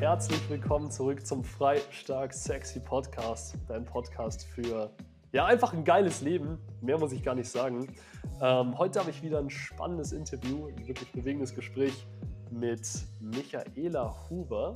herzlich 0.00 0.48
willkommen 0.48 0.92
zurück 0.92 1.26
zum 1.26 1.42
Frei, 1.42 1.80
Stark, 1.90 2.32
Sexy 2.32 2.78
Podcast. 2.78 3.56
Dein 3.66 3.84
Podcast 3.84 4.46
für, 4.46 4.92
ja, 5.32 5.46
einfach 5.46 5.72
ein 5.72 5.82
geiles 5.82 6.20
Leben. 6.20 6.56
Mehr 6.80 6.98
muss 6.98 7.10
ich 7.10 7.20
gar 7.20 7.34
nicht 7.34 7.50
sagen. 7.50 7.88
Ähm, 8.40 8.78
heute 8.78 9.00
habe 9.00 9.10
ich 9.10 9.24
wieder 9.24 9.40
ein 9.40 9.50
spannendes 9.50 10.12
Interview, 10.12 10.68
ein 10.68 10.86
wirklich 10.86 11.10
bewegendes 11.10 11.52
Gespräch 11.52 12.06
mit 12.52 12.88
Michaela 13.20 14.14
Huber. 14.30 14.72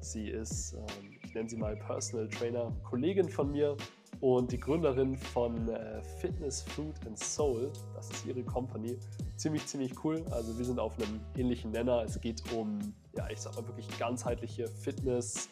Sie 0.00 0.30
ist, 0.30 0.72
ähm, 0.72 1.16
ich 1.22 1.32
nenne 1.32 1.48
sie 1.48 1.56
mal 1.56 1.76
Personal 1.76 2.26
Trainer, 2.28 2.72
Kollegin 2.82 3.28
von 3.28 3.52
mir 3.52 3.76
und 4.20 4.52
die 4.52 4.58
Gründerin 4.58 5.16
von 5.16 5.68
äh, 5.68 6.02
Fitness, 6.20 6.62
Food 6.62 6.94
and 7.06 7.18
Soul. 7.18 7.72
Das 7.94 8.10
ist 8.10 8.26
ihre 8.26 8.42
Company. 8.42 8.98
Ziemlich, 9.36 9.66
ziemlich 9.66 9.92
cool. 10.04 10.24
Also 10.30 10.56
wir 10.56 10.64
sind 10.64 10.78
auf 10.78 10.98
einem 10.98 11.20
ähnlichen 11.36 11.70
Nenner. 11.70 12.02
Es 12.02 12.20
geht 12.20 12.42
um, 12.52 12.78
ja, 13.16 13.28
ich 13.30 13.40
sag 13.40 13.54
mal 13.56 13.66
wirklich 13.66 13.86
ganzheitliche 13.98 14.68
Fitness, 14.68 15.48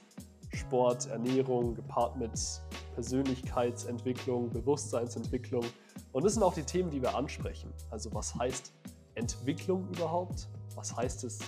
Sport, 0.53 1.09
Ernährung, 1.09 1.75
gepaart 1.75 2.17
mit 2.17 2.33
Persönlichkeitsentwicklung, 2.95 4.51
Bewusstseinsentwicklung. 4.51 5.65
Und 6.13 6.25
das 6.25 6.35
sind 6.35 6.43
auch 6.43 6.55
die 6.55 6.63
Themen, 6.63 6.91
die 6.91 7.03
wir 7.03 7.15
ansprechen. 7.15 7.73
Also 7.91 8.13
was 8.15 8.35
heißt 8.35 8.73
Entwicklung 9.15 9.89
überhaupt? 9.89 10.49
Was 10.75 10.97
heißt 10.97 11.25
es, 11.25 11.41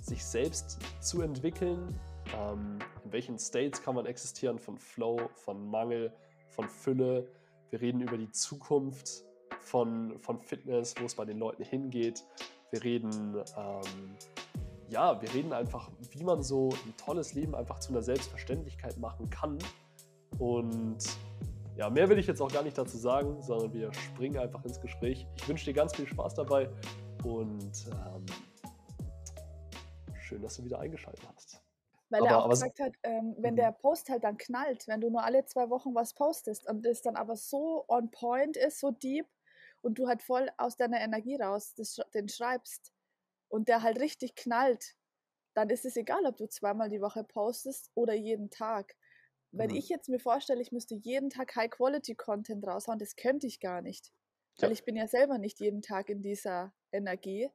sich 0.00 0.24
selbst 0.24 0.78
zu 1.00 1.22
entwickeln? 1.22 1.98
Ähm, 2.36 2.78
in 3.04 3.12
welchen 3.12 3.38
States 3.38 3.82
kann 3.82 3.94
man 3.94 4.06
existieren 4.06 4.58
von 4.58 4.78
Flow, 4.78 5.18
von 5.34 5.66
Mangel, 5.66 6.12
von 6.52 6.68
Fülle. 6.68 7.28
Wir 7.70 7.80
reden 7.80 8.00
über 8.00 8.16
die 8.16 8.30
Zukunft 8.30 9.24
von, 9.60 10.18
von 10.20 10.38
Fitness, 10.38 10.94
wo 11.00 11.04
es 11.04 11.14
bei 11.14 11.24
den 11.24 11.38
Leuten 11.38 11.64
hingeht. 11.64 12.24
Wir 12.70 12.82
reden, 12.84 13.36
ähm, 13.56 14.16
ja, 14.88 15.20
wir 15.20 15.32
reden 15.34 15.52
einfach, 15.52 15.90
wie 16.10 16.24
man 16.24 16.42
so 16.42 16.70
ein 16.86 16.96
tolles 16.96 17.34
Leben 17.34 17.54
einfach 17.54 17.78
zu 17.78 17.90
einer 17.90 18.02
Selbstverständlichkeit 18.02 18.98
machen 18.98 19.30
kann. 19.30 19.58
Und 20.38 20.98
ja, 21.76 21.88
mehr 21.88 22.08
will 22.08 22.18
ich 22.18 22.26
jetzt 22.26 22.40
auch 22.40 22.52
gar 22.52 22.62
nicht 22.62 22.76
dazu 22.76 22.98
sagen, 22.98 23.40
sondern 23.42 23.72
wir 23.72 23.92
springen 23.94 24.38
einfach 24.38 24.64
ins 24.64 24.80
Gespräch. 24.80 25.26
Ich 25.36 25.48
wünsche 25.48 25.64
dir 25.64 25.72
ganz 25.72 25.94
viel 25.96 26.06
Spaß 26.06 26.34
dabei 26.34 26.68
und 27.24 27.86
ähm, 27.90 28.26
schön, 30.20 30.42
dass 30.42 30.56
du 30.56 30.64
wieder 30.64 30.80
eingeschaltet 30.80 31.26
hast. 31.34 31.51
Weil 32.12 32.20
aber, 32.20 32.28
er 32.28 32.44
auch 32.44 32.50
gesagt 32.50 32.78
hat, 32.78 32.92
ähm, 33.04 33.34
wenn 33.38 33.54
mhm. 33.54 33.56
der 33.56 33.72
Post 33.72 34.10
halt 34.10 34.22
dann 34.22 34.36
knallt, 34.36 34.86
wenn 34.86 35.00
du 35.00 35.08
nur 35.08 35.24
alle 35.24 35.46
zwei 35.46 35.70
Wochen 35.70 35.94
was 35.94 36.12
postest 36.12 36.68
und 36.68 36.84
das 36.84 37.00
dann 37.00 37.16
aber 37.16 37.36
so 37.36 37.86
on 37.88 38.10
point 38.10 38.58
ist, 38.58 38.80
so 38.80 38.90
deep 38.90 39.26
und 39.80 39.98
du 39.98 40.06
halt 40.06 40.22
voll 40.22 40.50
aus 40.58 40.76
deiner 40.76 41.00
Energie 41.00 41.36
raus 41.36 41.74
das, 41.74 41.98
den 42.12 42.28
schreibst 42.28 42.92
und 43.48 43.68
der 43.68 43.82
halt 43.82 43.98
richtig 43.98 44.34
knallt, 44.34 44.94
dann 45.54 45.70
ist 45.70 45.86
es 45.86 45.96
egal, 45.96 46.26
ob 46.26 46.36
du 46.36 46.46
zweimal 46.46 46.90
die 46.90 47.00
Woche 47.00 47.24
postest 47.24 47.90
oder 47.94 48.12
jeden 48.12 48.50
Tag. 48.50 48.94
Wenn 49.50 49.70
mhm. 49.70 49.76
ich 49.76 49.88
jetzt 49.88 50.10
mir 50.10 50.20
vorstelle, 50.20 50.60
ich 50.60 50.70
müsste 50.70 50.94
jeden 50.94 51.30
Tag 51.30 51.56
High-Quality-Content 51.56 52.66
raushauen, 52.66 52.98
das 52.98 53.16
könnte 53.16 53.46
ich 53.46 53.58
gar 53.58 53.80
nicht. 53.80 54.12
Weil 54.58 54.68
ja. 54.68 54.74
ich 54.74 54.84
bin 54.84 54.96
ja 54.96 55.06
selber 55.08 55.38
nicht 55.38 55.60
jeden 55.60 55.80
Tag 55.80 56.10
in 56.10 56.20
dieser 56.20 56.74
Energie. 56.90 57.48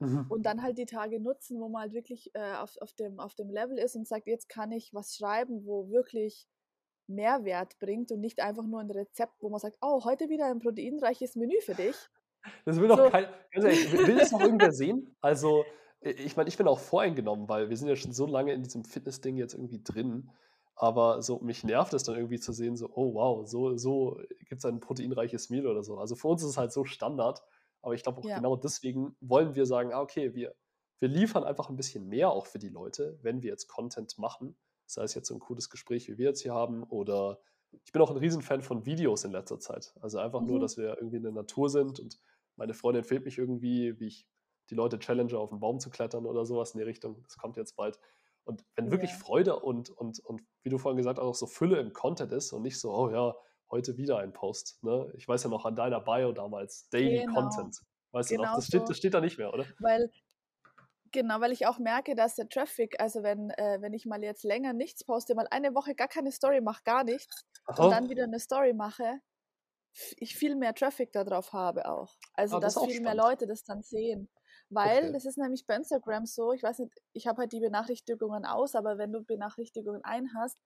Mhm. 0.00 0.26
Und 0.28 0.46
dann 0.46 0.62
halt 0.62 0.78
die 0.78 0.86
Tage 0.86 1.20
nutzen, 1.20 1.60
wo 1.60 1.68
man 1.68 1.82
halt 1.82 1.92
wirklich 1.92 2.30
äh, 2.34 2.54
auf, 2.54 2.76
auf, 2.80 2.92
dem, 2.92 3.18
auf 3.18 3.34
dem 3.34 3.50
Level 3.50 3.78
ist 3.78 3.96
und 3.96 4.06
sagt, 4.06 4.26
jetzt 4.26 4.48
kann 4.48 4.70
ich 4.72 4.94
was 4.94 5.16
schreiben, 5.16 5.66
wo 5.66 5.90
wirklich 5.90 6.46
Mehrwert 7.08 7.78
bringt 7.78 8.12
und 8.12 8.20
nicht 8.20 8.40
einfach 8.40 8.64
nur 8.64 8.80
ein 8.80 8.90
Rezept, 8.90 9.42
wo 9.42 9.48
man 9.48 9.58
sagt, 9.58 9.78
oh, 9.80 10.04
heute 10.04 10.28
wieder 10.28 10.46
ein 10.46 10.60
proteinreiches 10.60 11.36
Menü 11.36 11.60
für 11.62 11.74
dich. 11.74 11.96
Das 12.64 12.78
will 12.80 12.88
doch 12.88 12.98
so. 12.98 13.10
kein, 13.10 13.26
ehrlich, 13.50 13.92
will 13.92 14.16
das 14.16 14.30
noch 14.30 14.40
irgendwer 14.40 14.72
sehen? 14.72 15.16
Also, 15.20 15.64
ich 16.00 16.36
meine, 16.36 16.48
ich 16.48 16.56
bin 16.56 16.68
auch 16.68 16.78
voreingenommen, 16.78 17.48
weil 17.48 17.68
wir 17.68 17.76
sind 17.76 17.88
ja 17.88 17.96
schon 17.96 18.12
so 18.12 18.26
lange 18.26 18.52
in 18.52 18.62
diesem 18.62 18.84
Fitness-Ding 18.84 19.36
jetzt 19.36 19.54
irgendwie 19.54 19.82
drin. 19.82 20.30
Aber 20.76 21.22
so, 21.22 21.40
mich 21.40 21.64
nervt 21.64 21.92
es 21.92 22.04
dann 22.04 22.14
irgendwie 22.14 22.38
zu 22.38 22.52
sehen, 22.52 22.76
so, 22.76 22.88
oh 22.94 23.14
wow, 23.14 23.48
so, 23.48 23.76
so 23.76 24.20
gibt 24.48 24.60
es 24.60 24.64
ein 24.64 24.78
proteinreiches 24.78 25.50
Meal 25.50 25.66
oder 25.66 25.82
so. 25.82 25.98
Also 25.98 26.14
für 26.14 26.28
uns 26.28 26.42
ist 26.42 26.50
es 26.50 26.56
halt 26.56 26.72
so 26.72 26.84
Standard. 26.84 27.42
Aber 27.82 27.94
ich 27.94 28.02
glaube 28.02 28.18
auch 28.20 28.24
ja. 28.24 28.36
genau 28.36 28.56
deswegen 28.56 29.16
wollen 29.20 29.54
wir 29.54 29.66
sagen, 29.66 29.92
ah, 29.92 30.00
okay, 30.00 30.34
wir, 30.34 30.54
wir 31.00 31.08
liefern 31.08 31.44
einfach 31.44 31.68
ein 31.68 31.76
bisschen 31.76 32.08
mehr 32.08 32.30
auch 32.30 32.46
für 32.46 32.58
die 32.58 32.68
Leute, 32.68 33.18
wenn 33.22 33.42
wir 33.42 33.50
jetzt 33.50 33.68
Content 33.68 34.18
machen. 34.18 34.56
Sei 34.86 35.02
es 35.02 35.14
jetzt 35.14 35.28
so 35.28 35.34
ein 35.34 35.40
cooles 35.40 35.70
Gespräch, 35.70 36.08
wie 36.08 36.18
wir 36.18 36.26
jetzt 36.26 36.42
hier 36.42 36.54
haben, 36.54 36.82
oder 36.84 37.40
ich 37.84 37.92
bin 37.92 38.00
auch 38.00 38.10
ein 38.10 38.16
Riesenfan 38.16 38.62
von 38.62 38.86
Videos 38.86 39.24
in 39.24 39.32
letzter 39.32 39.60
Zeit. 39.60 39.94
Also 40.00 40.18
einfach 40.18 40.40
mhm. 40.40 40.46
nur, 40.46 40.60
dass 40.60 40.76
wir 40.76 40.96
irgendwie 40.96 41.18
in 41.18 41.22
der 41.22 41.32
Natur 41.32 41.68
sind 41.68 42.00
und 42.00 42.18
meine 42.56 42.74
Freundin 42.74 43.04
fehlt 43.04 43.24
mich 43.24 43.38
irgendwie, 43.38 43.98
wie 44.00 44.06
ich 44.06 44.26
die 44.70 44.74
Leute 44.74 44.98
challenge, 44.98 45.38
auf 45.38 45.52
einen 45.52 45.60
Baum 45.60 45.80
zu 45.80 45.90
klettern 45.90 46.26
oder 46.26 46.44
sowas 46.44 46.72
in 46.72 46.78
die 46.78 46.84
Richtung. 46.84 47.22
Das 47.22 47.38
kommt 47.38 47.56
jetzt 47.56 47.76
bald. 47.76 47.98
Und 48.44 48.64
wenn 48.76 48.90
wirklich 48.90 49.10
ja. 49.10 49.16
Freude 49.16 49.58
und, 49.58 49.90
und, 49.90 50.20
und, 50.20 50.42
wie 50.62 50.70
du 50.70 50.78
vorhin 50.78 50.96
gesagt 50.96 51.18
hast, 51.18 51.24
auch 51.24 51.34
so 51.34 51.46
Fülle 51.46 51.78
im 51.78 51.92
Content 51.92 52.32
ist 52.32 52.52
und 52.52 52.62
nicht 52.62 52.80
so, 52.80 52.92
oh 52.92 53.10
ja, 53.10 53.36
heute 53.70 53.96
wieder 53.96 54.18
ein 54.18 54.32
Post. 54.32 54.82
Ne? 54.82 55.10
Ich 55.16 55.26
weiß 55.26 55.44
ja 55.44 55.50
noch 55.50 55.64
an 55.64 55.76
deiner 55.76 56.00
Bio 56.00 56.32
damals, 56.32 56.88
Daily 56.90 57.20
genau. 57.20 57.34
Content. 57.40 57.80
Weißt 58.12 58.30
genau 58.30 58.42
du 58.42 58.48
noch? 58.48 58.56
Das, 58.56 58.66
so. 58.66 58.68
steht, 58.68 58.88
das 58.88 58.96
steht 58.96 59.14
da 59.14 59.20
nicht 59.20 59.38
mehr, 59.38 59.52
oder? 59.52 59.66
Weil, 59.78 60.10
genau, 61.12 61.40
weil 61.40 61.52
ich 61.52 61.66
auch 61.66 61.78
merke, 61.78 62.14
dass 62.14 62.34
der 62.34 62.48
Traffic, 62.48 63.00
also 63.00 63.22
wenn, 63.22 63.50
äh, 63.50 63.78
wenn 63.80 63.92
ich 63.92 64.06
mal 64.06 64.22
jetzt 64.22 64.44
länger 64.44 64.72
nichts 64.72 65.04
poste, 65.04 65.34
mal 65.34 65.48
eine 65.50 65.74
Woche 65.74 65.94
gar 65.94 66.08
keine 66.08 66.32
Story 66.32 66.60
mache, 66.60 66.82
gar 66.84 67.04
nichts, 67.04 67.44
Aha. 67.66 67.84
und 67.84 67.90
dann 67.90 68.08
wieder 68.08 68.24
eine 68.24 68.40
Story 68.40 68.72
mache, 68.72 69.20
ich 70.16 70.36
viel 70.36 70.54
mehr 70.54 70.74
Traffic 70.74 71.12
darauf 71.12 71.52
habe 71.52 71.88
auch. 71.88 72.14
Also, 72.34 72.56
ah, 72.56 72.60
das 72.60 72.74
dass 72.74 72.84
viel 72.84 72.94
spannend. 72.96 73.16
mehr 73.16 73.24
Leute 73.24 73.46
das 73.46 73.64
dann 73.64 73.82
sehen. 73.82 74.28
Weil 74.70 75.04
okay. 75.04 75.12
das 75.12 75.24
ist 75.24 75.38
nämlich 75.38 75.66
bei 75.66 75.76
Instagram 75.76 76.26
so, 76.26 76.52
ich 76.52 76.62
weiß 76.62 76.80
nicht, 76.80 76.92
ich 77.14 77.26
habe 77.26 77.38
halt 77.38 77.52
die 77.52 77.60
Benachrichtigungen 77.60 78.44
aus, 78.44 78.74
aber 78.74 78.98
wenn 78.98 79.12
du 79.12 79.22
Benachrichtigungen 79.22 80.04
ein 80.04 80.28
hast, 80.34 80.58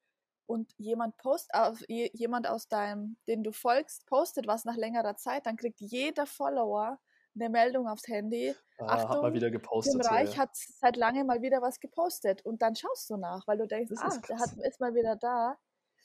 und 0.46 0.72
jemand 0.78 1.16
post 1.16 1.52
auf, 1.54 1.82
jemand 1.88 2.46
aus 2.46 2.68
deinem, 2.68 3.16
den 3.26 3.42
du 3.42 3.52
folgst, 3.52 4.06
postet 4.06 4.46
was 4.46 4.64
nach 4.64 4.76
längerer 4.76 5.16
Zeit, 5.16 5.46
dann 5.46 5.56
kriegt 5.56 5.80
jeder 5.80 6.26
Follower 6.26 6.98
eine 7.34 7.48
Meldung 7.48 7.88
aufs 7.88 8.06
Handy. 8.08 8.54
Ah, 8.78 8.86
Achtung, 8.86 9.10
hat 9.10 9.22
mal 9.22 9.32
wieder 9.34 9.50
gepostet. 9.50 9.92
Tim 9.92 10.00
Reich 10.02 10.34
ja. 10.34 10.42
hat 10.42 10.50
seit 10.54 10.96
lange 10.96 11.24
mal 11.24 11.40
wieder 11.40 11.62
was 11.62 11.80
gepostet 11.80 12.44
und 12.44 12.62
dann 12.62 12.76
schaust 12.76 13.08
du 13.10 13.16
nach, 13.16 13.46
weil 13.46 13.58
du 13.58 13.66
denkst, 13.66 13.92
ah, 13.98 14.18
der 14.28 14.38
hat, 14.38 14.52
ist 14.58 14.80
mal 14.80 14.94
wieder 14.94 15.16
da. 15.16 15.56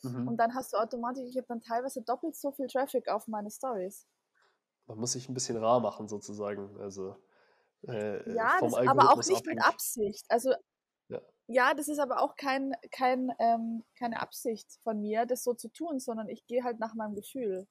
Mhm. 0.03 0.27
Und 0.27 0.37
dann 0.37 0.53
hast 0.53 0.73
du 0.73 0.77
automatisch, 0.77 1.25
ich 1.27 1.37
habe 1.37 1.47
dann 1.47 1.61
teilweise 1.61 2.01
doppelt 2.01 2.35
so 2.35 2.51
viel 2.51 2.67
Traffic 2.67 3.09
auf 3.09 3.27
meine 3.27 3.49
Stories. 3.49 4.07
Man 4.85 4.99
muss 4.99 5.13
sich 5.13 5.27
ein 5.27 5.33
bisschen 5.33 5.57
rar 5.57 5.79
machen 5.79 6.07
sozusagen, 6.07 6.79
also 6.79 7.15
äh, 7.87 8.33
ja, 8.33 8.57
das, 8.59 8.73
aber 8.73 9.11
auch 9.11 9.17
nicht 9.17 9.29
abhängig. 9.29 9.45
mit 9.45 9.65
Absicht. 9.65 10.25
Also 10.29 10.53
ja. 11.47 11.73
das 11.73 11.87
ist 11.87 11.99
aber 11.99 12.21
auch 12.21 12.35
kein, 12.35 12.73
kein, 12.91 13.31
ähm, 13.39 13.83
keine 13.97 14.21
Absicht 14.21 14.79
von 14.83 15.01
mir, 15.01 15.25
das 15.25 15.43
so 15.43 15.53
zu 15.53 15.69
tun, 15.69 15.99
sondern 15.99 16.29
ich 16.29 16.45
gehe 16.47 16.63
halt 16.63 16.79
nach 16.79 16.93
meinem 16.93 17.15
Gefühl. 17.15 17.67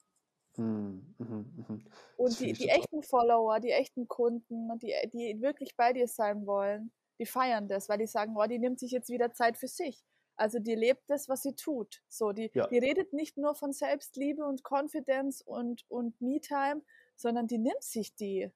Mhm, 0.57 1.15
mhm, 1.19 1.65
mhm. 1.67 1.85
Und 2.17 2.39
die, 2.39 2.53
die 2.53 2.69
echten 2.69 3.03
Follower, 3.03 3.59
die 3.59 3.71
echten 3.71 4.07
Kunden, 4.07 4.77
die, 4.79 4.93
die 5.13 5.41
wirklich 5.41 5.75
bei 5.75 5.93
dir 5.93 6.07
sein 6.07 6.47
wollen, 6.47 6.91
die 7.19 7.25
feiern 7.25 7.67
das, 7.67 7.89
weil 7.89 7.99
die 7.99 8.07
sagen, 8.07 8.35
oh, 8.35 8.45
die 8.45 8.59
nimmt 8.59 8.79
sich 8.79 8.91
jetzt 8.91 9.09
wieder 9.09 9.33
Zeit 9.33 9.57
für 9.57 9.67
sich. 9.67 10.03
Also 10.35 10.59
die 10.59 10.75
lebt 10.75 11.09
das, 11.09 11.29
was 11.29 11.41
sie 11.41 11.55
tut. 11.55 12.03
So, 12.07 12.31
die, 12.31 12.51
ja. 12.53 12.67
die 12.67 12.77
redet 12.77 13.11
nicht 13.11 13.37
nur 13.37 13.55
von 13.55 13.73
Selbstliebe 13.73 14.45
und 14.45 14.63
Confidence 14.63 15.41
und, 15.41 15.85
und 15.89 16.19
Me-Time, 16.21 16.83
sondern 17.15 17.47
die 17.47 17.57
nimmt 17.57 17.83
sich 17.83 18.15
die. 18.15 18.51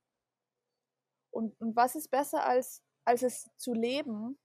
Und, 1.31 1.59
und 1.59 1.75
was 1.75 1.95
ist 1.95 2.09
besser 2.09 2.45
als, 2.45 2.83
als 3.03 3.23
es 3.23 3.49
zu 3.57 3.73
leben 3.73 4.37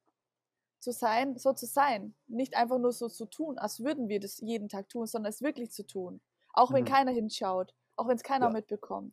zu 0.87 0.93
sein, 0.93 1.37
so 1.37 1.53
zu 1.53 1.67
sein. 1.67 2.15
Nicht 2.29 2.57
einfach 2.57 2.79
nur 2.79 2.93
so 2.93 3.09
zu 3.09 3.27
tun, 3.27 3.59
als 3.59 3.81
würden 3.81 4.09
wir 4.09 4.21
das 4.21 4.39
jeden 4.39 4.69
Tag 4.69 4.89
tun, 4.89 5.07
sondern 5.09 5.31
es 5.31 5.43
wirklich 5.43 5.73
zu 5.73 5.85
tun. 5.85 6.21
Auch 6.53 6.73
wenn 6.73 6.85
mhm. 6.85 6.89
keiner 6.89 7.11
hinschaut, 7.11 7.75
auch 7.97 8.07
wenn 8.07 8.15
es 8.15 8.23
keiner 8.23 8.47
ja. 8.47 8.53
mitbekommt. 8.53 9.13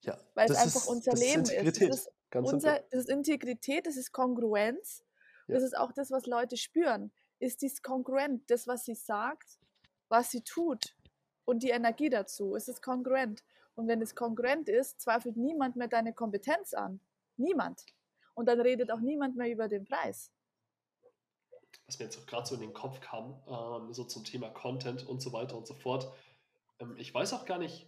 Ja. 0.00 0.18
Weil 0.34 0.50
es 0.50 0.56
einfach 0.56 0.80
ist, 0.80 0.88
unser 0.88 1.12
Leben 1.12 1.42
ist. 1.42 1.52
ist. 1.52 1.80
Das 1.80 2.44
ist, 2.44 2.52
unser, 2.52 2.80
das 2.90 3.02
ist 3.02 3.08
Integrität, 3.08 3.86
das 3.86 3.96
ist 3.96 4.10
Kongruenz. 4.10 5.04
Ja. 5.46 5.54
Das 5.54 5.62
ist 5.62 5.78
auch 5.78 5.92
das, 5.92 6.10
was 6.10 6.26
Leute 6.26 6.56
spüren. 6.56 7.12
Ist 7.38 7.62
dies 7.62 7.82
kongruent, 7.82 8.50
das, 8.50 8.66
was 8.66 8.84
sie 8.84 8.96
sagt, 8.96 9.60
was 10.08 10.32
sie 10.32 10.40
tut 10.40 10.96
und 11.44 11.62
die 11.62 11.70
Energie 11.70 12.10
dazu. 12.10 12.56
Ist 12.56 12.68
es 12.68 12.82
kongruent? 12.82 13.44
Und 13.76 13.86
wenn 13.86 14.02
es 14.02 14.16
kongruent 14.16 14.68
ist, 14.68 15.00
zweifelt 15.00 15.36
niemand 15.36 15.76
mehr 15.76 15.86
deine 15.86 16.12
Kompetenz 16.12 16.74
an. 16.74 16.98
Niemand. 17.36 17.86
Und 18.34 18.46
dann 18.48 18.60
redet 18.60 18.90
auch 18.90 19.00
niemand 19.00 19.36
mehr 19.36 19.52
über 19.52 19.68
den 19.68 19.84
Preis 19.84 20.32
was 21.86 21.98
mir 21.98 22.06
jetzt 22.06 22.18
auch 22.18 22.26
gerade 22.26 22.46
so 22.46 22.54
in 22.54 22.60
den 22.60 22.72
Kopf 22.72 23.00
kam, 23.00 23.42
ähm, 23.48 23.92
so 23.92 24.04
zum 24.04 24.24
Thema 24.24 24.50
Content 24.50 25.06
und 25.06 25.20
so 25.20 25.32
weiter 25.32 25.56
und 25.56 25.66
so 25.66 25.74
fort. 25.74 26.12
Ähm, 26.80 26.96
ich 26.98 27.12
weiß 27.12 27.32
auch 27.32 27.44
gar 27.44 27.58
nicht, 27.58 27.86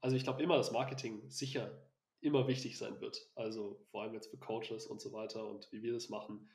also 0.00 0.16
ich 0.16 0.24
glaube 0.24 0.42
immer, 0.42 0.56
dass 0.56 0.72
Marketing 0.72 1.28
sicher 1.28 1.86
immer 2.20 2.48
wichtig 2.48 2.78
sein 2.78 3.00
wird. 3.00 3.30
Also 3.34 3.84
vor 3.90 4.02
allem 4.02 4.14
jetzt 4.14 4.30
für 4.30 4.38
Coaches 4.38 4.86
und 4.86 5.00
so 5.00 5.12
weiter 5.12 5.46
und 5.46 5.70
wie 5.70 5.82
wir 5.82 5.92
das 5.92 6.08
machen. 6.08 6.48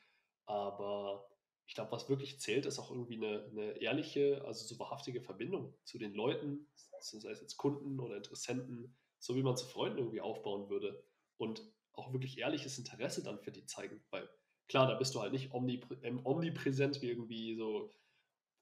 Aber 0.46 1.30
ich 1.68 1.76
glaube, 1.76 1.92
was 1.92 2.10
wirklich 2.10 2.40
zählt, 2.40 2.66
ist 2.66 2.80
auch 2.80 2.92
irgendwie 2.92 3.16
eine, 3.16 3.46
eine, 3.46 3.82
ehrliche, 3.82 4.44
also 4.46 4.66
so 4.66 4.78
wahrhaftige 4.80 5.22
Verbindung 5.22 5.74
zu 5.86 5.98
den 5.98 6.14
Leuten, 6.14 6.68
sei 7.00 7.32
es 7.32 7.42
jetzt 7.42 7.58
Kunden 7.58 8.00
oder 8.00 8.18
Interessenten, 8.18 8.96
so 9.20 9.36
wie 9.36 9.44
man 9.44 9.56
zu 9.56 9.66
Freunden 9.66 10.00
irgendwie 10.00 10.22
aufbauen 10.22 10.70
würde. 10.70 11.04
Und 11.38 11.64
auch 11.94 12.12
wirklich 12.14 12.38
ehrliches 12.38 12.78
Interesse 12.78 13.24
dann 13.24 13.40
für 13.40 13.52
die 13.52 13.66
zeigen. 13.66 14.04
Weil 14.10 14.30
klar, 14.72 14.88
da 14.88 14.96
bist 14.96 15.14
du 15.14 15.22
halt 15.22 15.34
nicht 15.34 15.54
omnipr 15.54 15.98
ähm, 16.02 16.26
omnipräsent 16.26 17.02
wie 17.02 17.10
irgendwie 17.10 17.56
so, 17.56 17.92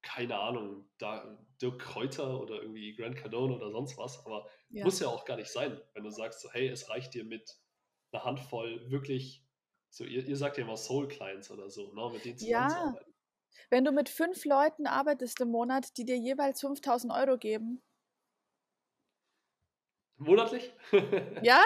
keine 0.01 0.39
Ahnung, 0.39 0.89
da 0.97 1.37
Dirk 1.61 1.79
Kräuter 1.79 2.41
oder 2.41 2.61
irgendwie 2.61 2.95
Grant 2.95 3.15
Cardone 3.15 3.55
oder 3.55 3.71
sonst 3.71 3.95
was, 3.97 4.25
aber 4.25 4.49
ja. 4.69 4.83
muss 4.83 4.99
ja 4.99 5.07
auch 5.07 5.23
gar 5.23 5.37
nicht 5.37 5.51
sein, 5.51 5.79
wenn 5.93 6.03
du 6.03 6.09
sagst, 6.09 6.41
so, 6.41 6.51
hey, 6.51 6.67
es 6.67 6.89
reicht 6.89 7.13
dir 7.13 7.23
mit 7.23 7.59
einer 8.11 8.25
Handvoll 8.25 8.89
wirklich, 8.89 9.45
so 9.89 10.03
ihr, 10.03 10.25
ihr 10.25 10.35
sagt 10.35 10.57
ja 10.57 10.63
immer 10.63 10.77
Soul 10.77 11.07
Clients 11.07 11.51
oder 11.51 11.69
so, 11.69 11.93
ne, 11.93 12.09
mit 12.11 12.25
denen 12.25 12.39
zusammenzuarbeiten. 12.39 13.05
Ja. 13.05 13.13
Wenn 13.69 13.85
du 13.85 13.91
mit 13.91 14.09
fünf 14.09 14.45
Leuten 14.45 14.87
arbeitest 14.87 15.39
im 15.41 15.49
Monat, 15.49 15.95
die 15.97 16.05
dir 16.05 16.17
jeweils 16.17 16.61
5000 16.61 17.13
Euro 17.13 17.37
geben. 17.37 17.83
Monatlich? 20.17 20.73
Ja, 21.43 21.61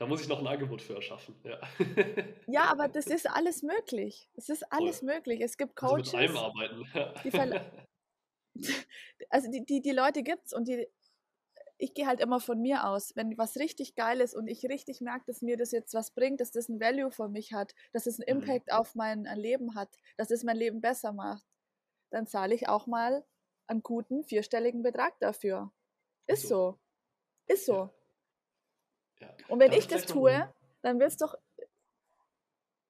Da 0.00 0.06
muss 0.06 0.22
ich 0.22 0.28
noch 0.28 0.38
ein 0.38 0.46
Angebot 0.46 0.80
für 0.80 0.94
erschaffen. 0.94 1.34
Ja, 1.44 1.60
ja 2.46 2.64
aber 2.70 2.88
das 2.88 3.06
ist 3.06 3.28
alles 3.28 3.62
möglich. 3.62 4.30
Es 4.32 4.48
ist 4.48 4.62
alles 4.72 5.00
Voll. 5.00 5.14
möglich. 5.14 5.42
Es 5.42 5.58
gibt 5.58 5.76
Coaches. 5.76 6.14
Also 6.14 6.32
mit 6.32 6.42
arbeiten. 6.42 6.86
Die 7.22 8.56
also 9.28 9.50
die, 9.50 9.62
die, 9.66 9.82
die 9.82 9.90
Leute 9.90 10.22
gibt 10.22 10.46
es 10.46 10.54
und 10.54 10.68
die, 10.68 10.88
ich 11.76 11.92
gehe 11.92 12.06
halt 12.06 12.20
immer 12.20 12.40
von 12.40 12.62
mir 12.62 12.86
aus. 12.86 13.14
Wenn 13.14 13.36
was 13.36 13.58
richtig 13.58 13.94
geil 13.94 14.22
ist 14.22 14.34
und 14.34 14.48
ich 14.48 14.64
richtig 14.64 15.02
merke, 15.02 15.24
dass 15.26 15.42
mir 15.42 15.58
das 15.58 15.70
jetzt 15.70 15.92
was 15.92 16.12
bringt, 16.12 16.40
dass 16.40 16.50
das 16.50 16.70
ein 16.70 16.80
Value 16.80 17.10
für 17.10 17.28
mich 17.28 17.52
hat, 17.52 17.74
dass 17.92 18.06
es 18.06 18.18
einen 18.18 18.38
mhm. 18.38 18.42
Impact 18.42 18.68
mhm. 18.68 18.78
auf 18.78 18.94
mein 18.94 19.24
Leben 19.36 19.74
hat, 19.74 19.94
dass 20.16 20.30
es 20.30 20.44
mein 20.44 20.56
Leben 20.56 20.80
besser 20.80 21.12
macht, 21.12 21.44
dann 22.08 22.26
zahle 22.26 22.54
ich 22.54 22.70
auch 22.70 22.86
mal 22.86 23.22
einen 23.66 23.82
guten 23.82 24.24
vierstelligen 24.24 24.82
Betrag 24.82 25.20
dafür. 25.20 25.70
Ist 26.26 26.48
so. 26.48 26.48
so. 26.48 26.78
Ist 27.48 27.66
so. 27.66 27.74
Ja. 27.74 27.94
Ja. 29.20 29.34
Und 29.48 29.60
wenn 29.60 29.70
Darf 29.70 29.78
ich 29.78 29.86
das 29.86 30.06
tue, 30.06 30.52
dann 30.82 30.98
wird 30.98 31.10
es 31.10 31.16
doch, 31.16 31.34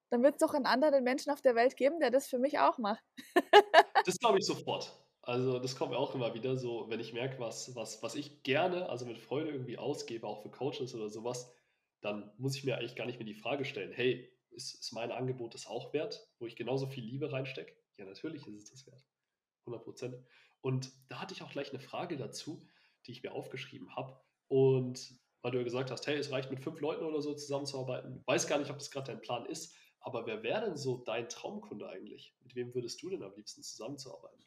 dann 0.09 0.23
wird 0.23 0.35
es 0.35 0.39
doch 0.39 0.53
einen 0.53 0.65
anderen 0.65 1.03
Menschen 1.03 1.31
auf 1.31 1.41
der 1.41 1.55
Welt 1.55 1.75
geben, 1.75 1.99
der 1.99 2.11
das 2.11 2.27
für 2.27 2.39
mich 2.39 2.59
auch 2.59 2.77
macht. 2.77 3.03
das 4.05 4.17
glaube 4.17 4.39
ich 4.39 4.45
sofort. 4.45 4.97
Also 5.23 5.59
das 5.59 5.75
kommt 5.75 5.91
mir 5.91 5.97
auch 5.97 6.15
immer 6.15 6.33
wieder 6.33 6.57
so, 6.57 6.89
wenn 6.89 6.99
ich 6.99 7.13
merke, 7.13 7.39
was, 7.39 7.75
was, 7.75 8.01
was 8.01 8.15
ich 8.15 8.41
gerne, 8.43 8.89
also 8.89 9.05
mit 9.05 9.19
Freude 9.19 9.51
irgendwie 9.51 9.77
ausgebe, 9.77 10.25
auch 10.25 10.41
für 10.41 10.49
Coaches 10.49 10.95
oder 10.95 11.09
sowas, 11.09 11.53
dann 12.01 12.31
muss 12.37 12.55
ich 12.55 12.63
mir 12.63 12.77
eigentlich 12.77 12.95
gar 12.95 13.05
nicht 13.05 13.19
mehr 13.19 13.27
die 13.27 13.35
Frage 13.35 13.63
stellen, 13.63 13.91
hey, 13.91 14.31
ist, 14.49 14.73
ist 14.73 14.91
mein 14.93 15.11
Angebot 15.11 15.53
das 15.53 15.67
auch 15.67 15.93
wert, 15.93 16.27
wo 16.39 16.47
ich 16.47 16.55
genauso 16.55 16.87
viel 16.87 17.03
Liebe 17.03 17.31
reinstecke? 17.31 17.73
Ja, 17.97 18.05
natürlich 18.05 18.47
ist 18.47 18.55
es 18.55 18.71
das 18.71 18.87
wert. 18.87 19.05
100 19.61 19.83
Prozent. 19.83 20.15
Und 20.61 20.91
da 21.07 21.21
hatte 21.21 21.33
ich 21.33 21.43
auch 21.43 21.51
gleich 21.51 21.69
eine 21.69 21.79
Frage 21.79 22.17
dazu, 22.17 22.65
die 23.05 23.11
ich 23.11 23.23
mir 23.23 23.33
aufgeschrieben 23.33 23.95
habe. 23.95 24.19
Und 24.47 25.15
weil 25.41 25.51
du 25.51 25.57
ja 25.57 25.63
gesagt 25.63 25.91
hast, 25.91 26.07
hey, 26.07 26.17
es 26.17 26.31
reicht 26.31 26.49
mit 26.49 26.59
fünf 26.59 26.79
Leuten 26.79 27.03
oder 27.03 27.21
so 27.21 27.33
zusammenzuarbeiten. 27.33 28.23
Weiß 28.25 28.47
gar 28.47 28.59
nicht, 28.59 28.69
ob 28.69 28.77
das 28.77 28.91
gerade 28.91 29.11
dein 29.11 29.21
Plan 29.21 29.45
ist, 29.45 29.75
aber 29.99 30.25
wer 30.25 30.43
wäre 30.43 30.65
denn 30.65 30.77
so 30.77 30.97
dein 30.97 31.29
Traumkunde 31.29 31.87
eigentlich? 31.89 32.35
Mit 32.41 32.55
wem 32.55 32.73
würdest 32.73 33.01
du 33.01 33.09
denn 33.09 33.23
am 33.23 33.33
liebsten 33.35 33.63
zusammenzuarbeiten? 33.63 34.45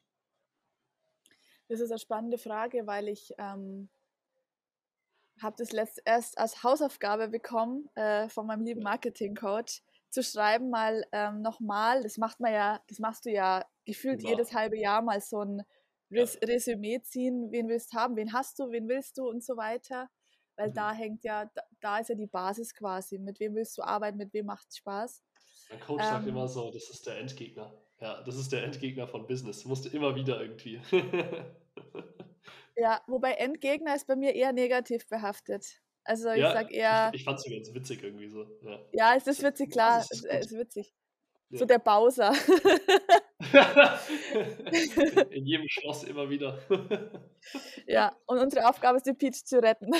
Das 1.68 1.80
ist 1.80 1.90
eine 1.90 1.98
spannende 1.98 2.38
Frage, 2.38 2.86
weil 2.86 3.08
ich 3.08 3.32
ähm, 3.38 3.88
habe 5.40 5.56
das 5.58 5.72
letzt 5.72 6.02
erst 6.04 6.38
als 6.38 6.62
Hausaufgabe 6.62 7.28
bekommen 7.28 7.88
äh, 7.94 8.28
von 8.28 8.46
meinem 8.46 8.64
lieben 8.64 8.82
Marketing-Coach, 8.82 9.82
zu 10.10 10.22
schreiben 10.22 10.70
mal 10.70 11.04
ähm, 11.10 11.42
nochmal, 11.42 12.02
das 12.02 12.18
macht 12.18 12.38
man 12.38 12.52
ja, 12.52 12.80
das 12.88 13.00
machst 13.00 13.24
du 13.24 13.32
ja 13.32 13.64
gefühlt 13.84 14.22
ja. 14.22 14.30
jedes 14.30 14.54
halbe 14.54 14.78
Jahr 14.78 15.02
mal 15.02 15.20
so 15.20 15.40
ein 15.40 15.62
Res 16.10 16.34
ja. 16.34 16.46
Resümee 16.46 17.00
ziehen, 17.02 17.50
wen 17.50 17.68
willst 17.68 17.92
du 17.92 17.98
haben, 17.98 18.14
wen 18.14 18.32
hast 18.32 18.60
du, 18.60 18.70
wen 18.70 18.88
willst 18.88 19.18
du 19.18 19.28
und 19.28 19.42
so 19.42 19.56
weiter 19.56 20.08
weil 20.56 20.68
mhm. 20.70 20.74
da 20.74 20.92
hängt 20.92 21.24
ja, 21.24 21.50
da, 21.54 21.62
da, 21.80 21.98
ist 21.98 22.08
ja 22.08 22.14
die 22.14 22.26
Basis 22.26 22.74
quasi. 22.74 23.18
Mit 23.18 23.40
wem 23.40 23.54
willst 23.54 23.76
du 23.78 23.82
arbeiten, 23.82 24.18
mit 24.18 24.32
wem 24.32 24.46
macht 24.46 24.68
es 24.68 24.76
Spaß? 24.78 25.22
Mein 25.70 25.80
Coach 25.80 26.02
ähm, 26.02 26.10
sagt 26.10 26.26
immer 26.26 26.48
so, 26.48 26.70
das 26.70 26.90
ist 26.90 27.06
der 27.06 27.18
Endgegner. 27.18 27.72
Ja, 28.00 28.22
das 28.22 28.36
ist 28.36 28.52
der 28.52 28.64
Endgegner 28.64 29.08
von 29.08 29.26
Business. 29.26 29.64
Musste 29.64 29.88
immer 29.88 30.14
wieder 30.14 30.40
irgendwie. 30.40 30.80
ja, 32.76 33.00
wobei 33.06 33.32
Endgegner 33.32 33.94
ist 33.94 34.06
bei 34.06 34.16
mir 34.16 34.34
eher 34.34 34.52
negativ 34.52 35.06
behaftet. 35.08 35.80
Also 36.04 36.30
ich 36.30 36.40
ja, 36.40 36.52
sag 36.52 36.70
eher. 36.70 37.10
Ich, 37.14 37.20
ich 37.20 37.24
fand 37.24 37.38
es 37.38 37.50
ganz 37.50 37.72
witzig 37.72 38.02
irgendwie 38.02 38.28
so. 38.28 38.46
Ja, 38.62 38.78
ja 38.92 39.14
es 39.16 39.26
ist 39.26 39.42
witzig, 39.42 39.70
klar. 39.70 40.00
Es 40.00 40.10
ist, 40.10 40.24
ist 40.24 40.52
witzig. 40.52 40.94
Ja. 41.48 41.58
So 41.60 41.64
der 41.64 41.78
Bowser. 41.78 42.32
In 45.30 45.46
jedem 45.46 45.68
Schloss 45.68 46.04
immer 46.04 46.28
wieder. 46.28 46.58
ja, 47.86 48.16
und 48.26 48.38
unsere 48.38 48.68
Aufgabe 48.68 48.96
ist, 48.96 49.06
die 49.06 49.12
Peach 49.12 49.44
zu 49.44 49.62
retten. 49.62 49.92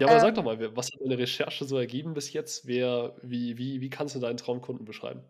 ja, 0.00 0.06
aber 0.06 0.14
ähm, 0.14 0.20
sag 0.20 0.34
doch 0.34 0.44
mal, 0.44 0.76
was 0.76 0.86
hat 0.86 1.00
deine 1.00 1.18
Recherche 1.18 1.64
so 1.64 1.78
ergeben 1.78 2.14
bis 2.14 2.32
jetzt? 2.32 2.66
Wer, 2.66 3.16
wie, 3.22 3.58
wie, 3.58 3.80
wie 3.80 3.90
kannst 3.90 4.14
du 4.14 4.20
deinen 4.20 4.36
Traumkunden 4.36 4.84
beschreiben? 4.84 5.22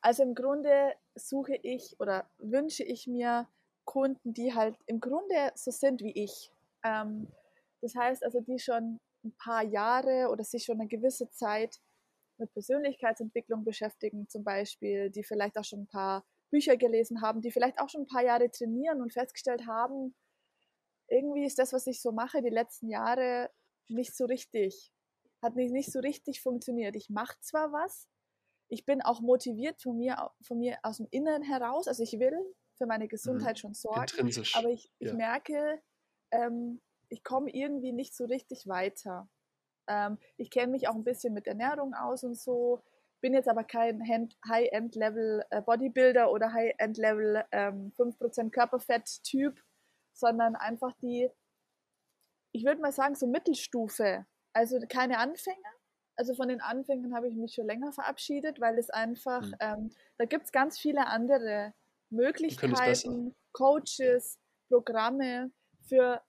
Also 0.00 0.22
im 0.22 0.34
Grunde 0.34 0.92
suche 1.14 1.54
ich 1.62 1.96
oder 2.00 2.28
wünsche 2.38 2.82
ich 2.82 3.06
mir 3.06 3.46
Kunden, 3.84 4.34
die 4.34 4.54
halt 4.54 4.76
im 4.86 5.00
Grunde 5.00 5.52
so 5.54 5.70
sind 5.70 6.02
wie 6.02 6.12
ich. 6.12 6.50
Ähm, 6.84 7.28
das 7.80 7.94
heißt 7.94 8.24
also, 8.24 8.40
die 8.40 8.58
schon 8.58 9.00
ein 9.24 9.32
paar 9.36 9.62
Jahre 9.62 10.28
oder 10.30 10.44
sich 10.44 10.64
schon 10.64 10.80
eine 10.80 10.88
gewisse 10.88 11.30
Zeit 11.30 11.80
mit 12.38 12.52
Persönlichkeitsentwicklung 12.52 13.64
beschäftigen, 13.64 14.28
zum 14.28 14.44
Beispiel, 14.44 15.10
die 15.10 15.22
vielleicht 15.22 15.56
auch 15.58 15.64
schon 15.64 15.82
ein 15.82 15.86
paar 15.86 16.24
Bücher 16.52 16.76
gelesen 16.76 17.22
haben, 17.22 17.40
die 17.40 17.50
vielleicht 17.50 17.80
auch 17.80 17.88
schon 17.88 18.02
ein 18.02 18.06
paar 18.06 18.22
Jahre 18.22 18.50
trainieren 18.50 19.00
und 19.00 19.12
festgestellt 19.12 19.66
haben, 19.66 20.14
irgendwie 21.08 21.44
ist 21.44 21.58
das, 21.58 21.72
was 21.72 21.86
ich 21.86 22.00
so 22.00 22.12
mache, 22.12 22.42
die 22.42 22.50
letzten 22.50 22.88
Jahre 22.88 23.50
nicht 23.88 24.14
so 24.14 24.26
richtig, 24.26 24.92
hat 25.42 25.56
nicht, 25.56 25.72
nicht 25.72 25.90
so 25.90 25.98
richtig 26.00 26.40
funktioniert. 26.40 26.94
Ich 26.94 27.10
mache 27.10 27.36
zwar 27.40 27.72
was, 27.72 28.08
ich 28.68 28.84
bin 28.84 29.02
auch 29.02 29.20
motiviert 29.20 29.82
von 29.82 29.98
mir, 29.98 30.30
von 30.42 30.58
mir 30.58 30.78
aus 30.82 30.98
dem 30.98 31.08
Inneren 31.10 31.42
heraus, 31.42 31.88
also 31.88 32.02
ich 32.02 32.18
will 32.18 32.38
für 32.76 32.86
meine 32.86 33.08
Gesundheit 33.08 33.56
mhm. 33.56 33.60
schon 33.60 33.74
sorgen, 33.74 34.30
aber 34.54 34.70
ich, 34.70 34.90
ich 34.98 35.08
ja. 35.08 35.14
merke, 35.14 35.82
ähm, 36.30 36.80
ich 37.08 37.24
komme 37.24 37.50
irgendwie 37.50 37.92
nicht 37.92 38.14
so 38.14 38.24
richtig 38.24 38.66
weiter. 38.66 39.28
Ähm, 39.86 40.18
ich 40.36 40.50
kenne 40.50 40.72
mich 40.72 40.88
auch 40.88 40.94
ein 40.94 41.04
bisschen 41.04 41.34
mit 41.34 41.46
Ernährung 41.46 41.92
aus 41.94 42.24
und 42.24 42.38
so, 42.38 42.82
bin 43.22 43.34
jetzt 43.34 43.48
aber 43.48 43.64
kein 43.64 44.02
High-End-Level 44.46 45.44
äh, 45.50 45.62
Bodybuilder 45.62 46.30
oder 46.30 46.52
High-End-Level 46.52 47.44
ähm, 47.52 47.92
5% 47.96 48.50
Körperfett-Typ, 48.50 49.62
sondern 50.12 50.56
einfach 50.56 50.92
die, 51.00 51.30
ich 52.52 52.64
würde 52.64 52.82
mal 52.82 52.92
sagen, 52.92 53.14
so 53.14 53.26
Mittelstufe. 53.26 54.26
Also 54.52 54.78
keine 54.88 55.18
Anfänger. 55.18 55.56
Also 56.16 56.34
von 56.34 56.48
den 56.48 56.60
Anfängern 56.60 57.14
habe 57.14 57.28
ich 57.28 57.36
mich 57.36 57.54
schon 57.54 57.66
länger 57.66 57.92
verabschiedet, 57.92 58.60
weil 58.60 58.76
es 58.78 58.90
einfach, 58.90 59.42
mhm. 59.42 59.54
ähm, 59.60 59.90
da 60.18 60.26
gibt 60.26 60.44
es 60.44 60.52
ganz 60.52 60.78
viele 60.78 61.06
andere 61.06 61.72
Möglichkeiten, 62.10 63.34
Coaches, 63.52 64.38
Programme 64.68 65.52
für 65.88 66.20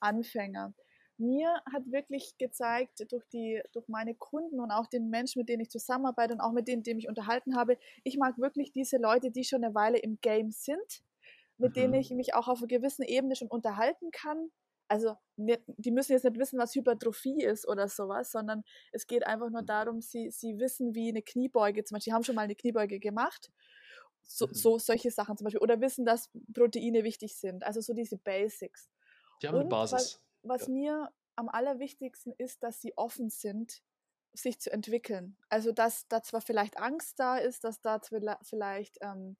Anfänger 0.00 0.74
mir 1.20 1.62
hat 1.72 1.90
wirklich 1.90 2.36
gezeigt, 2.38 3.04
durch, 3.12 3.24
die, 3.28 3.62
durch 3.72 3.88
meine 3.88 4.14
Kunden 4.14 4.60
und 4.60 4.70
auch 4.70 4.86
den 4.86 5.10
Menschen, 5.10 5.40
mit 5.40 5.48
denen 5.48 5.62
ich 5.62 5.70
zusammenarbeite 5.70 6.34
und 6.34 6.40
auch 6.40 6.52
mit 6.52 6.66
denen, 6.66 6.82
die 6.82 6.94
mich 6.94 7.08
unterhalten 7.08 7.56
habe, 7.56 7.78
ich 8.04 8.16
mag 8.16 8.38
wirklich 8.38 8.72
diese 8.72 8.96
Leute, 8.96 9.30
die 9.30 9.44
schon 9.44 9.62
eine 9.62 9.74
Weile 9.74 9.98
im 9.98 10.20
Game 10.20 10.50
sind, 10.50 11.04
mit 11.58 11.70
mhm. 11.70 11.74
denen 11.74 11.94
ich 11.94 12.10
mich 12.10 12.34
auch 12.34 12.48
auf 12.48 12.58
einer 12.58 12.66
gewissen 12.66 13.02
Ebene 13.02 13.36
schon 13.36 13.48
unterhalten 13.48 14.10
kann. 14.10 14.50
Also 14.88 15.14
nicht, 15.36 15.62
die 15.66 15.92
müssen 15.92 16.12
jetzt 16.12 16.24
nicht 16.24 16.38
wissen, 16.38 16.58
was 16.58 16.74
Hypertrophie 16.74 17.44
ist 17.44 17.68
oder 17.68 17.86
sowas, 17.86 18.32
sondern 18.32 18.64
es 18.90 19.06
geht 19.06 19.24
einfach 19.24 19.50
nur 19.50 19.62
mhm. 19.62 19.66
darum, 19.66 20.00
sie, 20.00 20.30
sie 20.30 20.58
wissen, 20.58 20.94
wie 20.94 21.10
eine 21.10 21.22
Kniebeuge, 21.22 21.84
zum 21.84 21.96
Beispiel, 21.96 22.10
die 22.10 22.14
haben 22.14 22.24
schon 22.24 22.34
mal 22.34 22.42
eine 22.42 22.56
Kniebeuge 22.56 22.98
gemacht, 22.98 23.52
so, 24.24 24.46
mhm. 24.46 24.54
so 24.54 24.78
solche 24.78 25.10
Sachen 25.10 25.36
zum 25.36 25.44
Beispiel, 25.44 25.60
oder 25.60 25.80
wissen, 25.80 26.04
dass 26.04 26.30
Proteine 26.52 27.04
wichtig 27.04 27.36
sind, 27.36 27.62
also 27.62 27.80
so 27.80 27.94
diese 27.94 28.16
Basics. 28.16 28.90
Die 29.42 29.48
haben 29.48 29.58
eine 29.58 29.68
Basis 29.68 30.20
was 30.42 30.66
ja. 30.66 30.72
mir 30.72 31.12
am 31.36 31.48
allerwichtigsten 31.48 32.32
ist, 32.36 32.62
dass 32.62 32.80
sie 32.80 32.96
offen 32.96 33.30
sind, 33.30 33.82
sich 34.32 34.60
zu 34.60 34.72
entwickeln. 34.72 35.36
Also 35.48 35.72
dass 35.72 36.06
da 36.08 36.22
zwar 36.22 36.40
vielleicht 36.40 36.78
Angst 36.78 37.18
da 37.18 37.36
ist, 37.36 37.64
dass 37.64 37.80
da 37.80 38.00
vielleicht 38.42 38.98
ähm, 39.00 39.36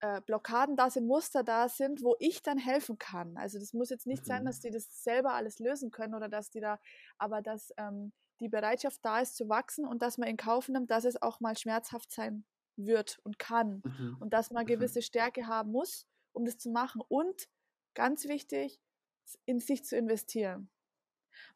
äh, 0.00 0.20
Blockaden 0.22 0.76
da 0.76 0.90
sind, 0.90 1.06
Muster 1.06 1.42
da 1.42 1.68
sind, 1.68 2.02
wo 2.02 2.16
ich 2.18 2.42
dann 2.42 2.58
helfen 2.58 2.98
kann. 2.98 3.36
Also 3.36 3.58
das 3.58 3.72
muss 3.72 3.90
jetzt 3.90 4.06
nicht 4.06 4.22
mhm. 4.22 4.26
sein, 4.26 4.44
dass 4.44 4.60
die 4.60 4.70
das 4.70 5.02
selber 5.02 5.34
alles 5.34 5.58
lösen 5.58 5.90
können 5.90 6.14
oder 6.14 6.28
dass 6.28 6.50
die 6.50 6.60
da, 6.60 6.80
aber 7.18 7.42
dass 7.42 7.72
ähm, 7.76 8.12
die 8.40 8.48
Bereitschaft 8.48 9.00
da 9.02 9.20
ist 9.20 9.36
zu 9.36 9.48
wachsen 9.48 9.86
und 9.86 10.02
dass 10.02 10.18
man 10.18 10.28
in 10.28 10.36
Kauf 10.36 10.68
nimmt, 10.68 10.90
dass 10.90 11.04
es 11.04 11.20
auch 11.20 11.40
mal 11.40 11.56
schmerzhaft 11.56 12.10
sein 12.10 12.44
wird 12.76 13.20
und 13.22 13.38
kann 13.38 13.82
mhm. 13.84 14.16
und 14.18 14.32
dass 14.32 14.50
man 14.50 14.64
mhm. 14.64 14.68
gewisse 14.68 15.02
Stärke 15.02 15.46
haben 15.46 15.70
muss, 15.70 16.06
um 16.32 16.44
das 16.44 16.58
zu 16.58 16.70
machen. 16.70 17.02
Und 17.06 17.48
ganz 17.94 18.26
wichtig, 18.26 18.80
in 19.44 19.60
sich 19.60 19.84
zu 19.84 19.96
investieren. 19.96 20.70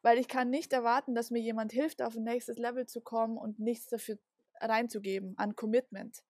Weil 0.01 0.17
ich 0.17 0.27
kann 0.27 0.49
nicht 0.49 0.73
erwarten, 0.73 1.15
dass 1.15 1.31
mir 1.31 1.41
jemand 1.41 1.71
hilft, 1.71 2.01
auf 2.01 2.15
ein 2.15 2.23
nächstes 2.23 2.57
Level 2.57 2.85
zu 2.85 3.01
kommen 3.01 3.37
und 3.37 3.59
nichts 3.59 3.87
dafür 3.87 4.17
reinzugeben 4.59 5.33
an 5.37 5.55
Commitment. 5.55 6.23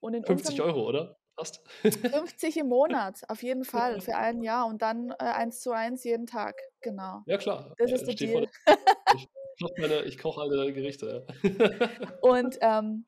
Und 0.00 0.14
in 0.14 0.24
50 0.24 0.60
Euro, 0.60 0.88
oder? 0.88 1.18
Fast. 1.36 1.62
50 1.82 2.58
im 2.58 2.68
Monat, 2.68 3.20
auf 3.28 3.42
jeden 3.42 3.64
Fall, 3.64 4.00
für 4.00 4.16
ein 4.16 4.42
Jahr 4.42 4.66
und 4.66 4.82
dann 4.82 5.10
äh, 5.12 5.24
eins 5.24 5.60
zu 5.60 5.72
eins 5.72 6.04
jeden 6.04 6.26
Tag, 6.26 6.54
genau. 6.80 7.22
Ja, 7.26 7.38
klar. 7.38 7.74
Das 7.78 7.90
ist 7.90 8.06
der 8.06 8.14
Deal. 8.14 8.48
ich 9.16 9.28
koche, 9.58 9.80
meine, 9.80 10.02
ich 10.02 10.18
koche 10.18 10.40
alle 10.40 10.56
deine 10.56 10.72
Gerichte, 10.72 11.26
ja. 11.42 11.88
und 12.20 12.58
ähm, 12.60 13.06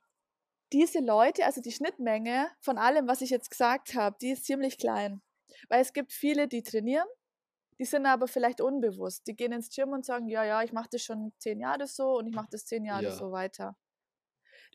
diese 0.73 1.01
Leute, 1.01 1.45
also 1.45 1.61
die 1.61 1.73
Schnittmenge 1.73 2.49
von 2.61 2.79
allem, 2.79 3.07
was 3.07 3.21
ich 3.21 3.31
jetzt 3.31 3.51
gesagt 3.51 3.95
habe, 3.95 4.17
die 4.21 4.31
ist 4.31 4.47
ziemlich 4.47 4.79
klein. 4.79 5.21
Weil 5.69 5.83
es 5.83 5.93
gibt 5.93 6.13
viele, 6.13 6.49
die 6.49 6.63
trainieren, 6.63 7.07
die 7.79 7.85
sind 7.85 8.07
aber 8.07 8.29
vielleicht 8.29 8.61
unbewusst. 8.61 9.27
Die 9.27 9.35
gehen 9.35 9.53
ins 9.53 9.71
Gym 9.75 9.91
und 9.91 10.05
sagen, 10.05 10.29
ja, 10.29 10.45
ja, 10.45 10.63
ich 10.63 10.73
mache 10.73 10.89
das 10.91 11.03
schon 11.03 11.33
zehn 11.39 11.61
Jahre 11.61 11.87
so 11.87 12.19
und 12.19 12.27
ich 12.27 12.35
mache 12.35 12.49
das 12.51 12.67
zehn 12.67 12.85
Jahre 12.85 13.05
ja. 13.05 13.11
so 13.11 13.33
weiter. 13.33 13.77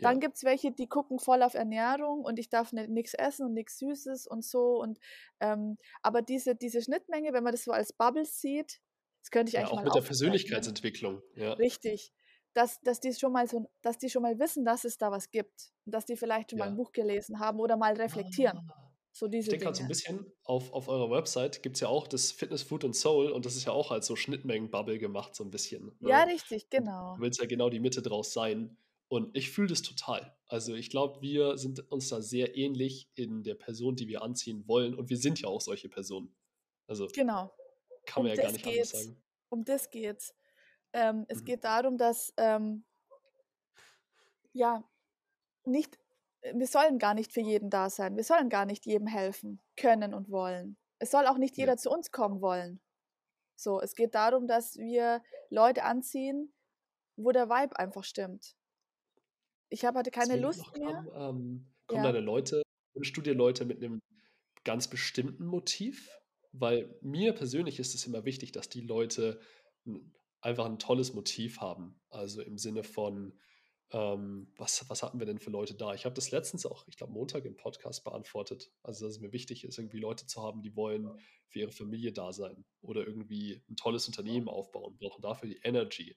Dann 0.02 0.16
ja. 0.16 0.20
gibt 0.20 0.38
es 0.38 0.44
welche, 0.44 0.72
die 0.72 0.88
gucken 0.88 1.20
voll 1.20 1.44
auf 1.44 1.54
Ernährung 1.54 2.24
und 2.24 2.40
ich 2.40 2.50
darf 2.50 2.72
nichts 2.72 3.14
essen 3.14 3.46
und 3.48 3.54
nichts 3.54 3.78
Süßes 3.80 4.28
und 4.28 4.46
so. 4.46 4.80
Und 4.82 5.00
ähm, 5.40 5.78
aber 6.02 6.22
diese, 6.22 6.56
diese 6.56 6.82
Schnittmenge, 6.82 7.34
wenn 7.34 7.44
man 7.44 7.52
das 7.52 7.64
so 7.64 7.72
als 7.72 7.94
Bubbles 7.94 8.40
sieht, 8.40 8.82
das 9.22 9.32
könnte 9.32 9.50
ich 9.50 9.54
ja, 9.54 9.62
eigentlich 9.62 9.72
auch 9.72 9.76
mal 9.78 9.84
mit 9.86 9.96
der 9.96 10.02
Persönlichkeitsentwicklung. 10.02 11.22
Ja. 11.36 11.54
Richtig. 11.54 12.14
Dass, 12.54 12.80
dass, 12.82 13.00
die 13.00 13.14
schon 13.14 13.32
mal 13.32 13.48
so, 13.48 13.70
dass 13.82 13.98
die 13.98 14.10
schon 14.10 14.24
mal 14.24 14.40
wissen, 14.40 14.66
dass 14.66 14.84
es 14.84 14.98
da 14.98 15.12
was 15.12 15.30
gibt. 15.32 15.72
Und 15.86 15.94
dass 15.94 16.06
die 16.06 16.16
vielleicht 16.16 16.52
schon 16.52 16.60
mal 16.60 16.70
ein 16.70 16.78
Buch 16.78 16.92
gelesen 16.92 17.40
haben 17.40 17.60
oder 17.60 17.78
mal 17.78 17.94
reflektieren. 17.94 18.70
Ah. 18.70 18.89
So 19.12 19.28
diese 19.28 19.48
ich 19.48 19.50
denke 19.50 19.66
gerade 19.66 19.78
so 19.78 19.84
ein 19.84 19.88
bisschen, 19.88 20.32
auf, 20.44 20.72
auf 20.72 20.88
eurer 20.88 21.10
Website 21.10 21.64
gibt 21.64 21.78
es 21.78 21.82
ja 21.82 21.88
auch 21.88 22.08
das 22.08 22.32
Fitness, 22.32 22.64
Food 22.64 22.84
und 22.84 22.96
Soul 22.96 23.32
und 23.32 23.46
das 23.46 23.56
ist 23.56 23.66
ja 23.66 23.72
auch 23.72 23.92
als 23.92 24.08
so 24.08 24.16
Schnittmengen-Bubble 24.16 25.00
gemacht, 25.00 25.36
so 25.36 25.44
ein 25.44 25.52
bisschen. 25.52 25.88
Ne? 26.00 26.10
Ja, 26.10 26.24
richtig, 26.24 26.70
genau. 26.70 27.16
Du 27.16 27.22
willst 27.22 27.40
ja 27.40 27.48
genau 27.48 27.70
die 27.70 27.80
Mitte 27.80 28.02
draus 28.02 28.34
sein. 28.34 28.78
Und 29.10 29.36
ich 29.36 29.50
fühle 29.50 29.70
das 29.70 29.82
total. 29.82 30.36
Also 30.48 30.76
ich 30.76 30.92
glaube, 30.92 31.20
wir 31.22 31.58
sind 31.58 31.92
uns 31.92 32.10
da 32.10 32.22
sehr 32.22 32.56
ähnlich 32.56 33.10
in 33.16 33.44
der 33.44 33.56
Person, 33.56 33.96
die 33.96 34.08
wir 34.08 34.22
anziehen 34.22 34.68
wollen. 34.68 34.94
Und 34.94 35.10
wir 35.10 35.18
sind 35.18 35.42
ja 35.42 35.50
auch 35.50 35.62
solche 35.62 35.90
Personen. 35.90 36.32
Also 36.86 37.08
genau. 37.08 37.52
kann 38.06 38.24
man 38.24 38.32
um 38.32 38.38
ja 38.38 38.44
gar 38.44 38.52
nicht 38.52 38.64
geht's. 38.64 38.94
anders 38.94 39.06
sagen. 39.06 39.24
Um 39.50 39.66
das 39.66 39.90
geht's. 39.90 40.36
Ähm, 40.94 41.26
es 41.28 41.42
mhm. 41.42 41.46
geht 41.46 41.64
darum, 41.64 41.98
dass 41.98 42.34
ähm, 42.38 42.84
ja 44.54 44.84
nicht, 45.66 45.98
wir 46.54 46.68
sollen 46.68 47.00
gar 47.00 47.14
nicht 47.14 47.32
für 47.32 47.42
jeden 47.42 47.70
da 47.70 47.90
sein. 47.90 48.16
Wir 48.16 48.24
sollen 48.24 48.50
gar 48.50 48.66
nicht 48.66 48.86
jedem 48.86 49.08
helfen 49.08 49.62
können 49.76 50.14
und 50.14 50.30
wollen. 50.30 50.78
Es 51.00 51.12
soll 51.12 51.28
auch 51.28 51.38
nicht 51.38 51.58
jeder 51.58 51.74
ja. 51.74 51.78
zu 51.78 51.90
uns 51.90 52.12
kommen 52.12 52.42
wollen. 52.42 52.82
So, 53.56 53.82
es 53.82 53.96
geht 53.96 54.16
darum, 54.16 54.48
dass 54.48 54.78
wir 54.78 55.22
Leute 55.50 55.84
anziehen, 55.84 56.54
wo 57.18 57.32
der 57.32 57.50
Vibe 57.50 57.78
einfach 57.78 58.04
stimmt. 58.04 58.56
Ich 59.70 59.86
habe 59.86 60.00
hatte 60.00 60.12
keine 60.12 60.38
Lust 60.38 60.66
mehr. 60.78 60.94
Kam, 60.94 61.08
ähm, 61.14 61.74
kommen 61.88 62.04
ja. 62.04 62.12
deine 62.12 62.22
Leute, 62.22 62.62
wünschst 62.94 63.16
du 63.18 63.22
dir 63.22 63.34
Leute 63.34 63.66
mit 63.66 63.84
einem 63.84 64.00
ganz 64.64 64.88
bestimmten 64.88 65.46
Motiv? 65.46 66.10
Weil 66.52 66.98
mir 67.02 67.34
persönlich 67.34 67.80
ist 67.80 67.94
es 67.94 68.08
immer 68.08 68.26
wichtig, 68.26 68.52
dass 68.52 68.70
die 68.70 68.82
Leute 68.82 69.40
einfach 70.42 70.66
ein 70.66 70.80
tolles 70.80 71.14
Motiv 71.14 71.60
haben. 71.60 72.00
Also 72.10 72.42
im 72.42 72.58
Sinne 72.58 72.84
von, 72.84 73.38
ähm, 73.92 74.52
was, 74.56 74.88
was 74.90 75.02
hatten 75.02 75.20
wir 75.20 75.26
denn 75.26 75.40
für 75.40 75.50
Leute 75.50 75.74
da? 75.74 75.94
Ich 75.94 76.06
habe 76.06 76.14
das 76.14 76.32
letztens 76.32 76.66
auch, 76.66 76.88
ich 76.88 76.98
glaube, 76.98 77.14
Montag 77.14 77.46
im 77.46 77.58
Podcast 77.58 78.04
beantwortet. 78.04 78.72
Also, 78.84 79.06
dass 79.06 79.16
es 79.16 79.22
mir 79.22 79.34
wichtig 79.34 79.64
ist, 79.64 79.78
irgendwie 79.78 80.00
Leute 80.00 80.28
zu 80.28 80.44
haben, 80.44 80.62
die 80.62 80.76
wollen 80.76 81.10
für 81.48 81.60
ihre 81.60 81.72
Familie 81.72 82.12
da 82.12 82.32
sein 82.32 82.66
oder 82.82 83.06
irgendwie 83.06 83.64
ein 83.70 83.76
tolles 83.76 84.08
Unternehmen 84.08 84.48
aufbauen, 84.48 84.98
brauchen 84.98 85.22
dafür 85.22 85.50
die 85.50 85.60
Energy. 85.64 86.16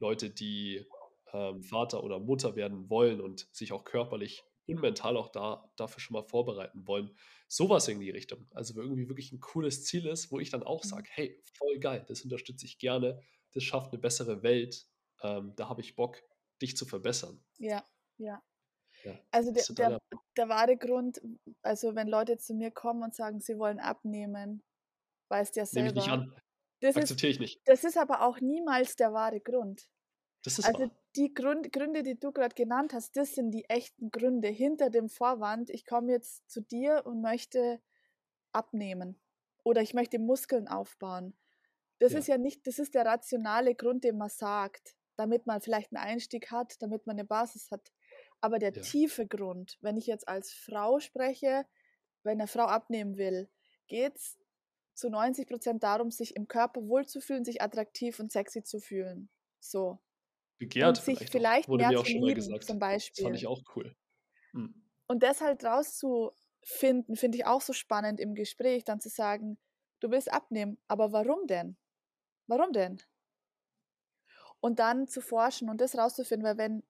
Leute, 0.00 0.30
die 0.30 0.84
ähm, 1.32 1.62
Vater 1.62 2.02
oder 2.02 2.18
Mutter 2.18 2.56
werden 2.56 2.90
wollen 2.90 3.20
und 3.20 3.46
sich 3.52 3.72
auch 3.72 3.84
körperlich 3.84 4.42
und 4.66 4.80
mental 4.80 5.16
auch 5.16 5.28
da, 5.28 5.70
dafür 5.76 6.00
schon 6.00 6.14
mal 6.14 6.24
vorbereiten 6.24 6.86
wollen. 6.86 7.10
Sowas 7.48 7.86
in 7.88 8.00
die 8.00 8.10
Richtung. 8.10 8.48
Also 8.52 8.80
irgendwie 8.80 9.08
wirklich 9.08 9.32
ein 9.32 9.40
cooles 9.40 9.84
Ziel 9.84 10.06
ist, 10.06 10.32
wo 10.32 10.40
ich 10.40 10.50
dann 10.50 10.62
auch 10.62 10.82
mhm. 10.84 10.88
sage, 10.88 11.08
hey, 11.12 11.40
voll 11.54 11.78
geil, 11.78 12.04
das 12.08 12.22
unterstütze 12.22 12.66
ich 12.66 12.78
gerne, 12.78 13.20
das 13.52 13.62
schafft 13.62 13.92
eine 13.92 14.00
bessere 14.00 14.42
Welt, 14.42 14.86
ähm, 15.22 15.52
da 15.56 15.68
habe 15.68 15.80
ich 15.82 15.94
Bock, 15.94 16.22
dich 16.62 16.76
zu 16.76 16.86
verbessern. 16.86 17.42
Ja, 17.58 17.84
ja. 18.16 18.42
ja 19.04 19.18
also 19.30 19.52
der, 19.52 19.64
der, 19.70 20.00
der 20.36 20.48
wahre 20.48 20.76
Grund, 20.76 21.20
also 21.62 21.94
wenn 21.94 22.08
Leute 22.08 22.38
zu 22.38 22.54
mir 22.54 22.70
kommen 22.70 23.02
und 23.02 23.14
sagen, 23.14 23.40
sie 23.40 23.58
wollen 23.58 23.80
abnehmen, 23.80 24.62
weißt 25.28 25.56
ja 25.56 25.66
selber. 25.66 25.88
Nehme 25.88 26.00
ich 26.00 26.06
nicht 26.06 26.12
an. 26.12 26.34
Das 26.80 26.96
Akzeptiere 26.96 27.30
ich 27.32 27.38
nicht. 27.38 27.60
Das 27.64 27.84
ist 27.84 27.96
aber 27.96 28.22
auch 28.22 28.40
niemals 28.40 28.96
der 28.96 29.12
wahre 29.12 29.40
Grund. 29.40 29.88
Das 30.42 30.58
ist 30.58 30.64
also 30.64 30.80
wahr. 30.80 30.90
die 31.14 31.32
Grund, 31.32 31.72
Gründe, 31.72 32.02
die 32.02 32.18
du 32.18 32.32
gerade 32.32 32.54
genannt 32.54 32.92
hast, 32.92 33.16
das 33.16 33.34
sind 33.34 33.52
die 33.52 33.64
echten 33.68 34.10
Gründe 34.10 34.48
hinter 34.48 34.90
dem 34.90 35.08
Vorwand. 35.08 35.70
Ich 35.70 35.86
komme 35.86 36.10
jetzt 36.10 36.50
zu 36.50 36.60
dir 36.60 37.02
und 37.04 37.20
möchte 37.20 37.80
abnehmen 38.52 39.20
oder 39.62 39.80
ich 39.80 39.94
möchte 39.94 40.18
Muskeln 40.18 40.66
aufbauen. 40.66 41.34
Das 42.00 42.12
ja. 42.12 42.18
ist 42.18 42.26
ja 42.26 42.38
nicht, 42.38 42.66
das 42.66 42.80
ist 42.80 42.94
der 42.94 43.06
rationale 43.06 43.76
Grund, 43.76 44.02
den 44.02 44.18
man 44.18 44.28
sagt, 44.28 44.96
damit 45.22 45.46
man 45.46 45.60
vielleicht 45.60 45.94
einen 45.94 46.04
Einstieg 46.04 46.50
hat, 46.50 46.82
damit 46.82 47.06
man 47.06 47.14
eine 47.14 47.24
Basis 47.24 47.70
hat. 47.70 47.92
Aber 48.40 48.58
der 48.58 48.72
ja. 48.72 48.82
tiefe 48.82 49.26
Grund, 49.26 49.78
wenn 49.80 49.96
ich 49.96 50.06
jetzt 50.06 50.26
als 50.26 50.52
Frau 50.52 50.98
spreche, 50.98 51.64
wenn 52.24 52.40
eine 52.40 52.48
Frau 52.48 52.64
abnehmen 52.64 53.16
will, 53.16 53.48
geht 53.86 54.16
es 54.16 54.38
zu 54.94 55.10
90 55.10 55.48
Prozent 55.48 55.82
darum, 55.82 56.10
sich 56.10 56.34
im 56.36 56.48
Körper 56.48 56.86
wohlzufühlen, 56.86 57.44
sich 57.44 57.62
attraktiv 57.62 58.18
und 58.18 58.32
sexy 58.32 58.62
zu 58.62 58.80
fühlen. 58.80 59.30
So 59.60 60.00
begehrt. 60.58 60.98
Und 60.98 61.04
sich 61.04 61.18
vielleicht, 61.18 61.30
vielleicht 61.30 61.68
Wurde 61.68 61.88
mehr 61.88 62.00
auch 62.00 62.06
schon 62.06 62.20
mal 62.20 62.34
gesagt. 62.34 62.64
zum 62.64 62.78
Beispiel. 62.78 63.24
Das 63.24 63.30
fand 63.30 63.36
ich 63.36 63.46
auch 63.46 63.62
cool. 63.76 63.94
Hm. 64.52 64.74
Und 65.06 65.22
das 65.22 65.40
halt 65.40 65.64
rauszufinden, 65.64 67.16
finde 67.16 67.38
ich 67.38 67.46
auch 67.46 67.60
so 67.60 67.72
spannend 67.72 68.20
im 68.20 68.34
Gespräch, 68.34 68.84
dann 68.84 69.00
zu 69.00 69.08
sagen, 69.08 69.58
du 70.00 70.10
willst 70.10 70.32
abnehmen, 70.32 70.78
aber 70.88 71.12
warum 71.12 71.46
denn? 71.46 71.76
Warum 72.46 72.72
denn? 72.72 73.00
Und 74.62 74.78
dann 74.78 75.08
zu 75.08 75.20
forschen 75.20 75.68
und 75.68 75.80
das 75.80 75.98
rauszufinden, 75.98 76.46
weil 76.46 76.56
wenn 76.56 76.82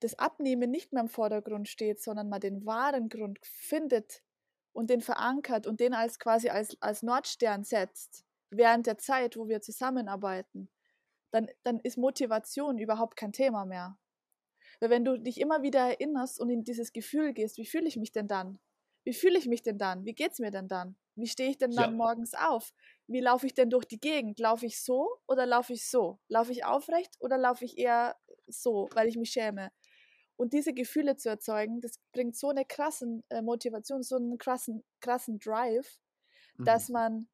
das 0.00 0.18
Abnehmen 0.18 0.70
nicht 0.70 0.92
mehr 0.92 1.02
im 1.02 1.08
Vordergrund 1.08 1.68
steht, 1.68 2.02
sondern 2.02 2.28
man 2.30 2.40
den 2.40 2.64
wahren 2.64 3.08
Grund 3.10 3.38
findet 3.42 4.22
und 4.72 4.88
den 4.88 5.02
verankert 5.02 5.66
und 5.66 5.80
den 5.80 5.92
als 5.92 6.18
quasi 6.18 6.48
als, 6.48 6.80
als 6.80 7.02
Nordstern 7.02 7.62
setzt, 7.62 8.24
während 8.50 8.86
der 8.86 8.98
Zeit, 8.98 9.36
wo 9.36 9.48
wir 9.48 9.60
zusammenarbeiten, 9.60 10.70
dann, 11.30 11.48
dann 11.62 11.78
ist 11.80 11.98
Motivation 11.98 12.78
überhaupt 12.78 13.16
kein 13.16 13.32
Thema 13.32 13.66
mehr. 13.66 13.98
Weil 14.80 14.90
wenn 14.90 15.04
du 15.04 15.18
dich 15.18 15.40
immer 15.40 15.62
wieder 15.62 15.80
erinnerst 15.80 16.40
und 16.40 16.48
in 16.48 16.64
dieses 16.64 16.92
Gefühl 16.92 17.34
gehst, 17.34 17.58
wie 17.58 17.66
fühle 17.66 17.86
ich 17.86 17.96
mich 17.96 18.12
denn 18.12 18.28
dann? 18.28 18.58
Wie 19.04 19.12
fühle 19.12 19.38
ich 19.38 19.46
mich 19.46 19.62
denn 19.62 19.78
dann? 19.78 20.04
Wie 20.04 20.14
geht 20.14 20.32
es 20.32 20.38
mir 20.38 20.50
denn 20.50 20.68
dann? 20.68 20.96
Wie 21.16 21.26
stehe 21.26 21.50
ich 21.50 21.58
denn 21.58 21.70
dann 21.70 21.90
ja. 21.90 21.96
morgens 21.96 22.34
auf? 22.34 22.72
Wie 23.06 23.20
laufe 23.20 23.46
ich 23.46 23.54
denn 23.54 23.70
durch 23.70 23.84
die 23.84 24.00
Gegend? 24.00 24.38
Laufe 24.38 24.66
ich 24.66 24.82
so 24.82 25.08
oder 25.26 25.46
laufe 25.46 25.72
ich 25.72 25.88
so? 25.88 26.18
Laufe 26.28 26.52
ich 26.52 26.64
aufrecht 26.64 27.16
oder 27.20 27.38
laufe 27.38 27.64
ich 27.64 27.78
eher 27.78 28.16
so, 28.46 28.88
weil 28.94 29.08
ich 29.08 29.16
mich 29.16 29.30
schäme? 29.30 29.70
Und 30.36 30.52
diese 30.52 30.72
Gefühle 30.72 31.16
zu 31.16 31.28
erzeugen, 31.28 31.80
das 31.80 32.00
bringt 32.12 32.36
so 32.36 32.48
eine 32.48 32.64
krasse 32.64 33.22
äh, 33.28 33.42
Motivation, 33.42 34.02
so 34.02 34.16
einen 34.16 34.38
krassen, 34.38 34.82
krassen 35.00 35.38
Drive, 35.38 36.00
mhm. 36.56 36.64
dass 36.64 36.88
man, 36.88 37.28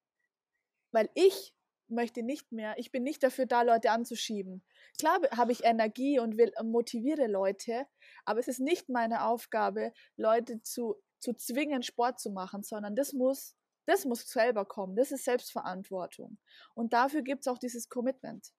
weil 0.93 1.09
ich 1.15 1.55
möchte 1.89 2.23
nicht 2.23 2.53
mehr, 2.53 2.75
ich 2.79 2.93
bin 2.93 3.03
nicht 3.03 3.23
dafür 3.23 3.47
da, 3.47 3.63
Leute 3.63 3.91
anzuschieben. 3.91 4.63
Klar 4.99 5.21
habe 5.33 5.53
ich 5.53 5.65
Energie 5.65 6.19
und 6.19 6.37
will, 6.37 6.53
äh, 6.57 6.63
motiviere 6.63 7.27
Leute, 7.27 7.87
aber 8.25 8.41
es 8.41 8.49
ist 8.49 8.61
nicht 8.61 8.91
meine 8.91 9.25
Aufgabe, 9.25 9.93
Leute 10.17 10.63
zu, 10.63 10.97
zu 11.19 11.33
zwingen, 11.33 11.83
Sport 11.83 12.21
zu 12.21 12.31
machen, 12.31 12.63
sondern 12.63 12.95
das 12.95 13.15
muss, 13.15 13.57
das 13.91 14.05
muss 14.05 14.29
selber 14.29 14.65
kommen. 14.65 14.95
Das 14.95 15.11
ist 15.11 15.25
Selbstverantwortung. 15.25 16.39
Und 16.75 16.93
dafür 16.93 17.23
gibt 17.23 17.41
es 17.41 17.49
auch 17.49 17.59
dieses 17.59 17.89
Commitment. 17.89 18.53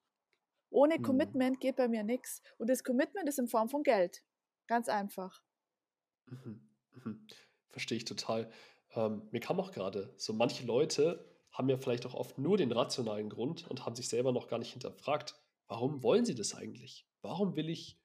Ohne 0.69 0.97
mhm. 0.97 1.03
Commitment 1.03 1.59
geht 1.59 1.77
bei 1.77 1.87
mir 1.87 2.03
nichts. 2.03 2.41
Und 2.57 2.69
das 2.69 2.83
Commitment 2.83 3.29
ist 3.29 3.39
in 3.39 3.47
Form 3.47 3.69
von 3.69 3.83
Geld. 3.83 4.23
Ganz 4.67 4.89
einfach. 4.89 5.41
Mhm. 6.25 6.69
Mhm. 6.91 7.27
Verstehe 7.69 7.97
ich 7.97 8.05
total. 8.05 8.51
Ähm, 8.93 9.27
mir 9.31 9.39
kam 9.39 9.59
auch 9.59 9.71
gerade 9.71 10.13
so 10.17 10.33
manche 10.33 10.65
Leute 10.65 11.25
haben 11.51 11.69
ja 11.69 11.77
vielleicht 11.77 12.05
auch 12.05 12.13
oft 12.13 12.37
nur 12.37 12.57
den 12.57 12.71
rationalen 12.71 13.29
Grund 13.29 13.69
und 13.69 13.85
haben 13.85 13.95
sich 13.95 14.07
selber 14.07 14.31
noch 14.31 14.47
gar 14.47 14.59
nicht 14.59 14.71
hinterfragt, 14.71 15.35
warum 15.67 16.01
wollen 16.03 16.25
sie 16.25 16.35
das 16.35 16.55
eigentlich? 16.55 17.05
Warum 17.21 17.55
will 17.55 17.69
ich 17.69 17.99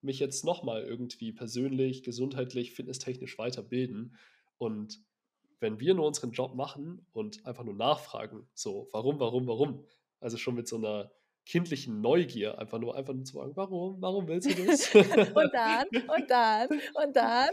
mich 0.00 0.20
jetzt 0.20 0.44
nochmal 0.44 0.82
irgendwie 0.82 1.32
persönlich, 1.32 2.02
gesundheitlich, 2.02 2.72
fitnesstechnisch 2.72 3.38
weiterbilden? 3.38 4.16
Und 4.58 5.04
wenn 5.62 5.80
wir 5.80 5.94
nur 5.94 6.06
unseren 6.06 6.32
Job 6.32 6.54
machen 6.54 7.06
und 7.12 7.46
einfach 7.46 7.64
nur 7.64 7.74
nachfragen, 7.74 8.46
so 8.52 8.88
warum, 8.92 9.20
warum, 9.20 9.46
warum, 9.46 9.86
also 10.20 10.36
schon 10.36 10.54
mit 10.54 10.68
so 10.68 10.76
einer 10.76 11.10
kindlichen 11.46 12.00
Neugier, 12.00 12.58
einfach 12.58 12.78
nur, 12.78 12.94
einfach 12.94 13.14
nur 13.14 13.24
zu 13.24 13.34
fragen, 13.34 13.56
warum, 13.56 14.00
warum 14.00 14.28
willst 14.28 14.50
du 14.50 14.66
das? 14.66 14.94
und 14.94 15.50
dann, 15.52 15.86
und 15.88 16.30
dann, 16.30 16.68
und 16.68 17.16
dann. 17.16 17.50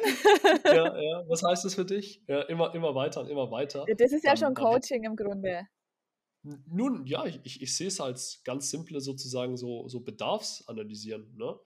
ja, 0.66 1.02
ja, 1.02 1.30
was 1.30 1.44
heißt 1.44 1.66
das 1.66 1.76
für 1.76 1.86
dich? 1.86 2.22
Ja, 2.28 2.42
immer, 2.44 2.74
immer 2.76 2.94
weiter 2.94 3.22
und 3.22 3.30
immer 3.30 3.50
weiter. 3.52 3.86
Ja, 3.88 3.96
das 3.96 4.12
ist 4.12 4.24
ja 4.24 4.36
schon 4.36 4.54
Coaching 4.54 5.04
im 5.04 5.16
Grunde. 5.16 5.68
Nun, 6.44 7.06
ja, 7.06 7.26
ich, 7.26 7.40
ich, 7.44 7.62
ich 7.62 7.76
sehe 7.76 7.88
es 7.88 8.00
als 8.00 8.42
ganz 8.44 8.70
simple 8.70 9.02
sozusagen 9.02 9.58
so, 9.58 9.88
so 9.88 10.00
Bedarfsanalysieren. 10.02 11.36
Ne? 11.36 11.60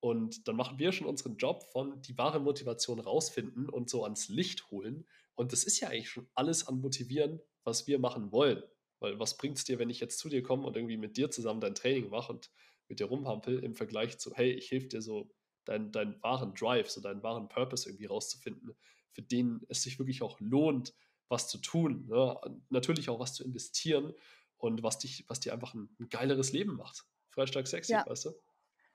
Und 0.00 0.46
dann 0.48 0.56
machen 0.56 0.78
wir 0.78 0.92
schon 0.92 1.06
unseren 1.06 1.36
Job 1.36 1.64
von 1.72 2.00
die 2.02 2.16
wahre 2.16 2.40
Motivation 2.40 3.00
rausfinden 3.00 3.68
und 3.68 3.90
so 3.90 4.04
ans 4.04 4.28
Licht 4.28 4.70
holen. 4.70 5.06
Und 5.34 5.52
das 5.52 5.64
ist 5.64 5.80
ja 5.80 5.88
eigentlich 5.88 6.10
schon 6.10 6.28
alles 6.34 6.66
an 6.66 6.80
Motivieren, 6.80 7.40
was 7.64 7.86
wir 7.86 7.98
machen 7.98 8.32
wollen. 8.32 8.62
Weil 9.00 9.18
was 9.18 9.36
bringt 9.36 9.58
es 9.58 9.64
dir, 9.64 9.78
wenn 9.78 9.90
ich 9.90 10.00
jetzt 10.00 10.18
zu 10.18 10.28
dir 10.28 10.42
komme 10.42 10.66
und 10.66 10.76
irgendwie 10.76 10.98
mit 10.98 11.16
dir 11.16 11.30
zusammen 11.30 11.60
dein 11.60 11.74
Training 11.74 12.10
mache 12.10 12.32
und 12.32 12.50
mit 12.88 13.00
dir 13.00 13.06
rumhampel 13.06 13.62
im 13.64 13.74
Vergleich 13.74 14.18
zu, 14.18 14.34
hey, 14.34 14.52
ich 14.52 14.70
helfe 14.70 14.88
dir 14.88 15.00
so 15.00 15.30
deinen, 15.64 15.92
deinen 15.92 16.22
wahren 16.22 16.54
Drive, 16.54 16.90
so 16.90 17.00
deinen 17.00 17.22
wahren 17.22 17.48
Purpose 17.48 17.88
irgendwie 17.88 18.06
rauszufinden, 18.06 18.76
für 19.12 19.22
den 19.22 19.60
es 19.68 19.82
sich 19.82 19.98
wirklich 19.98 20.22
auch 20.22 20.38
lohnt, 20.40 20.94
was 21.28 21.48
zu 21.48 21.58
tun. 21.58 22.06
Ne? 22.08 22.38
Natürlich 22.68 23.08
auch 23.08 23.20
was 23.20 23.34
zu 23.34 23.44
investieren 23.44 24.12
und 24.58 24.82
was, 24.82 24.98
dich, 24.98 25.24
was 25.28 25.40
dir 25.40 25.52
einfach 25.54 25.74
ein, 25.74 25.88
ein 25.98 26.08
geileres 26.08 26.52
Leben 26.52 26.76
macht. 26.76 27.04
Freistark 27.30 27.66
sexy, 27.66 27.92
ja. 27.92 28.04
weißt 28.06 28.26
du? 28.26 28.32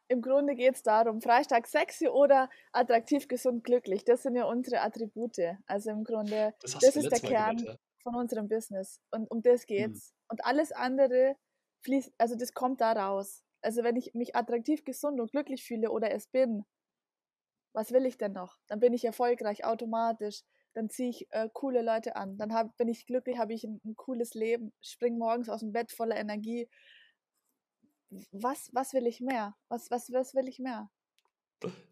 Im 0.07 0.21
Grunde 0.21 0.55
geht 0.55 0.75
es 0.75 0.83
darum, 0.83 1.21
freistark 1.21 1.67
sexy 1.67 2.07
oder 2.07 2.49
attraktiv, 2.71 3.27
gesund, 3.27 3.63
glücklich. 3.63 4.05
Das 4.05 4.23
sind 4.23 4.35
ja 4.35 4.45
unsere 4.45 4.81
Attribute. 4.81 5.57
Also 5.65 5.89
im 5.89 6.03
Grunde, 6.03 6.53
das, 6.61 6.77
das 6.77 6.95
ist 6.95 7.11
der 7.11 7.19
Kern 7.19 7.57
gehört, 7.57 7.79
ja. 7.79 8.01
von 8.03 8.15
unserem 8.15 8.47
Business. 8.47 9.01
Und 9.11 9.29
um 9.31 9.41
das 9.41 9.65
geht's. 9.65 10.11
Mhm. 10.11 10.25
Und 10.29 10.45
alles 10.45 10.71
andere 10.71 11.35
fließt, 11.81 12.13
also 12.17 12.35
das 12.35 12.53
kommt 12.53 12.81
da 12.81 12.91
raus. 12.91 13.43
Also 13.61 13.83
wenn 13.83 13.95
ich 13.95 14.13
mich 14.13 14.35
attraktiv, 14.35 14.83
gesund 14.83 15.19
und 15.19 15.31
glücklich 15.31 15.63
fühle 15.63 15.89
oder 15.89 16.11
es 16.11 16.27
bin, 16.27 16.65
was 17.73 17.91
will 17.91 18.05
ich 18.05 18.17
denn 18.17 18.31
noch? 18.31 18.57
Dann 18.67 18.79
bin 18.79 18.93
ich 18.93 19.03
erfolgreich 19.05 19.65
automatisch. 19.65 20.43
Dann 20.73 20.89
ziehe 20.89 21.09
ich 21.09 21.27
äh, 21.31 21.49
coole 21.53 21.81
Leute 21.81 22.15
an. 22.15 22.37
Dann 22.37 22.53
hab, 22.53 22.75
bin 22.77 22.87
ich 22.87 23.05
glücklich, 23.05 23.37
habe 23.37 23.53
ich 23.53 23.63
ein, 23.63 23.81
ein, 23.85 23.95
cooles 23.95 24.33
Leben, 24.33 24.73
springe 24.81 25.17
morgens 25.17 25.49
aus 25.49 25.61
dem 25.61 25.71
Bett 25.71 25.91
voller 25.91 26.17
Energie. 26.17 26.69
Was, 28.31 28.69
was 28.73 28.93
will 28.93 29.07
ich 29.07 29.21
mehr? 29.21 29.55
Was, 29.69 29.89
was, 29.91 30.11
was 30.11 30.33
will 30.33 30.47
ich 30.47 30.59
mehr? 30.59 30.89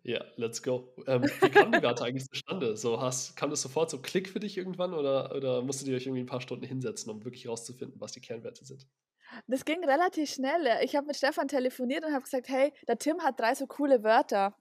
Ja, 0.04 0.24
let's 0.36 0.62
go. 0.62 0.94
Ähm, 1.08 1.24
wie 1.24 1.50
kam 1.50 1.72
die 1.72 1.82
Werte 1.82 2.04
eigentlich 2.06 2.28
zustande? 2.30 2.76
So, 2.76 3.00
hast, 3.00 3.36
kam 3.36 3.50
das 3.50 3.62
sofort 3.62 3.90
so 3.90 4.02
Klick 4.02 4.30
für 4.30 4.40
dich 4.40 4.58
irgendwann 4.58 4.94
oder, 4.94 5.34
oder 5.36 5.62
musstet 5.62 5.88
ihr 5.88 5.96
euch 5.96 6.06
irgendwie 6.06 6.22
ein 6.22 6.28
paar 6.28 6.42
Stunden 6.42 6.66
hinsetzen, 6.66 7.12
um 7.12 7.24
wirklich 7.24 7.46
herauszufinden, 7.46 8.00
was 8.00 8.12
die 8.12 8.22
Kernwerte 8.22 8.66
sind? 8.66 8.88
Das 9.48 9.66
ging 9.66 9.84
relativ 9.84 10.30
schnell. 10.30 10.80
Ich 10.84 10.96
habe 10.96 11.08
mit 11.08 11.16
Stefan 11.16 11.48
telefoniert 11.48 12.06
und 12.06 12.14
habe 12.14 12.24
gesagt, 12.24 12.50
hey, 12.50 12.74
der 12.88 12.98
Tim 12.98 13.22
hat 13.24 13.40
drei 13.40 13.56
so 13.56 13.66
coole 13.66 14.04
Wörter. 14.04 14.56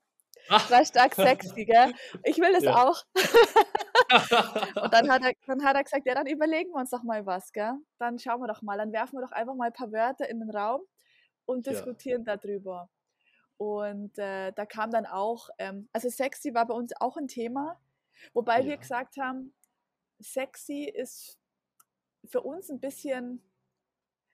Drei 0.48 0.84
stark 0.84 1.14
sexy, 1.14 1.64
gell? 1.64 1.92
Ich 2.24 2.38
will 2.38 2.52
das 2.52 2.64
ja. 2.64 2.84
auch. 2.84 3.04
und 4.82 4.94
dann 4.94 5.10
hat, 5.10 5.22
er, 5.22 5.32
dann 5.46 5.62
hat 5.64 5.76
er 5.76 5.84
gesagt, 5.84 6.06
ja, 6.06 6.14
dann 6.14 6.26
überlegen 6.26 6.70
wir 6.70 6.80
uns 6.80 6.90
doch 6.90 7.02
mal 7.02 7.26
was, 7.26 7.52
gell? 7.52 7.74
Dann 7.98 8.18
schauen 8.18 8.40
wir 8.40 8.48
doch 8.48 8.62
mal, 8.62 8.78
dann 8.78 8.92
werfen 8.92 9.18
wir 9.18 9.22
doch 9.22 9.32
einfach 9.32 9.54
mal 9.54 9.66
ein 9.66 9.72
paar 9.72 9.92
Wörter 9.92 10.28
in 10.28 10.40
den 10.40 10.50
Raum 10.50 10.80
und 11.44 11.66
diskutieren 11.66 12.24
ja. 12.26 12.36
darüber. 12.36 12.90
Und 13.56 14.18
äh, 14.18 14.52
da 14.52 14.66
kam 14.66 14.90
dann 14.90 15.06
auch, 15.06 15.48
ähm, 15.58 15.88
also 15.92 16.08
sexy 16.08 16.54
war 16.54 16.66
bei 16.66 16.74
uns 16.74 16.92
auch 17.00 17.16
ein 17.16 17.28
Thema, 17.28 17.80
wobei 18.32 18.60
ja. 18.60 18.66
wir 18.66 18.76
gesagt 18.76 19.16
haben, 19.18 19.54
sexy 20.18 20.84
ist 20.84 21.38
für 22.24 22.42
uns 22.42 22.70
ein 22.70 22.80
bisschen 22.80 23.42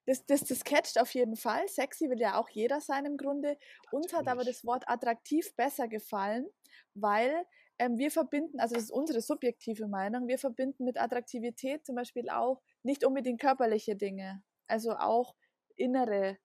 das, 0.09 0.25
das, 0.25 0.45
das 0.45 0.65
catcht 0.65 0.99
auf 0.99 1.13
jeden 1.13 1.37
Fall. 1.37 1.69
Sexy 1.69 2.09
will 2.09 2.19
ja 2.19 2.41
auch 2.41 2.49
jeder 2.49 2.81
sein 2.81 3.05
im 3.05 3.19
Grunde. 3.19 3.59
Uns 3.93 4.15
hat 4.15 4.27
aber 4.27 4.43
das 4.43 4.65
Wort 4.65 4.89
attraktiv 4.89 5.55
besser 5.55 5.87
gefallen, 5.87 6.49
weil 6.95 7.45
ähm, 7.79 7.99
wir 7.99 8.11
verbinden, 8.11 8.59
also 8.59 8.75
das 8.75 8.85
ist 8.85 8.91
unsere 8.91 9.21
subjektive 9.21 9.87
Meinung, 9.87 10.27
wir 10.27 10.39
verbinden 10.39 10.85
mit 10.85 10.99
Attraktivität 10.99 11.85
zum 11.85 11.95
Beispiel 11.95 12.31
auch 12.31 12.63
nicht 12.83 13.05
unbedingt 13.05 13.41
körperliche 13.41 13.97
Dinge, 13.97 14.43
also 14.67 14.93
auch 14.93 15.35
innere, 15.77 16.39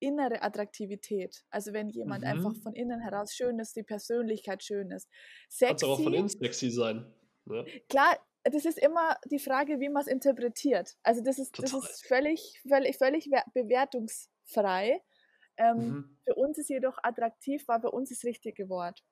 innere 0.00 0.42
Attraktivität. 0.42 1.44
Also 1.50 1.72
wenn 1.72 1.88
jemand 1.88 2.22
mhm. 2.22 2.30
einfach 2.30 2.56
von 2.62 2.74
innen 2.74 3.00
heraus 3.00 3.34
schön 3.34 3.58
ist, 3.58 3.76
die 3.76 3.82
Persönlichkeit 3.82 4.64
schön 4.64 4.90
ist. 4.90 5.08
Sexy, 5.48 5.84
Kann 5.84 5.94
auch 5.94 6.02
von 6.02 6.12
innen 6.12 6.28
sexy 6.28 6.70
sein. 6.70 7.06
Ja. 7.46 7.64
Klar, 7.88 8.18
das 8.44 8.64
ist 8.64 8.78
immer 8.78 9.16
die 9.30 9.38
Frage, 9.38 9.80
wie 9.80 9.88
man 9.88 10.02
es 10.02 10.08
interpretiert. 10.08 10.96
Also 11.02 11.22
das 11.22 11.38
ist, 11.38 11.58
das 11.58 11.72
ist 11.72 12.06
völlig, 12.06 12.60
völlig, 12.66 12.96
völlig 12.96 13.30
bewertungsfrei. 13.52 15.02
Ähm, 15.56 15.76
mhm. 15.76 16.18
Für 16.24 16.34
uns 16.36 16.58
ist 16.58 16.70
jedoch 16.70 16.98
attraktiv, 17.02 17.66
war 17.68 17.80
bei 17.80 17.88
uns 17.88 18.08
das 18.08 18.24
richtige 18.24 18.68
Wort. 18.68 19.02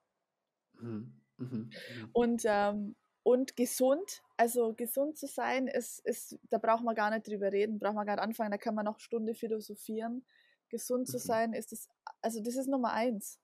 Mhm. 0.80 1.20
Mhm. 1.36 1.70
mhm. 1.70 2.10
Und, 2.12 2.42
ähm, 2.46 2.96
und 3.22 3.56
gesund, 3.56 4.22
also 4.38 4.72
gesund 4.72 5.18
zu 5.18 5.26
sein, 5.26 5.66
ist, 5.66 6.00
ist, 6.06 6.38
da 6.48 6.56
braucht 6.56 6.84
man 6.84 6.94
gar 6.94 7.10
nicht 7.10 7.28
drüber 7.28 7.52
reden, 7.52 7.78
braucht 7.78 7.94
man 7.94 8.06
gar 8.06 8.16
nicht 8.16 8.24
anfangen, 8.24 8.50
da 8.50 8.56
kann 8.56 8.74
man 8.74 8.86
noch 8.86 8.94
eine 8.94 9.00
Stunde 9.00 9.34
philosophieren. 9.34 10.24
Gesund 10.68 11.08
zu 11.08 11.16
mhm. 11.16 11.22
sein 11.22 11.52
ist 11.52 11.72
das, 11.72 11.88
also 12.20 12.42
das 12.42 12.56
ist 12.56 12.68
Nummer 12.68 12.92
eins. 12.92 13.40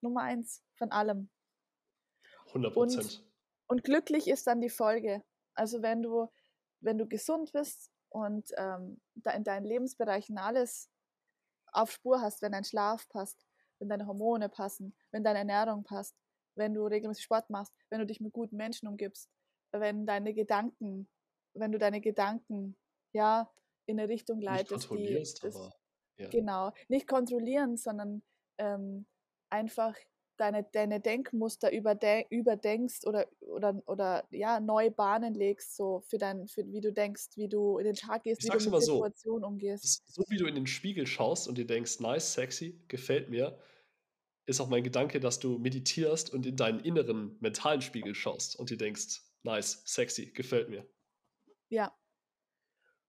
Nummer 0.00 0.22
eins 0.22 0.62
von 0.74 0.90
allem. 0.90 1.30
100 2.48 2.72
Prozent. 2.72 3.24
Und 3.66 3.84
glücklich 3.84 4.28
ist 4.28 4.46
dann 4.46 4.60
die 4.60 4.70
Folge. 4.70 5.22
Also 5.54 5.82
wenn 5.82 6.02
du, 6.02 6.28
wenn 6.80 6.98
du 6.98 7.06
gesund 7.06 7.52
bist 7.52 7.90
und 8.08 8.50
ähm, 8.56 9.00
da 9.14 9.32
in 9.32 9.44
deinen 9.44 9.66
Lebensbereichen 9.66 10.38
alles 10.38 10.90
auf 11.72 11.90
Spur 11.90 12.20
hast, 12.20 12.40
wenn 12.42 12.52
dein 12.52 12.64
Schlaf 12.64 13.08
passt, 13.08 13.46
wenn 13.78 13.88
deine 13.88 14.06
Hormone 14.06 14.48
passen, 14.48 14.96
wenn 15.10 15.24
deine 15.24 15.40
Ernährung 15.40 15.84
passt, 15.84 16.16
wenn 16.54 16.74
du 16.74 16.86
regelmäßig 16.86 17.24
Sport 17.24 17.50
machst, 17.50 17.74
wenn 17.90 18.00
du 18.00 18.06
dich 18.06 18.20
mit 18.20 18.32
guten 18.32 18.56
Menschen 18.56 18.88
umgibst, 18.88 19.30
wenn 19.72 20.06
deine 20.06 20.34
Gedanken, 20.34 21.08
wenn 21.54 21.72
du 21.72 21.78
deine 21.78 22.00
Gedanken 22.00 22.76
ja 23.12 23.50
in 23.86 23.98
eine 23.98 24.08
Richtung 24.08 24.40
leitest, 24.40 24.90
die 24.90 25.14
das, 25.14 25.56
aber, 25.56 25.74
ja. 26.18 26.28
genau 26.28 26.72
nicht 26.88 27.06
kontrollieren, 27.06 27.76
sondern 27.76 28.22
ähm, 28.58 29.06
einfach 29.50 29.94
deine, 30.38 30.64
deine 30.72 31.00
Denkmuster 31.00 31.72
überde 31.72 32.24
überdenkst 32.30 33.06
oder, 33.06 33.28
oder, 33.40 33.82
oder 33.86 34.26
ja, 34.30 34.60
neue 34.60 34.90
Bahnen 34.90 35.34
legst, 35.34 35.76
so 35.76 36.00
für 36.08 36.18
dein, 36.18 36.46
für 36.48 36.66
wie 36.66 36.80
du 36.80 36.92
denkst, 36.92 37.36
wie 37.36 37.48
du 37.48 37.78
in 37.78 37.84
den 37.84 37.94
Tag 37.94 38.22
gehst, 38.22 38.44
ich 38.44 38.52
wie 38.52 38.64
du 38.64 38.70
mit 38.70 38.82
Situationen 38.82 39.42
so, 39.42 39.46
umgehst. 39.46 40.14
So 40.14 40.22
wie 40.28 40.36
du 40.36 40.46
in 40.46 40.54
den 40.54 40.66
Spiegel 40.66 41.06
schaust 41.06 41.48
und 41.48 41.58
dir 41.58 41.66
denkst, 41.66 42.00
nice, 42.00 42.32
sexy, 42.32 42.80
gefällt 42.88 43.28
mir, 43.28 43.58
ist 44.46 44.60
auch 44.60 44.68
mein 44.68 44.82
Gedanke, 44.82 45.20
dass 45.20 45.38
du 45.40 45.58
meditierst 45.58 46.32
und 46.32 46.46
in 46.46 46.56
deinen 46.56 46.80
inneren 46.80 47.36
mentalen 47.40 47.82
Spiegel 47.82 48.14
schaust 48.14 48.56
und 48.56 48.70
dir 48.70 48.78
denkst, 48.78 49.22
nice, 49.42 49.82
sexy, 49.84 50.26
gefällt 50.32 50.70
mir. 50.70 50.88
Ja. 51.68 51.94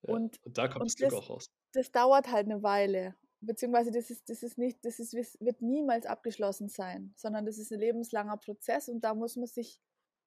ja 0.01 0.13
und, 0.13 0.43
und 0.43 0.57
da 0.57 0.67
kommt 0.67 0.85
das 0.85 0.95
Glück 0.95 1.13
auch 1.13 1.29
raus. 1.29 1.49
Das 1.73 1.91
dauert 1.91 2.31
halt 2.31 2.45
eine 2.45 2.63
Weile 2.63 3.15
beziehungsweise 3.41 3.91
das 3.91 4.09
ist, 4.09 4.29
das 4.29 4.43
ist 4.43 4.57
nicht, 4.57 4.83
das 4.83 4.99
ist, 4.99 5.13
wird 5.13 5.61
niemals 5.61 6.05
abgeschlossen 6.05 6.69
sein, 6.69 7.13
sondern 7.15 7.45
das 7.45 7.57
ist 7.57 7.71
ein 7.71 7.79
lebenslanger 7.79 8.37
Prozess 8.37 8.89
und 8.89 9.01
da 9.01 9.13
muss 9.13 9.35
man 9.35 9.47
sich 9.47 9.81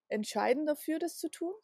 entscheiden 0.08 0.66
dafür, 0.66 0.98
das 0.98 1.18
zu 1.18 1.30
tun, 1.30 1.54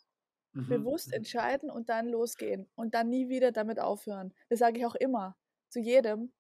mhm. 0.53 0.69
bewusst 0.69 1.09
mhm. 1.09 1.15
entscheiden 1.15 1.71
und 1.71 1.89
dann 1.89 2.09
losgehen 2.09 2.69
und 2.75 2.95
dann 2.95 3.09
nie 3.09 3.29
wieder 3.29 3.53
damit 3.53 3.81
aufhören. 3.81 4.35
Das 4.49 4.59
sage 4.59 4.79
ich 4.79 4.87
auch 4.87 4.95
immer 4.95 5.37
zu 5.69 5.81
jedem. 5.81 6.33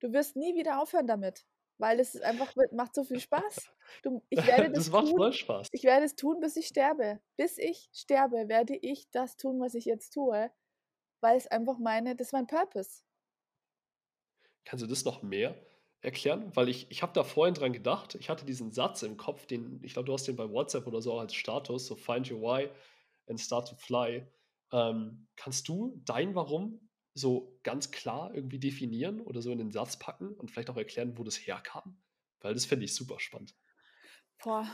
Du 0.00 0.12
wirst 0.12 0.36
nie 0.36 0.54
wieder 0.54 0.80
aufhören 0.80 1.06
damit, 1.06 1.44
weil 1.78 2.00
es 2.00 2.20
einfach 2.20 2.54
macht 2.72 2.94
so 2.94 3.04
viel 3.04 3.20
Spaß. 3.20 3.70
Du, 4.02 4.22
ich 4.30 4.44
werde 4.46 4.70
das, 4.72 4.84
das 4.84 4.92
macht 4.92 5.08
tun, 5.08 5.16
voll 5.16 5.32
Spaß. 5.32 5.68
Ich 5.72 5.84
werde 5.84 6.06
es 6.06 6.16
tun, 6.16 6.40
bis 6.40 6.56
ich 6.56 6.66
sterbe. 6.66 7.20
Bis 7.36 7.58
ich 7.58 7.90
sterbe, 7.92 8.48
werde 8.48 8.76
ich 8.76 9.10
das 9.10 9.36
tun, 9.36 9.60
was 9.60 9.74
ich 9.74 9.84
jetzt 9.84 10.10
tue, 10.10 10.50
weil 11.20 11.36
es 11.36 11.46
einfach 11.46 11.78
meine, 11.78 12.16
das 12.16 12.28
ist 12.28 12.32
mein 12.32 12.46
Purpose. 12.46 13.02
Kannst 14.64 14.82
du 14.82 14.88
das 14.88 15.04
noch 15.04 15.22
mehr 15.22 15.54
erklären? 16.00 16.54
Weil 16.54 16.68
ich, 16.68 16.90
ich 16.90 17.02
habe 17.02 17.12
da 17.12 17.24
vorhin 17.24 17.54
dran 17.54 17.72
gedacht, 17.72 18.14
ich 18.14 18.28
hatte 18.28 18.44
diesen 18.44 18.72
Satz 18.72 19.02
im 19.02 19.16
Kopf, 19.16 19.46
den, 19.46 19.80
ich 19.82 19.94
glaube, 19.94 20.06
du 20.06 20.12
hast 20.12 20.26
den 20.26 20.36
bei 20.36 20.48
WhatsApp 20.50 20.86
oder 20.86 21.02
so 21.02 21.18
als 21.18 21.34
Status, 21.34 21.86
so 21.86 21.96
find 21.96 22.30
your 22.30 22.40
why 22.40 22.70
and 23.28 23.40
start 23.40 23.68
to 23.68 23.74
fly. 23.76 24.26
Ähm, 24.72 25.26
kannst 25.36 25.68
du 25.68 26.00
dein 26.04 26.34
Warum 26.34 26.88
so 27.14 27.58
ganz 27.62 27.90
klar 27.90 28.34
irgendwie 28.34 28.58
definieren 28.58 29.20
oder 29.20 29.42
so 29.42 29.50
in 29.50 29.58
den 29.58 29.72
Satz 29.72 29.98
packen 29.98 30.32
und 30.34 30.50
vielleicht 30.50 30.70
auch 30.70 30.76
erklären, 30.76 31.18
wo 31.18 31.24
das 31.24 31.36
herkam? 31.36 32.00
Weil 32.40 32.54
das 32.54 32.64
fände 32.64 32.84
ich 32.84 32.94
super 32.94 33.18
spannend. 33.18 33.54
Boah. 34.42 34.66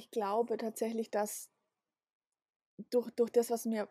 Ich 0.00 0.10
glaube 0.10 0.56
tatsächlich, 0.56 1.10
dass 1.10 1.50
durch, 2.88 3.10
durch 3.10 3.28
das, 3.28 3.50
was 3.50 3.66
mir 3.66 3.86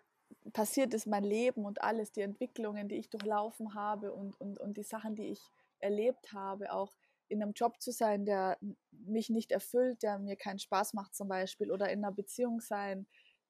passiert 0.54 0.96
ist, 0.96 1.06
mein 1.06 1.24
Leben 1.24 1.66
und 1.66 1.84
alles, 1.84 2.12
die 2.12 2.22
Entwicklungen, 2.22 2.90
die 2.90 2.96
ich 2.96 3.12
durchlaufen 3.12 3.76
habe 3.76 4.12
und, 4.12 4.34
und, 4.42 4.60
und 4.60 4.76
die 4.76 4.84
Sachen, 4.84 5.16
die 5.16 5.28
ich 5.28 5.40
erlebt 5.78 6.34
habe, 6.34 6.74
auch 6.74 6.96
in 7.28 7.44
einem 7.44 7.54
Job 7.54 7.80
zu 7.80 7.92
sein, 7.92 8.26
der 8.26 8.58
mich 8.90 9.30
nicht 9.30 9.52
erfüllt, 9.52 10.02
der 10.02 10.18
mir 10.18 10.36
keinen 10.36 10.58
Spaß 10.58 10.96
macht 10.96 11.14
zum 11.14 11.28
Beispiel, 11.28 11.70
oder 11.70 11.92
in 11.92 12.04
einer 12.04 12.12
Beziehung 12.12 12.60
sein, 12.60 13.06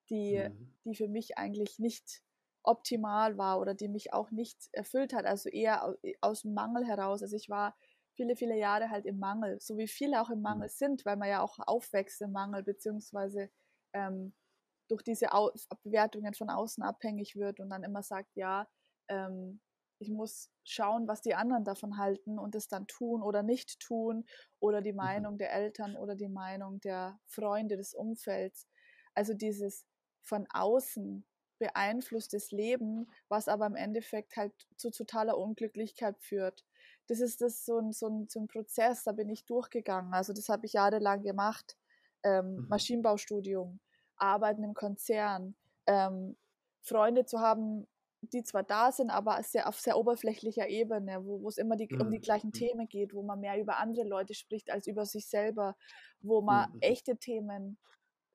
die, 0.09 0.37
mhm. 0.37 0.73
die 0.83 0.95
für 0.95 1.07
mich 1.07 1.37
eigentlich 1.37 1.79
nicht 1.79 2.23
optimal 2.63 3.37
war 3.37 3.61
oder 3.61 3.73
die 3.73 3.87
mich 3.87 4.11
auch 4.11 4.31
nicht 4.31 4.67
erfüllt 4.73 5.13
hat, 5.13 5.23
also 5.23 5.47
eher 5.47 5.95
aus 6.19 6.41
dem 6.41 6.53
Mangel 6.53 6.85
heraus. 6.85 7.21
Also 7.21 7.37
ich 7.37 7.47
war 7.47 7.73
viele, 8.19 8.35
viele 8.35 8.57
Jahre 8.57 8.89
halt 8.89 9.05
im 9.05 9.17
Mangel, 9.17 9.61
so 9.61 9.77
wie 9.77 9.87
viele 9.87 10.21
auch 10.21 10.29
im 10.29 10.41
Mangel 10.41 10.67
mhm. 10.67 10.73
sind, 10.73 11.05
weil 11.05 11.15
man 11.15 11.29
ja 11.29 11.41
auch 11.41 11.57
aufwächst 11.59 12.21
im 12.21 12.33
Mangel, 12.33 12.63
beziehungsweise 12.63 13.49
ähm, 13.93 14.33
durch 14.89 15.03
diese 15.03 15.31
Au 15.31 15.51
Bewertungen 15.83 16.33
von 16.33 16.49
außen 16.49 16.83
abhängig 16.83 17.37
wird 17.37 17.61
und 17.61 17.69
dann 17.69 17.83
immer 17.83 18.03
sagt, 18.03 18.35
ja, 18.35 18.67
ähm, 19.07 19.61
ich 20.01 20.09
muss 20.09 20.51
schauen, 20.65 21.07
was 21.07 21.21
die 21.21 21.33
anderen 21.33 21.63
davon 21.63 21.97
halten 21.97 22.39
und 22.39 22.55
es 22.55 22.67
dann 22.67 22.87
tun 22.87 23.21
oder 23.23 23.41
nicht 23.41 23.79
tun 23.79 24.25
oder 24.59 24.81
die 24.81 24.91
mhm. 24.91 24.97
Meinung 24.97 25.37
der 25.37 25.53
Eltern 25.53 25.95
oder 25.95 26.15
die 26.15 26.29
Meinung 26.29 26.81
der 26.81 27.21
Freunde 27.25 27.77
des 27.77 27.93
Umfelds. 27.93 28.67
Also 29.13 29.33
dieses 29.33 29.85
von 30.23 30.45
außen 30.49 31.25
beeinflusstes 31.57 32.51
Leben, 32.51 33.09
was 33.29 33.47
aber 33.47 33.65
im 33.65 33.75
Endeffekt 33.75 34.35
halt 34.35 34.53
zu 34.75 34.91
totaler 34.91 35.37
Unglücklichkeit 35.37 36.19
führt. 36.19 36.65
Das 37.09 37.19
ist 37.19 37.41
das 37.41 37.65
so 37.65 37.79
ein, 37.79 37.91
so 37.91 38.07
ein, 38.07 38.27
so 38.29 38.39
ein 38.39 38.47
Prozess, 38.47 39.03
da 39.03 39.11
bin 39.11 39.29
ich 39.29 39.45
durchgegangen. 39.45 40.13
Also 40.13 40.31
das 40.31 40.47
habe 40.47 40.67
ich 40.67 40.73
jahrelang 40.73 41.23
gemacht. 41.23 41.75
Ähm, 42.21 42.57
mhm. 42.57 42.67
Maschinenbaustudium, 42.69 43.79
Arbeiten 44.15 44.63
im 44.63 44.73
Konzern, 44.73 45.55
ähm, 45.87 46.37
Freunde 46.81 47.25
zu 47.25 47.39
haben, 47.39 47.87
die 48.21 48.43
zwar 48.43 48.63
da 48.63 48.91
sind, 48.91 49.09
aber 49.09 49.41
sehr, 49.43 49.67
auf 49.67 49.79
sehr 49.79 49.97
oberflächlicher 49.97 50.67
Ebene, 50.67 51.25
wo 51.25 51.47
es 51.47 51.57
immer 51.57 51.77
die, 51.77 51.87
mhm. 51.89 52.01
um 52.01 52.11
die 52.11 52.17
mhm. 52.17 52.21
gleichen 52.21 52.47
mhm. 52.47 52.53
Themen 52.53 52.87
geht, 52.87 53.13
wo 53.13 53.23
man 53.23 53.39
mehr 53.39 53.59
über 53.59 53.77
andere 53.77 54.05
Leute 54.05 54.35
spricht 54.35 54.69
als 54.69 54.85
über 54.85 55.05
sich 55.05 55.27
selber, 55.27 55.75
wo 56.19 56.41
man 56.41 56.71
mhm. 56.73 56.81
echte 56.81 57.17
Themen 57.17 57.79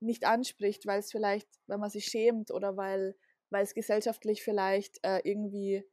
nicht 0.00 0.24
anspricht, 0.24 0.86
weil 0.86 0.98
es 0.98 1.12
vielleicht, 1.12 1.48
weil 1.66 1.78
man 1.78 1.90
sich 1.90 2.06
schämt 2.06 2.50
oder 2.50 2.76
weil, 2.76 3.14
weil 3.50 3.62
es 3.62 3.74
gesellschaftlich 3.74 4.42
vielleicht 4.42 4.98
äh, 5.04 5.20
irgendwie 5.22 5.84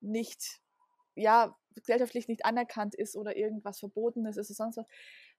nicht, 0.00 0.60
ja, 1.14 1.56
gesellschaftlich 1.80 2.28
nicht 2.28 2.44
anerkannt 2.44 2.94
ist 2.94 3.16
oder 3.16 3.36
irgendwas 3.36 3.78
Verbotenes 3.78 4.36
ist 4.36 4.50
oder 4.50 4.56
sonst 4.56 4.76
was, 4.78 4.86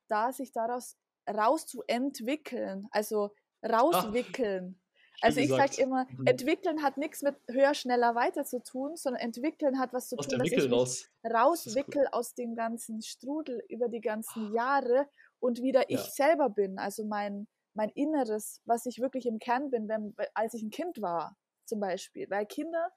da 0.07 0.31
sich 0.31 0.51
daraus 0.51 0.97
rauszuentwickeln, 1.29 2.87
also 2.91 3.31
rauswickeln. 3.63 4.79
Ach 4.79 4.87
also 5.21 5.39
ich 5.39 5.49
sage 5.49 5.81
immer, 5.81 6.05
mhm. 6.11 6.27
entwickeln 6.27 6.83
hat 6.83 6.97
nichts 6.97 7.23
mit 7.23 7.35
höher, 7.49 7.73
schneller, 7.73 8.13
weiter 8.13 8.45
zu 8.45 8.61
tun, 8.61 8.95
sondern 8.95 9.21
entwickeln 9.21 9.79
hat 9.79 9.91
was 9.91 10.09
zu 10.09 10.17
aus 10.17 10.27
tun, 10.27 10.37
dass 10.37 10.51
ich 10.51 10.71
raus. 10.71 11.09
rauswickel 11.25 12.03
cool. 12.03 12.09
aus 12.11 12.35
dem 12.35 12.55
ganzen 12.55 13.01
Strudel 13.01 13.63
über 13.67 13.89
die 13.89 14.01
ganzen 14.01 14.53
Jahre 14.53 15.07
und 15.39 15.61
wieder 15.61 15.89
ja. 15.89 15.97
ich 15.97 16.13
selber 16.13 16.49
bin. 16.49 16.77
Also 16.77 17.03
mein, 17.03 17.47
mein 17.73 17.89
Inneres, 17.89 18.61
was 18.65 18.85
ich 18.85 18.99
wirklich 18.99 19.25
im 19.25 19.39
Kern 19.39 19.71
bin, 19.71 19.87
wenn, 19.87 20.15
als 20.35 20.53
ich 20.53 20.61
ein 20.61 20.69
Kind 20.69 21.01
war, 21.01 21.35
zum 21.65 21.79
Beispiel. 21.79 22.29
Weil 22.29 22.45
Kinder. 22.45 22.91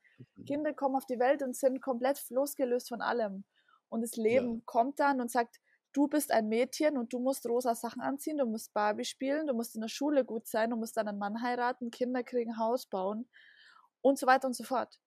Kinder 0.46 0.74
kommen 0.74 0.96
auf 0.96 1.06
die 1.06 1.18
Welt 1.18 1.42
und 1.42 1.56
sind 1.56 1.80
komplett 1.80 2.22
losgelöst 2.30 2.88
von 2.88 3.00
allem. 3.00 3.44
Und 3.88 4.02
das 4.02 4.16
Leben 4.16 4.56
ja. 4.56 4.62
kommt 4.66 5.00
dann 5.00 5.20
und 5.20 5.30
sagt, 5.30 5.60
du 5.92 6.06
bist 6.06 6.30
ein 6.30 6.48
Mädchen 6.48 6.96
und 6.96 7.12
du 7.12 7.18
musst 7.18 7.46
rosa 7.46 7.74
Sachen 7.74 8.00
anziehen, 8.00 8.38
du 8.38 8.46
musst 8.46 8.72
Barbie 8.72 9.04
spielen, 9.04 9.46
du 9.46 9.54
musst 9.54 9.74
in 9.74 9.80
der 9.80 9.88
Schule 9.88 10.24
gut 10.24 10.46
sein, 10.46 10.70
du 10.70 10.76
musst 10.76 10.96
dann 10.96 11.08
einen 11.08 11.18
Mann 11.18 11.42
heiraten, 11.42 11.90
Kinder 11.90 12.22
kriegen, 12.22 12.58
Haus 12.58 12.86
bauen 12.86 13.28
und 14.00 14.18
so 14.18 14.26
weiter 14.26 14.46
und 14.46 14.54
so 14.54 14.64
fort. 14.64 15.00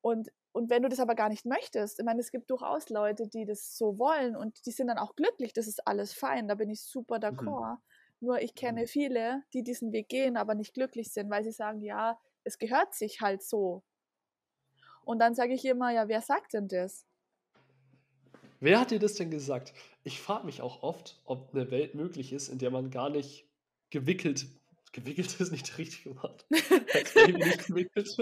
Und, 0.00 0.30
und 0.52 0.70
wenn 0.70 0.82
du 0.82 0.88
das 0.88 1.00
aber 1.00 1.14
gar 1.14 1.28
nicht 1.28 1.46
möchtest, 1.46 1.98
ich 1.98 2.04
meine, 2.04 2.20
es 2.20 2.30
gibt 2.30 2.50
durchaus 2.50 2.88
Leute, 2.90 3.26
die 3.26 3.44
das 3.44 3.76
so 3.76 3.98
wollen 3.98 4.36
und 4.36 4.66
die 4.66 4.70
sind 4.70 4.88
dann 4.88 4.98
auch 4.98 5.16
glücklich, 5.16 5.52
das 5.52 5.66
ist 5.66 5.86
alles 5.86 6.12
fein, 6.12 6.46
da 6.46 6.54
bin 6.54 6.70
ich 6.70 6.82
super 6.82 7.16
mhm. 7.16 7.24
d'accord. 7.24 7.76
Mhm. 7.76 7.82
Nur 8.20 8.40
ich 8.40 8.54
kenne 8.54 8.82
mhm. 8.82 8.86
viele, 8.86 9.42
die 9.52 9.62
diesen 9.62 9.92
Weg 9.92 10.08
gehen, 10.08 10.36
aber 10.36 10.54
nicht 10.54 10.74
glücklich 10.74 11.12
sind, 11.12 11.30
weil 11.30 11.42
sie 11.44 11.52
sagen, 11.52 11.82
ja, 11.82 12.18
es 12.44 12.58
gehört 12.58 12.94
sich 12.94 13.20
halt 13.20 13.42
so. 13.42 13.82
Und 15.04 15.18
dann 15.18 15.34
sage 15.34 15.54
ich 15.54 15.64
immer, 15.64 15.92
ja, 15.92 16.08
wer 16.08 16.20
sagt 16.20 16.54
denn 16.54 16.68
das? 16.68 17.06
Wer 18.60 18.80
hat 18.80 18.90
dir 18.90 18.98
das 18.98 19.14
denn 19.14 19.30
gesagt? 19.30 19.74
Ich 20.04 20.20
frage 20.20 20.46
mich 20.46 20.62
auch 20.62 20.82
oft, 20.82 21.20
ob 21.24 21.54
eine 21.54 21.70
Welt 21.70 21.94
möglich 21.94 22.32
ist, 22.32 22.48
in 22.48 22.58
der 22.58 22.70
man 22.70 22.90
gar 22.90 23.10
nicht 23.10 23.46
gewickelt 23.90 24.46
gewickelt 24.94 25.38
ist 25.38 25.52
nicht 25.52 25.68
der 25.68 25.78
richtige 25.78 26.16
Wort. 26.22 26.46
Als 26.94 27.12
Baby 27.12 27.44
nicht 27.44 27.66
gewickelt 27.66 28.08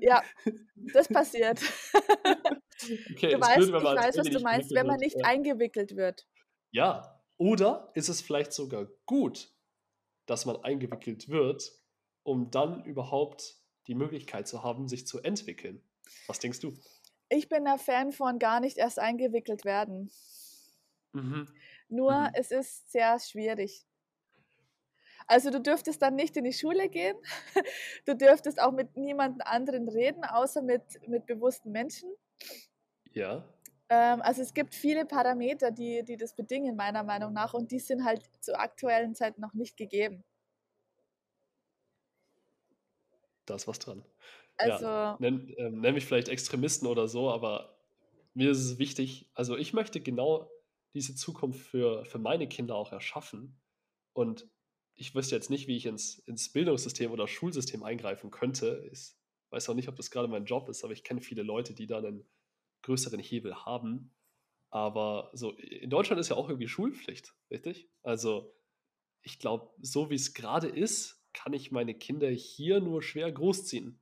ja, 0.00 0.22
das 0.92 1.06
passiert. 1.08 1.60
Okay, 3.12 3.30
du 3.30 3.40
weißt, 3.40 3.70
blöd, 3.70 3.82
ich 3.82 3.84
weiß, 3.84 4.18
was 4.18 4.28
du 4.28 4.40
meinst, 4.40 4.74
wenn 4.74 4.86
man 4.86 4.98
nicht 4.98 5.14
wird. 5.14 5.24
eingewickelt 5.24 5.96
wird. 5.96 6.26
Ja, 6.72 7.22
oder 7.38 7.92
ist 7.94 8.08
es 8.08 8.20
vielleicht 8.20 8.52
sogar 8.52 8.88
gut, 9.06 9.48
dass 10.26 10.44
man 10.44 10.56
eingewickelt 10.64 11.28
wird, 11.28 11.72
um 12.24 12.50
dann 12.50 12.84
überhaupt 12.84 13.54
die 13.86 13.94
Möglichkeit 13.94 14.48
zu 14.48 14.64
haben, 14.64 14.88
sich 14.88 15.06
zu 15.06 15.20
entwickeln? 15.20 15.80
Was 16.26 16.40
denkst 16.40 16.60
du? 16.60 16.74
ich 17.28 17.48
bin 17.48 17.66
ein 17.66 17.78
Fan 17.78 18.12
von 18.12 18.38
gar 18.38 18.60
nicht 18.60 18.78
erst 18.78 18.98
eingewickelt 18.98 19.64
werden. 19.64 20.10
Mhm. 21.12 21.48
Nur 21.88 22.12
mhm. 22.12 22.30
es 22.34 22.50
ist 22.50 22.90
sehr 22.90 23.18
schwierig. 23.20 23.86
Also 25.26 25.50
du 25.50 25.60
dürftest 25.60 26.02
dann 26.02 26.16
nicht 26.16 26.36
in 26.36 26.44
die 26.44 26.52
Schule 26.52 26.88
gehen, 26.88 27.16
du 28.06 28.14
dürftest 28.14 28.60
auch 28.60 28.72
mit 28.72 28.96
niemandem 28.96 29.40
anderen 29.46 29.88
reden, 29.88 30.24
außer 30.24 30.60
mit, 30.60 30.82
mit 31.08 31.26
bewussten 31.26 31.72
Menschen. 31.72 32.10
Ja. 33.12 33.48
Ähm, 33.88 34.20
also 34.20 34.42
es 34.42 34.52
gibt 34.52 34.74
viele 34.74 35.06
Parameter, 35.06 35.70
die, 35.70 36.02
die 36.04 36.18
das 36.18 36.34
bedingen, 36.34 36.76
meiner 36.76 37.04
Meinung 37.04 37.32
nach, 37.32 37.54
und 37.54 37.70
die 37.70 37.78
sind 37.78 38.04
halt 38.04 38.28
zur 38.40 38.60
aktuellen 38.60 39.14
Zeit 39.14 39.38
noch 39.38 39.54
nicht 39.54 39.78
gegeben. 39.78 40.24
Da 43.46 43.54
ist 43.54 43.68
was 43.68 43.78
dran. 43.78 44.04
Also. 44.56 44.84
Ja, 44.84 45.16
nenn, 45.20 45.48
äh, 45.56 45.70
nenn 45.70 45.94
mich 45.94 46.04
vielleicht 46.04 46.28
Extremisten 46.28 46.86
oder 46.86 47.08
so, 47.08 47.30
aber 47.30 47.76
mir 48.34 48.50
ist 48.50 48.64
es 48.64 48.78
wichtig, 48.78 49.30
also 49.34 49.56
ich 49.56 49.72
möchte 49.72 50.00
genau 50.00 50.50
diese 50.94 51.14
Zukunft 51.14 51.60
für, 51.60 52.04
für 52.04 52.18
meine 52.18 52.48
Kinder 52.48 52.76
auch 52.76 52.92
erschaffen. 52.92 53.60
Und 54.12 54.48
ich 54.94 55.14
wüsste 55.14 55.34
jetzt 55.34 55.50
nicht, 55.50 55.66
wie 55.66 55.76
ich 55.76 55.86
ins, 55.86 56.20
ins 56.20 56.52
Bildungssystem 56.52 57.10
oder 57.10 57.26
Schulsystem 57.26 57.82
eingreifen 57.82 58.30
könnte. 58.30 58.88
Ich 58.92 59.16
weiß 59.50 59.68
auch 59.68 59.74
nicht, 59.74 59.88
ob 59.88 59.96
das 59.96 60.10
gerade 60.10 60.28
mein 60.28 60.44
Job 60.44 60.68
ist, 60.68 60.84
aber 60.84 60.92
ich 60.92 61.02
kenne 61.02 61.20
viele 61.20 61.42
Leute, 61.42 61.74
die 61.74 61.86
da 61.86 61.98
einen 61.98 62.24
größeren 62.82 63.18
Hebel 63.20 63.64
haben. 63.64 64.14
Aber 64.70 65.30
so, 65.32 65.52
in 65.52 65.90
Deutschland 65.90 66.20
ist 66.20 66.28
ja 66.28 66.36
auch 66.36 66.48
irgendwie 66.48 66.68
Schulpflicht, 66.68 67.34
richtig? 67.50 67.88
Also, 68.02 68.54
ich 69.22 69.38
glaube, 69.38 69.72
so 69.80 70.10
wie 70.10 70.16
es 70.16 70.34
gerade 70.34 70.68
ist, 70.68 71.23
kann 71.34 71.52
ich 71.52 71.70
meine 71.70 71.94
Kinder 71.94 72.30
hier 72.30 72.80
nur 72.80 73.02
schwer 73.02 73.30
großziehen 73.30 74.00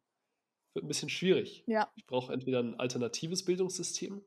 wird 0.75 0.85
ein 0.85 0.89
bisschen 0.89 1.09
schwierig. 1.09 1.65
Ja. 1.67 1.91
Ich 1.97 2.07
brauche 2.07 2.33
entweder 2.33 2.61
ein 2.61 2.79
alternatives 2.79 3.45
Bildungssystem. 3.45 4.23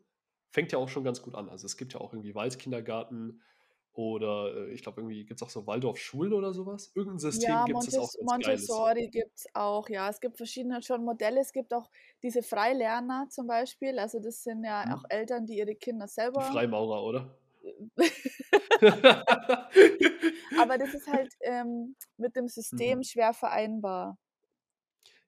Fängt 0.50 0.72
ja 0.72 0.78
auch 0.78 0.90
schon 0.90 1.04
ganz 1.04 1.22
gut 1.22 1.36
an. 1.36 1.50
Also 1.50 1.66
es 1.66 1.78
gibt 1.78 1.94
ja 1.94 2.02
auch 2.02 2.14
irgendwie 2.14 2.36
Waldkindergarten 2.36 3.42
oder 3.94 4.68
äh, 4.68 4.74
ich 4.74 4.84
glaube 4.84 5.02
irgendwie 5.02 5.26
gibt 5.26 5.42
es 5.42 5.46
auch 5.46 5.50
so 5.50 5.66
Waldorfschulen 5.68 6.34
oder 6.34 6.54
sowas. 6.54 6.92
Irgendein 6.96 7.20
System 7.20 7.50
ja, 7.50 7.66
gibt 7.66 7.88
es 7.88 7.98
auch. 7.98 8.10
Montessori 8.22 9.08
gibt 9.08 9.36
es 9.36 9.48
auch, 9.54 9.90
ja. 9.90 10.10
Es 10.10 10.20
gibt 10.20 10.38
verschiedene 10.38 10.82
schon 10.82 11.04
Modelle. 11.04 11.42
Es 11.42 11.52
gibt 11.52 11.74
auch 11.74 11.90
diese 12.22 12.44
Freilerner 12.44 13.28
zum 13.30 13.48
Beispiel. 13.48 13.98
Also 14.00 14.20
das 14.20 14.44
sind 14.44 14.64
ja 14.64 14.86
hm. 14.86 14.94
auch 14.94 15.04
Eltern, 15.10 15.46
die 15.46 15.58
ihre 15.58 15.76
Kinder 15.76 16.08
selber. 16.08 16.46
Die 16.46 16.54
Freimaurer, 16.54 17.04
oder? 17.04 17.38
Aber 20.60 20.78
das 20.78 20.94
ist 20.94 21.08
halt 21.08 21.34
ähm, 21.42 21.96
mit 22.18 22.36
dem 22.36 22.48
System 22.48 23.00
mhm. 23.00 23.04
schwer 23.04 23.34
vereinbar. 23.34 24.18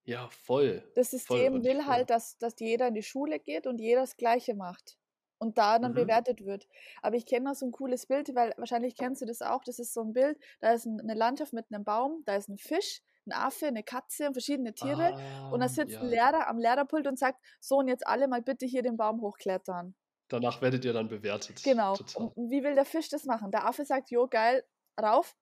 Ja, 0.03 0.29
voll. 0.29 0.89
Das 0.95 1.12
System 1.12 1.53
voll, 1.53 1.63
will 1.63 1.86
halt, 1.86 2.10
dass, 2.10 2.38
dass 2.38 2.55
jeder 2.60 2.88
in 2.88 2.93
die 2.93 3.03
Schule 3.03 3.39
geht 3.39 3.67
und 3.67 3.79
jeder 3.79 4.01
das 4.01 4.15
Gleiche 4.15 4.55
macht 4.55 4.97
und 5.39 5.57
da 5.57 5.79
dann 5.79 5.91
mhm. 5.91 5.95
bewertet 5.95 6.45
wird. 6.45 6.67
Aber 7.01 7.15
ich 7.15 7.25
kenne 7.25 7.45
noch 7.45 7.55
so 7.55 7.65
ein 7.65 7.71
cooles 7.71 8.05
Bild, 8.05 8.33
weil 8.36 8.53
wahrscheinlich 8.57 8.95
kennst 8.95 9.21
du 9.21 9.25
das 9.25 9.41
auch. 9.41 9.63
Das 9.63 9.79
ist 9.79 9.93
so 9.93 10.01
ein 10.01 10.13
Bild, 10.13 10.38
da 10.60 10.71
ist 10.71 10.88
eine 10.88 11.13
Landschaft 11.13 11.53
mit 11.53 11.65
einem 11.71 11.83
Baum, 11.83 12.23
da 12.25 12.36
ist 12.36 12.49
ein 12.49 12.57
Fisch, 12.57 13.01
ein 13.25 13.33
Affe, 13.33 13.67
eine 13.67 13.83
Katze 13.83 14.27
und 14.27 14.33
verschiedene 14.33 14.73
Tiere. 14.73 15.13
Ah, 15.13 15.49
und 15.49 15.60
da 15.60 15.65
ah, 15.65 15.69
sitzt 15.69 15.93
ja. 15.93 16.01
ein 16.01 16.07
Lehrer 16.07 16.47
am 16.47 16.57
Lehrerpult 16.57 17.07
und 17.07 17.19
sagt, 17.19 17.39
so 17.60 17.77
und 17.77 17.88
jetzt 17.88 18.07
alle 18.07 18.27
mal 18.27 18.41
bitte 18.41 18.65
hier 18.65 18.83
den 18.83 18.97
Baum 18.97 19.21
hochklettern. 19.21 19.95
Danach 20.29 20.61
werdet 20.61 20.83
ihr 20.85 20.93
dann 20.93 21.07
bewertet. 21.07 21.63
Genau. 21.63 21.95
Total. 21.95 22.31
Und 22.35 22.49
wie 22.51 22.63
will 22.63 22.75
der 22.75 22.85
Fisch 22.85 23.09
das 23.09 23.25
machen? 23.25 23.51
Der 23.51 23.65
Affe 23.65 23.85
sagt, 23.85 24.11
jo, 24.11 24.27
geil, 24.27 24.63
rauf, 25.01 25.35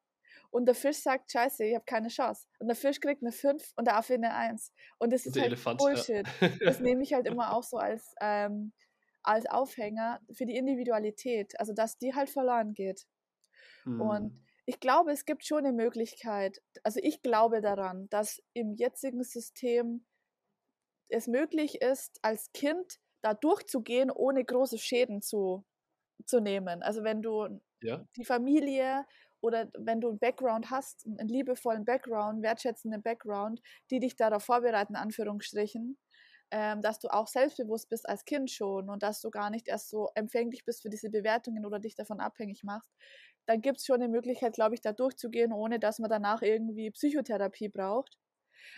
und 0.52 0.66
der 0.68 0.76
Fisch 0.76 0.98
sagt, 0.98 1.32
scheiße, 1.32 1.66
ich 1.66 1.76
habe 1.76 1.86
keine 1.86 2.08
Chance. 2.08 2.48
Und 2.60 2.68
der 2.68 2.76
Fisch 2.76 3.00
kriegt 3.00 3.22
eine 3.22 3.32
5 3.32 3.74
und 3.76 3.86
der 3.86 3.98
Affe 3.98 4.14
eine 4.14 4.34
1. 4.34 4.72
Und 5.00 5.12
das 5.12 5.26
ist 5.26 5.36
halt 5.36 5.48
Elefant, 5.48 5.80
Bullshit. 5.80 6.26
Ja. 6.40 6.50
das 6.62 6.80
nehme 6.80 7.04
ich 7.04 7.14
halt 7.14 7.28
immer 7.28 7.54
auch 7.54 7.64
so 7.64 7.78
als, 7.78 8.14
ähm, 8.22 8.74
als 9.22 9.46
Aufhänger 9.48 10.22
für 10.32 10.46
die 10.46 10.56
Individualität. 10.56 11.60
Also, 11.60 11.74
dass 11.74 11.98
die 11.98 12.16
halt 12.16 12.30
verloren 12.30 12.74
geht. 12.74 13.06
Hm. 13.84 14.02
Und 14.02 14.46
ich 14.66 14.80
glaube, 14.80 15.12
es 15.12 15.26
gibt 15.26 15.46
schon 15.46 15.66
eine 15.66 15.74
Möglichkeit, 15.74 16.62
also 16.84 17.00
ich 17.04 17.22
glaube 17.22 17.62
daran, 17.62 18.08
dass 18.10 18.42
im 18.54 18.74
jetzigen 18.74 19.24
System 19.24 20.06
es 21.10 21.28
möglich 21.28 21.82
ist, 21.82 22.18
als 22.24 22.52
Kind 22.52 23.00
da 23.26 23.34
durchzugehen, 23.34 24.12
ohne 24.12 24.46
große 24.46 24.78
Schäden 24.78 25.22
zu, 25.22 25.66
zu 26.26 26.40
nehmen. 26.40 26.84
Also 26.84 27.04
wenn 27.04 27.24
du 27.24 27.60
ja. 27.82 28.06
die 28.16 28.24
Familie 28.24 29.04
oder 29.42 29.68
wenn 29.78 30.00
du 30.00 30.10
einen 30.10 30.20
Background 30.20 30.70
hast, 30.70 31.08
einen 31.08 31.28
liebevollen 31.28 31.86
Background, 31.86 32.44
wertschätzenden 32.44 33.02
Background, 33.02 33.62
die 33.90 34.00
dich 34.00 34.16
darauf 34.16 34.44
vorbereiten, 34.44 34.96
Anführungsstrichen, 34.96 35.98
ähm, 36.52 36.84
dass 36.84 37.00
du 37.00 37.08
auch 37.08 37.28
selbstbewusst 37.28 37.90
bist 37.90 38.08
als 38.08 38.26
Kind 38.26 38.52
schon 38.52 38.92
und 38.92 39.02
dass 39.02 39.22
du 39.22 39.32
gar 39.32 39.50
nicht 39.50 39.68
erst 39.68 39.90
so 39.90 40.10
empfänglich 40.14 40.64
bist 40.64 40.84
für 40.84 40.90
diese 40.92 41.10
Bewertungen 41.10 41.66
oder 41.66 41.80
dich 41.80 41.96
davon 41.96 42.20
abhängig 42.20 42.64
machst, 42.64 42.92
dann 43.48 43.62
gibt 43.62 43.80
es 43.80 43.86
schon 43.86 44.02
eine 44.02 44.08
Möglichkeit, 44.08 44.54
glaube 44.54 44.76
ich, 44.76 44.82
da 44.82 44.94
durchzugehen, 44.94 45.52
ohne 45.52 45.80
dass 45.80 45.98
man 45.98 46.12
danach 46.12 46.44
irgendwie 46.44 46.92
Psychotherapie 46.92 47.70
braucht. 47.70 48.20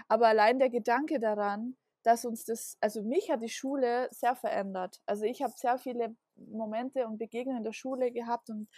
Aber 0.07 0.27
allein 0.27 0.59
der 0.59 0.69
Gedanke 0.69 1.19
daran, 1.19 1.75
dass 2.03 2.25
uns 2.25 2.45
das, 2.45 2.77
also 2.79 3.03
mich 3.03 3.29
hat 3.29 3.41
die 3.41 3.49
Schule 3.49 4.07
sehr 4.11 4.35
verändert. 4.35 5.01
Also 5.05 5.25
ich 5.25 5.41
habe 5.41 5.53
sehr 5.55 5.77
viele 5.77 6.15
Momente 6.35 7.05
und 7.07 7.17
Begegnungen 7.17 7.59
in 7.59 7.63
der 7.63 7.73
Schule 7.73 8.11
gehabt 8.11 8.49
und 8.49 8.69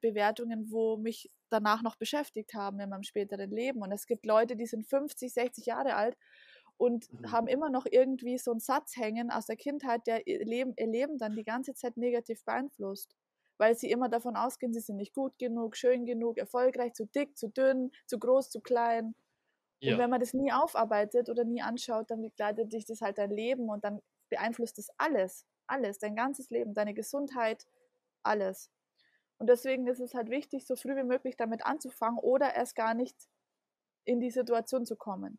Bewertungen, 0.00 0.70
wo 0.70 0.96
mich 0.96 1.30
danach 1.50 1.82
noch 1.82 1.96
beschäftigt 1.96 2.54
haben 2.54 2.78
in 2.80 2.90
meinem 2.90 3.02
späteren 3.02 3.50
Leben. 3.50 3.82
Und 3.82 3.92
es 3.92 4.06
gibt 4.06 4.26
Leute, 4.26 4.56
die 4.56 4.66
sind 4.66 4.86
50, 4.86 5.32
60 5.32 5.66
Jahre 5.66 5.94
alt 5.94 6.16
und 6.76 7.12
mhm. 7.12 7.32
haben 7.32 7.46
immer 7.48 7.70
noch 7.70 7.86
irgendwie 7.90 8.38
so 8.38 8.50
einen 8.50 8.60
Satz 8.60 8.96
hängen 8.96 9.30
aus 9.30 9.46
der 9.46 9.56
Kindheit, 9.56 10.06
der 10.06 10.26
ihr 10.26 10.44
Leben, 10.44 10.74
ihr 10.76 10.86
Leben 10.86 11.18
dann 11.18 11.34
die 11.34 11.44
ganze 11.44 11.74
Zeit 11.74 11.96
negativ 11.96 12.44
beeinflusst. 12.44 13.16
Weil 13.58 13.74
sie 13.74 13.90
immer 13.90 14.10
davon 14.10 14.36
ausgehen, 14.36 14.74
sie 14.74 14.80
sind 14.80 14.96
nicht 14.96 15.14
gut 15.14 15.38
genug, 15.38 15.76
schön 15.76 16.04
genug, 16.04 16.36
erfolgreich, 16.36 16.92
zu 16.92 17.06
dick, 17.06 17.38
zu 17.38 17.48
dünn, 17.48 17.90
zu 18.06 18.18
groß, 18.18 18.50
zu 18.50 18.60
klein. 18.60 19.14
Ja. 19.80 19.92
Und 19.92 19.98
wenn 19.98 20.10
man 20.10 20.20
das 20.20 20.32
nie 20.32 20.52
aufarbeitet 20.52 21.28
oder 21.28 21.44
nie 21.44 21.62
anschaut, 21.62 22.10
dann 22.10 22.22
begleitet 22.22 22.72
dich 22.72 22.84
das 22.84 23.00
halt 23.00 23.18
dein 23.18 23.30
Leben 23.30 23.68
und 23.68 23.84
dann 23.84 24.00
beeinflusst 24.30 24.78
das 24.78 24.88
alles, 24.96 25.46
alles, 25.66 25.98
dein 25.98 26.16
ganzes 26.16 26.50
Leben, 26.50 26.74
deine 26.74 26.94
Gesundheit, 26.94 27.66
alles. 28.22 28.70
Und 29.38 29.48
deswegen 29.48 29.86
ist 29.86 30.00
es 30.00 30.14
halt 30.14 30.30
wichtig, 30.30 30.66
so 30.66 30.76
früh 30.76 30.96
wie 30.96 31.04
möglich 31.04 31.36
damit 31.36 31.66
anzufangen 31.66 32.18
oder 32.18 32.54
erst 32.54 32.74
gar 32.74 32.94
nicht 32.94 33.16
in 34.04 34.20
die 34.20 34.30
Situation 34.30 34.86
zu 34.86 34.96
kommen. 34.96 35.38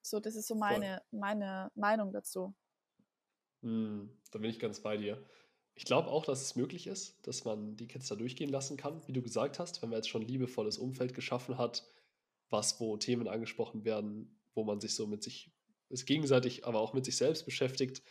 So, 0.00 0.18
das 0.18 0.34
ist 0.34 0.48
so 0.48 0.54
meine, 0.54 1.02
meine 1.10 1.70
Meinung 1.74 2.12
dazu. 2.12 2.54
Hm, 3.62 4.10
da 4.30 4.38
bin 4.38 4.50
ich 4.50 4.58
ganz 4.58 4.80
bei 4.80 4.96
dir. 4.96 5.22
Ich 5.74 5.84
glaube 5.84 6.08
auch, 6.08 6.24
dass 6.24 6.42
es 6.42 6.56
möglich 6.56 6.86
ist, 6.86 7.26
dass 7.26 7.44
man 7.44 7.76
die 7.76 7.86
Kids 7.86 8.08
da 8.08 8.14
durchgehen 8.14 8.50
lassen 8.50 8.76
kann, 8.76 9.06
wie 9.06 9.12
du 9.12 9.22
gesagt 9.22 9.58
hast, 9.58 9.80
wenn 9.82 9.90
man 9.90 9.98
jetzt 9.98 10.08
schon 10.08 10.22
ein 10.22 10.28
liebevolles 10.28 10.78
Umfeld 10.78 11.14
geschaffen 11.14 11.56
hat, 11.58 11.86
was, 12.52 12.78
wo 12.80 12.96
Themen 12.96 13.28
angesprochen 13.28 13.84
werden, 13.84 14.38
wo 14.54 14.64
man 14.64 14.80
sich 14.80 14.94
so 14.94 15.06
mit 15.06 15.22
sich 15.22 15.50
ist 15.88 16.06
gegenseitig, 16.06 16.66
aber 16.66 16.80
auch 16.80 16.94
mit 16.94 17.04
sich 17.04 17.16
selbst 17.16 17.44
beschäftigt, 17.44 18.02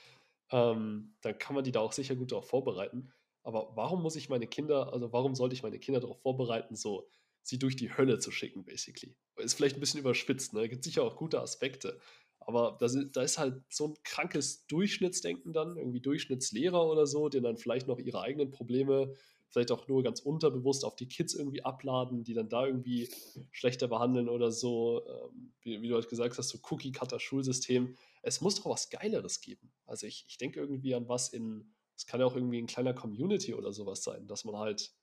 ähm, 0.51 1.15
dann 1.21 1.37
kann 1.37 1.55
man 1.55 1.63
die 1.63 1.71
da 1.71 1.79
auch 1.79 1.93
sicher 1.93 2.15
gut 2.15 2.31
darauf 2.31 2.47
vorbereiten. 2.47 3.11
Aber 3.43 3.71
warum 3.75 4.03
muss 4.03 4.15
ich 4.15 4.29
meine 4.29 4.47
Kinder, 4.47 4.93
also 4.93 5.11
warum 5.11 5.33
sollte 5.35 5.55
ich 5.55 5.63
meine 5.63 5.79
Kinder 5.79 5.99
darauf 5.99 6.21
vorbereiten, 6.21 6.75
so 6.75 7.07
sie 7.43 7.57
durch 7.57 7.75
die 7.75 7.95
Hölle 7.97 8.19
zu 8.19 8.31
schicken, 8.31 8.63
basically? 8.63 9.15
Ist 9.37 9.55
vielleicht 9.55 9.77
ein 9.77 9.79
bisschen 9.79 9.99
überspitzt, 9.99 10.53
ne? 10.53 10.69
Gibt 10.69 10.83
sicher 10.83 11.03
auch 11.03 11.15
gute 11.15 11.41
Aspekte. 11.41 11.99
Aber 12.39 12.77
da, 12.79 12.87
da 12.87 13.21
ist 13.23 13.37
halt 13.37 13.61
so 13.69 13.87
ein 13.87 13.93
krankes 14.03 14.67
Durchschnittsdenken 14.67 15.53
dann, 15.53 15.77
irgendwie 15.77 16.01
Durchschnittslehrer 16.01 16.85
oder 16.85 17.07
so, 17.07 17.29
die 17.29 17.41
dann 17.41 17.57
vielleicht 17.57 17.87
noch 17.87 17.99
ihre 17.99 18.21
eigenen 18.21 18.51
Probleme 18.51 19.13
vielleicht 19.51 19.71
auch 19.71 19.87
nur 19.87 20.01
ganz 20.01 20.21
unterbewusst 20.21 20.85
auf 20.85 20.95
die 20.95 21.07
Kids 21.07 21.33
irgendwie 21.33 21.63
abladen, 21.63 22.23
die 22.23 22.33
dann 22.33 22.49
da 22.49 22.65
irgendwie 22.65 23.09
schlechter 23.51 23.87
behandeln 23.87 24.29
oder 24.29 24.51
so. 24.51 25.05
Ähm, 25.05 25.53
wie, 25.61 25.81
wie, 25.81 25.89
du 25.89 25.95
halt 25.95 26.09
gesagt 26.09 26.37
hast, 26.37 26.49
so 26.49 26.59
Cookie-Cutter-Schulsystem. 26.69 27.95
Es 28.21 28.41
muss 28.41 28.55
doch 28.55 28.69
was 28.69 28.89
Geileres 28.89 29.41
geben. 29.41 29.71
Also 29.85 30.07
ich, 30.07 30.25
ich 30.27 30.37
denke 30.37 30.59
irgendwie 30.59 30.95
an 30.95 31.07
was 31.09 31.29
in, 31.29 31.73
es 31.97 32.05
kann 32.05 32.21
ja 32.21 32.25
auch 32.25 32.35
irgendwie 32.35 32.61
ein 32.61 32.67
kleiner 32.67 32.93
Community 32.93 33.53
oder 33.53 33.73
sowas 33.73 34.03
sein, 34.03 34.25
dass 34.27 34.45
man 34.45 34.55
halt, 34.55 34.93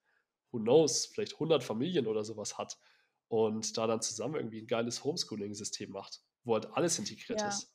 who 0.51 0.59
knows, 0.59 1.07
vielleicht 1.07 1.35
100 1.35 1.63
Familien 1.63 2.07
oder 2.07 2.25
sowas 2.25 2.57
hat 2.57 2.79
und 3.29 3.77
da 3.77 3.87
dann 3.87 4.01
zusammen 4.01 4.37
irgendwie 4.37 4.63
ein 4.63 4.67
geiles 4.67 5.05
Homeschooling-System 5.05 5.91
macht, 5.91 6.23
wo 6.45 6.55
halt 6.55 6.73
alles 6.73 6.99
integriert 6.99 7.41
ja. 7.41 7.49
ist. 7.49 7.75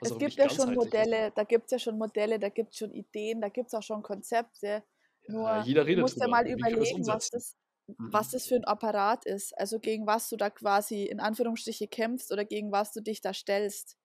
Also 0.00 0.14
es 0.14 0.18
gibt 0.18 0.34
ja 0.34 0.50
schon 0.50 0.74
Modelle, 0.74 1.32
da 1.34 1.44
gibt 1.44 1.66
es 1.66 1.70
ja 1.70 1.78
schon 1.78 1.96
Modelle, 1.96 2.38
da 2.38 2.48
gibt 2.48 2.72
es 2.72 2.78
schon 2.78 2.92
Ideen, 2.92 3.40
da 3.40 3.48
gibt 3.48 3.68
es 3.68 3.74
auch 3.74 3.82
schon 3.82 4.02
Konzepte. 4.02 4.82
Nur 5.28 5.62
jeder 5.64 5.86
redet 5.86 5.98
du 5.98 6.02
musst 6.02 6.16
drüber. 6.16 6.26
ja 6.26 6.30
mal 6.30 6.46
überlegen, 6.48 7.06
was 7.06 7.30
das, 7.30 7.56
mhm. 7.86 8.12
was 8.12 8.30
das 8.30 8.46
für 8.46 8.56
ein 8.56 8.64
Apparat 8.64 9.26
ist. 9.26 9.56
Also 9.58 9.78
gegen 9.78 10.06
was 10.06 10.28
du 10.28 10.36
da 10.36 10.50
quasi 10.50 11.04
in 11.04 11.20
Anführungsstriche 11.20 11.86
kämpfst 11.86 12.32
oder 12.32 12.44
gegen 12.44 12.72
was 12.72 12.92
du 12.92 13.00
dich 13.00 13.20
da 13.20 13.34
stellst. 13.34 13.96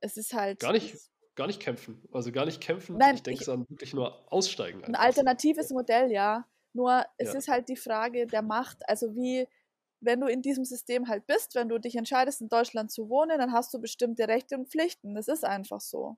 Es 0.00 0.16
ist 0.16 0.32
halt. 0.32 0.60
Gar 0.60 0.72
nicht, 0.72 0.96
gar 1.34 1.48
nicht 1.48 1.60
kämpfen. 1.60 2.02
Also 2.12 2.30
gar 2.32 2.46
nicht 2.46 2.60
kämpfen. 2.60 2.96
Nein, 2.96 3.16
ich 3.16 3.22
denke 3.22 3.42
es 3.42 3.48
an 3.48 3.68
wirklich 3.68 3.94
nur 3.94 4.32
aussteigen. 4.32 4.84
Ein 4.84 4.94
alternatives 4.94 5.70
Modell, 5.70 6.10
ja. 6.12 6.46
Nur 6.72 7.04
es 7.16 7.32
ja. 7.32 7.38
ist 7.38 7.48
halt 7.48 7.68
die 7.68 7.76
Frage 7.76 8.26
der 8.26 8.42
Macht. 8.42 8.88
Also 8.88 9.16
wie, 9.16 9.48
wenn 10.00 10.20
du 10.20 10.28
in 10.28 10.42
diesem 10.42 10.64
System 10.64 11.08
halt 11.08 11.26
bist, 11.26 11.56
wenn 11.56 11.68
du 11.68 11.78
dich 11.78 11.96
entscheidest, 11.96 12.40
in 12.40 12.48
Deutschland 12.48 12.92
zu 12.92 13.08
wohnen, 13.08 13.38
dann 13.38 13.52
hast 13.52 13.74
du 13.74 13.80
bestimmte 13.80 14.28
Rechte 14.28 14.56
und 14.56 14.68
Pflichten. 14.68 15.14
Das 15.14 15.26
ist 15.26 15.44
einfach 15.44 15.80
so. 15.80 16.16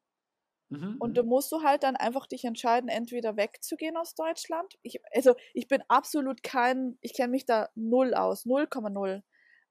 Mhm, 0.70 0.96
und 1.00 1.10
mhm. 1.10 1.14
da 1.14 1.22
musst 1.24 1.50
du 1.52 1.62
halt 1.62 1.82
dann 1.82 1.96
einfach 1.96 2.26
dich 2.26 2.44
entscheiden, 2.44 2.88
entweder 2.88 3.36
wegzugehen 3.36 3.96
aus 3.96 4.14
Deutschland. 4.14 4.78
Ich, 4.82 5.00
also 5.12 5.34
ich 5.52 5.68
bin 5.68 5.82
absolut 5.88 6.42
kein, 6.42 6.96
ich 7.00 7.14
kenne 7.14 7.32
mich 7.32 7.44
da 7.44 7.68
null 7.74 8.14
aus, 8.14 8.46
0,0. 8.46 9.22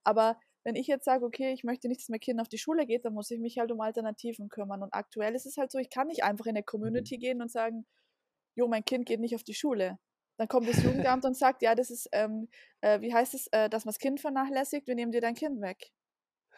Aber 0.04 0.38
wenn 0.62 0.76
ich 0.76 0.86
jetzt 0.86 1.06
sage, 1.06 1.24
okay, 1.24 1.52
ich 1.52 1.64
möchte 1.64 1.88
nicht, 1.88 2.00
dass 2.00 2.10
mein 2.10 2.20
Kind 2.20 2.40
auf 2.40 2.48
die 2.48 2.58
Schule 2.58 2.86
geht, 2.86 3.06
dann 3.06 3.14
muss 3.14 3.30
ich 3.30 3.40
mich 3.40 3.58
halt 3.58 3.72
um 3.72 3.80
Alternativen 3.80 4.50
kümmern. 4.50 4.82
Und 4.82 4.92
aktuell 4.92 5.34
ist 5.34 5.46
es 5.46 5.56
halt 5.56 5.72
so, 5.72 5.78
ich 5.78 5.88
kann 5.88 6.06
nicht 6.06 6.22
einfach 6.22 6.44
in 6.44 6.50
eine 6.50 6.60
mhm. 6.60 6.66
Community 6.66 7.16
mhm. 7.16 7.20
gehen 7.20 7.42
und 7.42 7.50
sagen, 7.50 7.86
jo, 8.54 8.68
mein 8.68 8.84
Kind 8.84 9.06
geht 9.06 9.20
nicht 9.20 9.34
auf 9.34 9.44
die 9.44 9.54
Schule. 9.54 9.98
Dann 10.36 10.48
kommt 10.48 10.68
das 10.68 10.82
Jugendamt 10.82 11.24
und 11.24 11.36
sagt, 11.36 11.62
ja, 11.62 11.74
das 11.74 11.90
ist, 11.90 12.08
ähm, 12.12 12.48
äh, 12.82 13.00
wie 13.00 13.12
heißt 13.12 13.34
es, 13.34 13.46
äh, 13.52 13.70
dass 13.70 13.84
man 13.84 13.90
das 13.92 13.98
Kind 13.98 14.20
vernachlässigt, 14.20 14.86
wir 14.86 14.94
nehmen 14.94 15.12
dir 15.12 15.20
dein 15.20 15.34
Kind 15.34 15.60
weg. 15.62 15.92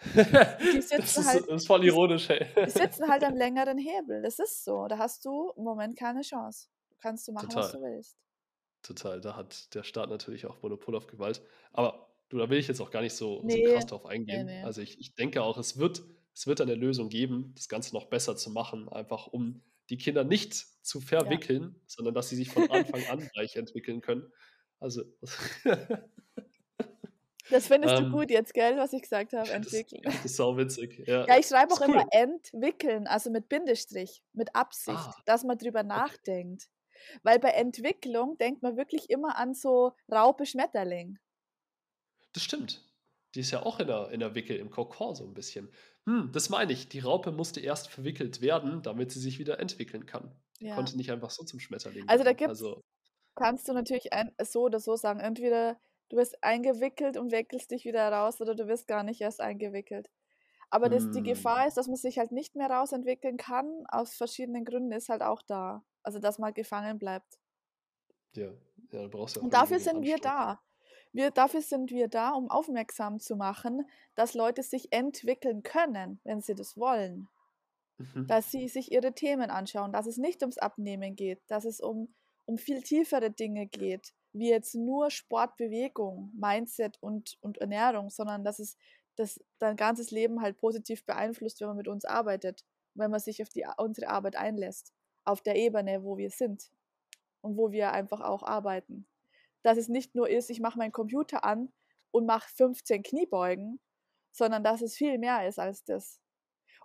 Die 0.14 0.80
sitzen 0.80 0.96
das, 0.98 1.16
ist, 1.16 1.26
halt, 1.26 1.48
das 1.48 1.62
ist 1.62 1.66
voll 1.66 1.84
ironisch, 1.84 2.28
hey. 2.28 2.46
Die 2.66 2.70
sitzen 2.70 3.08
halt 3.08 3.24
am 3.24 3.36
längeren 3.36 3.78
Hebel. 3.78 4.22
Das 4.22 4.38
ist 4.38 4.64
so. 4.64 4.86
Da 4.88 4.98
hast 4.98 5.24
du 5.24 5.52
im 5.56 5.64
Moment 5.64 5.96
keine 5.96 6.22
Chance. 6.22 6.68
Du 6.90 6.96
kannst 6.98 7.28
du 7.28 7.32
machen, 7.32 7.48
Total. 7.48 7.64
was 7.64 7.72
du 7.72 7.82
willst. 7.82 8.16
Total. 8.82 9.20
Da 9.20 9.36
hat 9.36 9.74
der 9.74 9.84
Staat 9.84 10.10
natürlich 10.10 10.46
auch 10.46 10.60
Monopol 10.62 10.96
auf 10.96 11.06
Gewalt. 11.06 11.42
Aber 11.72 12.08
du, 12.28 12.38
da 12.38 12.50
will 12.50 12.58
ich 12.58 12.68
jetzt 12.68 12.80
auch 12.80 12.90
gar 12.90 13.02
nicht 13.02 13.14
so, 13.14 13.40
nee. 13.44 13.64
so 13.64 13.72
krass 13.72 13.86
drauf 13.86 14.06
eingehen. 14.06 14.46
Nee, 14.46 14.60
nee. 14.60 14.64
Also 14.64 14.80
ich, 14.80 14.98
ich 14.98 15.14
denke 15.14 15.42
auch, 15.42 15.58
es 15.58 15.78
wird, 15.78 16.02
es 16.34 16.46
wird 16.46 16.60
eine 16.60 16.74
Lösung 16.74 17.08
geben, 17.08 17.52
das 17.54 17.68
Ganze 17.68 17.94
noch 17.94 18.06
besser 18.06 18.36
zu 18.36 18.50
machen, 18.50 18.88
einfach 18.88 19.28
um 19.28 19.62
die 19.90 19.98
Kinder 19.98 20.24
nicht 20.24 20.54
zu 20.54 21.00
verwickeln, 21.00 21.62
ja. 21.62 21.80
sondern 21.86 22.14
dass 22.14 22.28
sie 22.28 22.36
sich 22.36 22.50
von 22.50 22.70
Anfang 22.70 23.04
an 23.06 23.28
gleich 23.32 23.56
entwickeln 23.56 24.00
können. 24.00 24.32
Also 24.80 25.04
Das 27.52 27.66
findest 27.66 27.94
ähm, 27.98 28.04
du 28.04 28.10
gut 28.10 28.30
jetzt, 28.30 28.54
gell, 28.54 28.78
was 28.78 28.92
ich 28.92 29.02
gesagt 29.02 29.34
habe, 29.34 29.50
entwickeln. 29.50 30.00
Das, 30.02 30.14
das 30.16 30.24
ist 30.24 30.36
sau 30.36 30.56
witzig, 30.56 31.06
ja. 31.06 31.26
Ja, 31.26 31.38
ich 31.38 31.46
schreibe 31.46 31.72
auch 31.74 31.80
cool. 31.80 31.90
immer 31.94 32.06
entwickeln, 32.10 33.06
also 33.06 33.30
mit 33.30 33.48
Bindestrich, 33.48 34.22
mit 34.32 34.54
Absicht, 34.56 34.96
ah, 34.96 35.14
dass 35.26 35.44
man 35.44 35.58
drüber 35.58 35.80
okay. 35.80 35.88
nachdenkt. 35.88 36.68
Weil 37.22 37.38
bei 37.38 37.50
Entwicklung 37.50 38.38
denkt 38.38 38.62
man 38.62 38.76
wirklich 38.76 39.10
immer 39.10 39.36
an 39.36 39.54
so 39.54 39.92
Raupe 40.10 40.46
Schmetterling. 40.46 41.18
Das 42.32 42.42
stimmt. 42.42 42.88
Die 43.34 43.40
ist 43.40 43.50
ja 43.50 43.62
auch 43.62 43.80
in 43.80 43.86
der, 43.86 44.10
in 44.10 44.20
der 44.20 44.34
Wickel, 44.34 44.56
im 44.56 44.70
Kokon 44.70 45.14
so 45.14 45.24
ein 45.24 45.34
bisschen. 45.34 45.70
Hm, 46.06 46.30
das 46.32 46.48
meine 46.48 46.72
ich. 46.72 46.88
Die 46.88 47.00
Raupe 47.00 47.32
musste 47.32 47.60
erst 47.60 47.88
verwickelt 47.88 48.40
werden, 48.40 48.82
damit 48.82 49.10
sie 49.10 49.20
sich 49.20 49.38
wieder 49.38 49.58
entwickeln 49.58 50.06
kann. 50.06 50.34
Die 50.60 50.66
ja. 50.66 50.74
konnte 50.74 50.96
nicht 50.96 51.10
einfach 51.10 51.30
so 51.30 51.44
zum 51.44 51.60
Schmetterling 51.60 52.08
Also 52.08 52.24
da 52.24 52.32
gibt's, 52.32 52.62
also, 52.62 52.82
kannst 53.34 53.68
du 53.68 53.72
natürlich 53.72 54.12
ein, 54.12 54.30
so 54.42 54.62
oder 54.62 54.80
so 54.80 54.96
sagen. 54.96 55.20
Entweder 55.20 55.78
du 56.12 56.18
wirst 56.18 56.44
eingewickelt 56.44 57.16
und 57.16 57.32
wickelst 57.32 57.70
dich 57.70 57.86
wieder 57.86 58.12
raus 58.12 58.40
oder 58.40 58.54
du 58.54 58.68
wirst 58.68 58.86
gar 58.86 59.02
nicht 59.02 59.20
erst 59.22 59.40
eingewickelt. 59.40 60.10
Aber 60.68 60.88
das, 60.88 61.10
die 61.10 61.22
Gefahr 61.22 61.62
hm. 61.62 61.68
ist, 61.68 61.76
dass 61.76 61.86
man 61.86 61.96
sich 61.96 62.18
halt 62.18 62.32
nicht 62.32 62.54
mehr 62.54 62.70
rausentwickeln 62.70 63.36
kann, 63.36 63.84
aus 63.88 64.14
verschiedenen 64.14 64.64
Gründen, 64.64 64.92
ist 64.92 65.08
halt 65.08 65.22
auch 65.22 65.42
da. 65.42 65.84
Also, 66.02 66.18
dass 66.18 66.38
man 66.38 66.52
gefangen 66.54 66.98
bleibt. 66.98 67.38
Ja, 68.34 68.52
ja 68.90 69.02
du 69.02 69.08
brauchst 69.08 69.36
ja 69.36 69.40
auch 69.42 69.44
Und 69.44 69.54
dafür 69.54 69.80
sind 69.80 70.02
wir 70.02 70.18
da. 70.18 70.60
Wir, 71.12 71.30
dafür 71.30 71.60
sind 71.60 71.90
wir 71.90 72.08
da, 72.08 72.30
um 72.30 72.50
aufmerksam 72.50 73.18
zu 73.18 73.36
machen, 73.36 73.86
dass 74.14 74.34
Leute 74.34 74.62
sich 74.62 74.92
entwickeln 74.92 75.62
können, 75.62 76.20
wenn 76.24 76.40
sie 76.40 76.54
das 76.54 76.76
wollen. 76.76 77.28
Mhm. 77.98 78.26
Dass 78.26 78.50
sie 78.50 78.68
sich 78.68 78.92
ihre 78.92 79.12
Themen 79.12 79.50
anschauen, 79.50 79.92
dass 79.92 80.06
es 80.06 80.16
nicht 80.16 80.42
ums 80.42 80.58
Abnehmen 80.58 81.16
geht, 81.16 81.42
dass 81.48 81.64
es 81.66 81.80
um, 81.80 82.14
um 82.46 82.56
viel 82.56 82.82
tiefere 82.82 83.30
Dinge 83.30 83.66
geht, 83.66 84.14
wie 84.32 84.50
jetzt 84.50 84.74
nur 84.74 85.10
Sport, 85.10 85.56
Bewegung, 85.56 86.30
Mindset 86.34 86.98
und, 87.00 87.38
und 87.40 87.58
Ernährung, 87.58 88.10
sondern 88.10 88.44
dass 88.44 88.58
es 88.58 88.76
das 89.16 89.40
dein 89.58 89.76
ganzes 89.76 90.10
Leben 90.10 90.40
halt 90.40 90.56
positiv 90.56 91.04
beeinflusst, 91.04 91.60
wenn 91.60 91.68
man 91.68 91.76
mit 91.76 91.88
uns 91.88 92.04
arbeitet, 92.04 92.64
wenn 92.94 93.10
man 93.10 93.20
sich 93.20 93.42
auf 93.42 93.48
die, 93.50 93.66
unsere 93.76 94.08
Arbeit 94.08 94.36
einlässt, 94.36 94.92
auf 95.24 95.42
der 95.42 95.56
Ebene, 95.56 96.02
wo 96.02 96.16
wir 96.16 96.30
sind 96.30 96.70
und 97.42 97.56
wo 97.56 97.72
wir 97.72 97.92
einfach 97.92 98.20
auch 98.20 98.42
arbeiten. 98.42 99.06
Dass 99.62 99.78
es 99.78 99.88
nicht 99.88 100.14
nur 100.14 100.28
ist, 100.28 100.50
ich 100.50 100.60
mache 100.60 100.78
meinen 100.78 100.92
Computer 100.92 101.44
an 101.44 101.72
und 102.10 102.26
mache 102.26 102.48
15 102.54 103.02
Kniebeugen, 103.02 103.80
sondern 104.32 104.64
dass 104.64 104.80
es 104.82 104.96
viel 104.96 105.18
mehr 105.18 105.46
ist 105.46 105.58
als 105.58 105.84
das. 105.84 106.20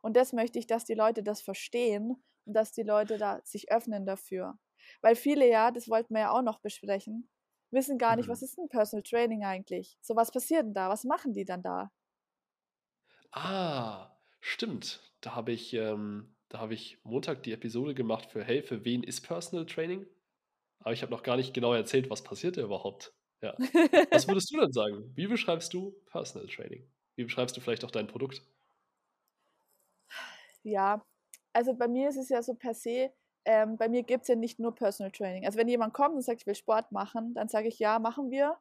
Und 0.01 0.15
das 0.15 0.33
möchte 0.33 0.60
ich, 0.60 0.67
dass 0.67 0.86
die 0.86 0.93
Leute 0.93 1.23
das 1.23 1.41
verstehen 1.41 2.21
und 2.45 2.53
dass 2.53 2.71
die 2.71 2.83
Leute 2.83 3.17
da 3.17 3.41
sich 3.43 3.71
öffnen 3.71 4.05
dafür. 4.05 4.57
Weil 5.01 5.15
viele 5.15 5.47
ja, 5.47 5.71
das 5.71 5.89
wollten 5.89 6.13
wir 6.13 6.21
ja 6.21 6.31
auch 6.31 6.41
noch 6.41 6.60
besprechen, 6.60 7.29
wissen 7.71 7.97
gar 7.97 8.15
nicht, 8.15 8.27
mhm. 8.27 8.32
was 8.32 8.41
ist 8.41 8.58
ein 8.58 8.69
Personal 8.69 9.03
Training 9.03 9.43
eigentlich? 9.43 9.97
So, 10.01 10.15
was 10.15 10.32
passiert 10.32 10.65
denn 10.65 10.73
da? 10.73 10.89
Was 10.89 11.03
machen 11.03 11.34
die 11.34 11.45
dann 11.45 11.62
da? 11.62 11.91
Ah, 13.32 14.12
stimmt. 14.39 15.01
Da 15.21 15.36
habe 15.36 15.51
ich, 15.51 15.73
ähm, 15.73 16.36
da 16.49 16.69
ich 16.69 16.99
Montag 17.03 17.43
die 17.43 17.53
Episode 17.53 17.93
gemacht 17.93 18.32
für 18.32 18.43
Hey, 18.43 18.63
für 18.63 18.86
wen 18.86 19.03
ist 19.03 19.21
Personal 19.21 19.65
Training? 19.65 20.06
Aber 20.80 20.93
ich 20.93 21.01
habe 21.01 21.12
noch 21.12 21.23
gar 21.23 21.38
nicht 21.38 21.53
genau 21.53 21.73
erzählt, 21.73 22.10
was 22.10 22.23
passiert 22.23 22.58
da 22.58 22.62
überhaupt. 22.62 23.13
Ja. 23.41 23.56
Was 24.12 24.27
würdest 24.27 24.51
du 24.51 24.60
denn 24.60 24.71
sagen? 24.71 25.12
Wie 25.15 25.27
beschreibst 25.27 25.73
du 25.73 25.91
Personal 26.06 26.47
Training? 26.47 26.89
Wie 27.15 27.23
beschreibst 27.23 27.58
du 27.58 27.62
vielleicht 27.62 27.84
auch 27.84 27.91
dein 27.91 28.08
Produkt? 28.08 28.41
Ja, 30.63 31.06
also 31.53 31.73
bei 31.73 31.88
mir 31.88 32.10
ist 32.10 32.17
es 32.17 32.30
ja 32.30 32.41
so 32.41 32.53
per 32.53 32.73
se, 32.73 33.12
ähm, 33.47 33.77
bei 33.77 33.88
mir 33.88 34.03
gibt 34.03 34.23
es 34.23 34.27
ja 34.27 34.36
nicht 34.36 34.60
nur 34.60 34.75
Personal 34.75 35.12
Training. 35.12 35.45
Also 35.45 35.57
wenn 35.57 35.69
jemand 35.69 35.93
kommt 35.93 36.15
und 36.15 36.21
sagt, 36.21 36.41
ich 36.41 36.47
will 36.47 36.53
Sport 36.53 36.91
machen, 36.91 37.33
dann 37.33 37.47
sage 37.47 37.69
ich, 37.69 37.79
ja, 37.79 37.97
machen 37.97 38.29
wir. 38.29 38.57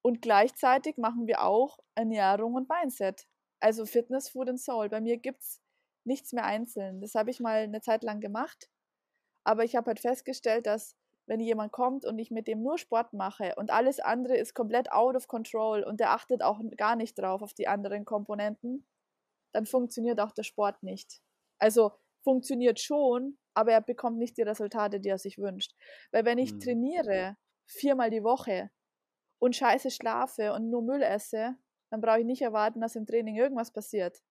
Und 0.00 0.22
gleichzeitig 0.22 0.96
machen 0.96 1.26
wir 1.26 1.42
auch 1.42 1.80
Ernährung 1.96 2.54
und 2.54 2.68
Mindset. 2.68 3.26
Also 3.58 3.84
Fitness, 3.86 4.28
Food 4.28 4.48
and 4.48 4.60
Soul. 4.60 4.88
Bei 4.88 5.00
mir 5.00 5.16
gibt 5.16 5.42
es 5.42 5.60
nichts 6.04 6.32
mehr 6.32 6.44
einzeln. 6.44 7.00
Das 7.00 7.16
habe 7.16 7.30
ich 7.30 7.40
mal 7.40 7.62
eine 7.62 7.80
Zeit 7.80 8.04
lang 8.04 8.20
gemacht. 8.20 8.70
Aber 9.42 9.64
ich 9.64 9.74
habe 9.74 9.88
halt 9.88 9.98
festgestellt, 9.98 10.66
dass 10.66 10.96
wenn 11.26 11.40
jemand 11.40 11.72
kommt 11.72 12.04
und 12.04 12.18
ich 12.20 12.30
mit 12.30 12.46
dem 12.46 12.62
nur 12.62 12.78
Sport 12.78 13.12
mache 13.12 13.54
und 13.56 13.72
alles 13.72 13.98
andere 13.98 14.36
ist 14.36 14.54
komplett 14.54 14.92
out 14.92 15.16
of 15.16 15.26
control 15.26 15.82
und 15.82 15.98
der 15.98 16.10
achtet 16.12 16.42
auch 16.42 16.60
gar 16.76 16.94
nicht 16.94 17.18
drauf 17.18 17.42
auf 17.42 17.54
die 17.54 17.66
anderen 17.68 18.04
Komponenten, 18.04 18.86
dann 19.52 19.66
funktioniert 19.66 20.20
auch 20.20 20.32
der 20.32 20.44
Sport 20.44 20.82
nicht. 20.82 21.20
Also 21.58 21.92
funktioniert 22.22 22.80
schon, 22.80 23.38
aber 23.54 23.72
er 23.72 23.80
bekommt 23.80 24.18
nicht 24.18 24.36
die 24.36 24.42
Resultate, 24.42 25.00
die 25.00 25.08
er 25.08 25.18
sich 25.18 25.38
wünscht. 25.38 25.74
Weil 26.12 26.24
wenn 26.24 26.38
ich 26.38 26.54
mhm. 26.54 26.60
trainiere 26.60 27.36
viermal 27.66 28.10
die 28.10 28.22
Woche 28.22 28.70
und 29.38 29.56
scheiße 29.56 29.90
schlafe 29.90 30.52
und 30.52 30.70
nur 30.70 30.82
Müll 30.82 31.02
esse, 31.02 31.56
dann 31.90 32.00
brauche 32.00 32.20
ich 32.20 32.26
nicht 32.26 32.42
erwarten, 32.42 32.80
dass 32.80 32.96
im 32.96 33.06
Training 33.06 33.36
irgendwas 33.36 33.72
passiert. 33.72 34.22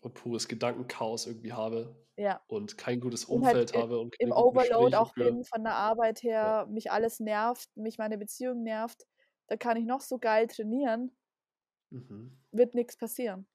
Und 0.00 0.14
pures 0.14 0.48
Gedankenchaos 0.48 1.26
irgendwie 1.26 1.52
habe. 1.52 1.96
Ja. 2.16 2.40
Und 2.46 2.78
kein 2.78 3.00
gutes 3.00 3.24
Umfeld 3.24 3.72
und 3.72 3.74
halt 3.74 3.82
habe. 3.82 3.98
Und 3.98 4.14
im 4.20 4.32
Overload 4.32 4.94
auch 4.96 5.14
bin 5.14 5.44
von 5.44 5.64
der 5.64 5.74
Arbeit 5.74 6.22
her, 6.22 6.40
ja. 6.42 6.66
mich 6.66 6.90
alles 6.92 7.20
nervt, 7.20 7.68
mich 7.76 7.98
meine 7.98 8.18
Beziehung 8.18 8.62
nervt. 8.62 9.04
Da 9.48 9.56
kann 9.56 9.76
ich 9.76 9.84
noch 9.84 10.00
so 10.00 10.18
geil 10.18 10.46
trainieren. 10.46 11.16
Mhm. 11.90 12.38
Wird 12.52 12.74
nichts 12.74 12.96
passieren. 12.96 13.46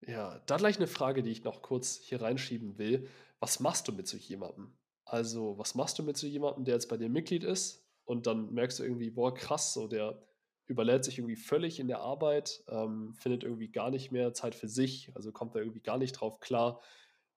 Ja, 0.00 0.40
da 0.46 0.56
gleich 0.56 0.76
eine 0.76 0.86
Frage, 0.86 1.22
die 1.22 1.30
ich 1.30 1.44
noch 1.44 1.62
kurz 1.62 1.98
hier 1.98 2.20
reinschieben 2.22 2.78
will. 2.78 3.08
Was 3.40 3.60
machst 3.60 3.88
du 3.88 3.92
mit 3.92 4.06
so 4.06 4.16
jemandem? 4.16 4.76
Also, 5.04 5.58
was 5.58 5.74
machst 5.74 5.98
du 5.98 6.02
mit 6.02 6.16
so 6.16 6.26
jemandem, 6.26 6.64
der 6.64 6.74
jetzt 6.74 6.88
bei 6.88 6.96
dir 6.96 7.08
Mitglied 7.08 7.44
ist 7.44 7.84
und 8.04 8.26
dann 8.26 8.52
merkst 8.52 8.78
du 8.78 8.82
irgendwie, 8.84 9.10
boah, 9.10 9.34
krass, 9.34 9.72
so 9.72 9.86
der 9.88 10.22
überlädt 10.66 11.04
sich 11.04 11.18
irgendwie 11.18 11.36
völlig 11.36 11.78
in 11.78 11.88
der 11.88 12.00
Arbeit, 12.00 12.64
ähm, 12.68 13.14
findet 13.14 13.44
irgendwie 13.44 13.68
gar 13.68 13.90
nicht 13.90 14.10
mehr 14.10 14.32
Zeit 14.32 14.54
für 14.54 14.68
sich, 14.68 15.12
also 15.14 15.30
kommt 15.30 15.54
da 15.54 15.60
irgendwie 15.60 15.80
gar 15.80 15.98
nicht 15.98 16.12
drauf 16.12 16.40
klar. 16.40 16.80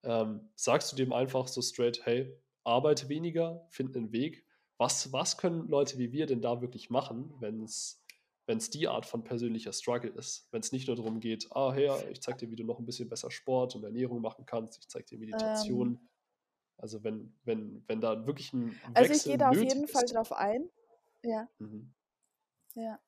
Ähm, 0.04 0.50
sagst 0.56 0.92
du 0.92 0.96
dem 0.96 1.14
einfach 1.14 1.48
so 1.48 1.62
straight, 1.62 2.06
hey, 2.06 2.36
arbeite 2.64 3.10
weniger, 3.10 3.68
find 3.70 3.96
einen 3.96 4.12
Weg. 4.12 4.46
Was, 4.78 5.12
was 5.14 5.38
können 5.38 5.68
Leute 5.68 5.98
wie 5.98 6.12
wir 6.12 6.26
denn 6.26 6.42
da 6.42 6.62
wirklich 6.62 6.90
machen, 6.90 7.34
wenn 7.40 7.64
es 7.64 7.99
wenn 8.50 8.58
es 8.58 8.72
die 8.72 8.88
Art 8.88 9.06
von 9.06 9.24
persönlicher 9.24 9.72
Struggle 9.72 10.10
ist. 10.10 10.48
Wenn 10.52 10.62
es 10.62 10.72
nicht 10.72 10.88
nur 10.88 10.96
darum 10.96 11.20
geht, 11.20 11.48
ah, 11.52 11.72
hey, 11.72 11.92
ich 12.10 12.20
zeig 12.20 12.40
dir, 12.40 12.50
wie 12.50 12.56
du 12.56 12.64
noch 12.64 12.80
ein 12.80 12.86
bisschen 12.86 13.08
besser 13.08 13.30
Sport 13.30 13.76
und 13.76 13.84
Ernährung 13.84 14.22
machen 14.22 14.44
kannst, 14.48 14.80
ich 14.80 14.90
zeig 14.90 15.06
dir 15.06 15.20
Meditation. 15.20 15.88
Ähm, 15.90 16.10
also 16.78 17.04
wenn, 17.04 17.38
wenn, 17.44 17.84
wenn 17.88 18.02
da 18.02 18.26
wirklich 18.26 18.52
ein 18.52 18.72
Wechsel 18.72 18.92
Also 18.96 19.14
ich 19.14 19.24
gehe 19.24 19.38
da 19.38 19.50
auf 19.50 19.62
jeden 19.62 19.84
ist. 19.84 19.92
Fall 19.92 20.06
drauf 20.06 20.32
ein. 20.32 20.68
Ja. 21.24 21.48
Mhm. 21.60 21.94
Ja. 22.74 23.00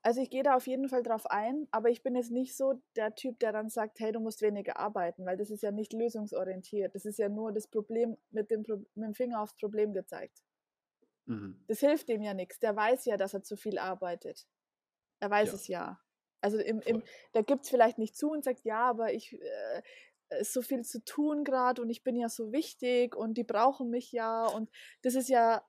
Also 0.00 0.22
ich 0.22 0.30
gehe 0.30 0.44
da 0.44 0.56
auf 0.56 0.66
jeden 0.66 0.88
Fall 0.88 1.02
drauf 1.02 1.26
ein, 1.26 1.68
aber 1.72 1.90
ich 1.90 2.02
bin 2.02 2.16
jetzt 2.16 2.30
nicht 2.30 2.56
so 2.56 2.80
der 2.96 3.14
Typ, 3.14 3.38
der 3.38 3.52
dann 3.52 3.68
sagt, 3.68 4.00
hey, 4.00 4.12
du 4.12 4.20
musst 4.20 4.40
weniger 4.40 4.78
arbeiten, 4.78 5.26
weil 5.26 5.36
das 5.36 5.50
ist 5.50 5.62
ja 5.62 5.72
nicht 5.72 5.92
lösungsorientiert. 5.92 6.94
Das 6.94 7.04
ist 7.04 7.18
ja 7.18 7.28
nur 7.28 7.52
das 7.52 7.68
Problem 7.68 8.16
mit 8.30 8.50
dem, 8.50 8.64
mit 8.94 9.08
dem 9.08 9.14
Finger 9.14 9.42
aufs 9.42 9.58
Problem 9.58 9.92
gezeigt. 9.92 10.42
Mhm. 11.26 11.62
Das 11.68 11.80
hilft 11.80 12.08
dem 12.08 12.22
ja 12.22 12.32
nichts. 12.32 12.60
Der 12.60 12.74
weiß 12.74 13.04
ja, 13.04 13.18
dass 13.18 13.34
er 13.34 13.42
zu 13.42 13.58
viel 13.58 13.78
arbeitet. 13.78 14.48
Er 15.20 15.30
weiß 15.30 15.48
ja. 15.48 15.54
es 15.54 15.68
ja. 15.68 16.00
Also 16.40 16.58
im, 16.58 16.80
im, 16.80 17.02
da 17.32 17.42
gibt 17.42 17.64
es 17.64 17.70
vielleicht 17.70 17.98
nicht 17.98 18.16
zu 18.16 18.30
und 18.30 18.44
sagt, 18.44 18.64
ja, 18.64 18.88
aber 18.88 19.12
ich 19.12 19.34
äh, 19.34 19.82
ist 20.40 20.52
so 20.52 20.62
viel 20.62 20.84
zu 20.84 21.04
tun 21.04 21.44
gerade 21.44 21.82
und 21.82 21.90
ich 21.90 22.02
bin 22.02 22.16
ja 22.16 22.28
so 22.28 22.52
wichtig 22.52 23.14
und 23.16 23.34
die 23.34 23.44
brauchen 23.44 23.90
mich 23.90 24.12
ja. 24.12 24.46
Und 24.46 24.70
das 25.02 25.14
ist 25.14 25.28
ja, 25.28 25.62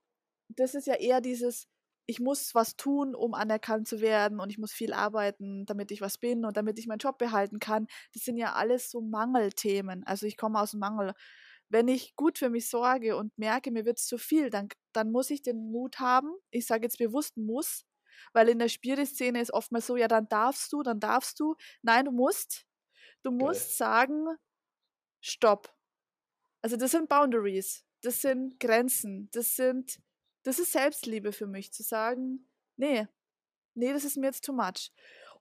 das 0.49 0.75
ist 0.75 0.87
ja 0.87 0.95
eher 0.95 1.21
dieses, 1.21 1.67
ich 2.05 2.19
muss 2.19 2.53
was 2.55 2.75
tun, 2.75 3.15
um 3.15 3.33
anerkannt 3.33 3.87
zu 3.87 4.01
werden 4.01 4.39
und 4.39 4.49
ich 4.49 4.57
muss 4.57 4.71
viel 4.71 4.93
arbeiten, 4.93 5.65
damit 5.65 5.91
ich 5.91 6.01
was 6.01 6.17
bin 6.17 6.45
und 6.45 6.57
damit 6.57 6.79
ich 6.79 6.87
meinen 6.87 6.99
Job 6.99 7.17
behalten 7.17 7.59
kann. 7.59 7.87
Das 8.13 8.23
sind 8.23 8.37
ja 8.37 8.53
alles 8.53 8.91
so 8.91 9.01
Mangelthemen. 9.01 10.03
Also 10.05 10.25
ich 10.25 10.37
komme 10.37 10.59
aus 10.59 10.71
dem 10.71 10.79
Mangel. 10.79 11.13
Wenn 11.69 11.87
ich 11.87 12.15
gut 12.15 12.37
für 12.37 12.49
mich 12.49 12.69
sorge 12.69 13.15
und 13.15 13.37
merke, 13.37 13.71
mir 13.71 13.85
wird 13.85 13.97
es 13.97 14.05
zu 14.05 14.17
viel, 14.17 14.49
dann, 14.49 14.67
dann 14.93 15.11
muss 15.11 15.29
ich 15.29 15.41
den 15.41 15.71
Mut 15.71 15.99
haben, 15.99 16.33
ich 16.49 16.65
sage 16.65 16.83
jetzt 16.83 16.97
bewusst 16.97 17.37
muss, 17.37 17.85
weil 18.33 18.49
in 18.49 18.59
der 18.59 18.69
Spieleszene 18.69 19.41
ist 19.41 19.53
oftmals 19.53 19.87
so, 19.87 19.95
ja, 19.95 20.07
dann 20.07 20.27
darfst 20.27 20.71
du, 20.73 20.83
dann 20.83 20.99
darfst 20.99 21.39
du. 21.39 21.55
Nein, 21.81 22.05
du 22.05 22.11
musst. 22.11 22.65
Du 23.23 23.31
musst 23.31 23.77
sagen, 23.77 24.27
stopp. 25.21 25.73
Also 26.63 26.75
das 26.77 26.91
sind 26.91 27.09
Boundaries, 27.09 27.85
das 28.01 28.21
sind 28.21 28.59
Grenzen, 28.59 29.29
das 29.31 29.55
sind 29.55 29.99
das 30.43 30.59
ist 30.59 30.71
Selbstliebe 30.71 31.31
für 31.31 31.47
mich, 31.47 31.71
zu 31.71 31.83
sagen, 31.83 32.47
nee, 32.77 33.07
nee, 33.75 33.93
das 33.93 34.05
ist 34.05 34.17
mir 34.17 34.27
jetzt 34.27 34.43
too 34.43 34.53
much. 34.53 34.91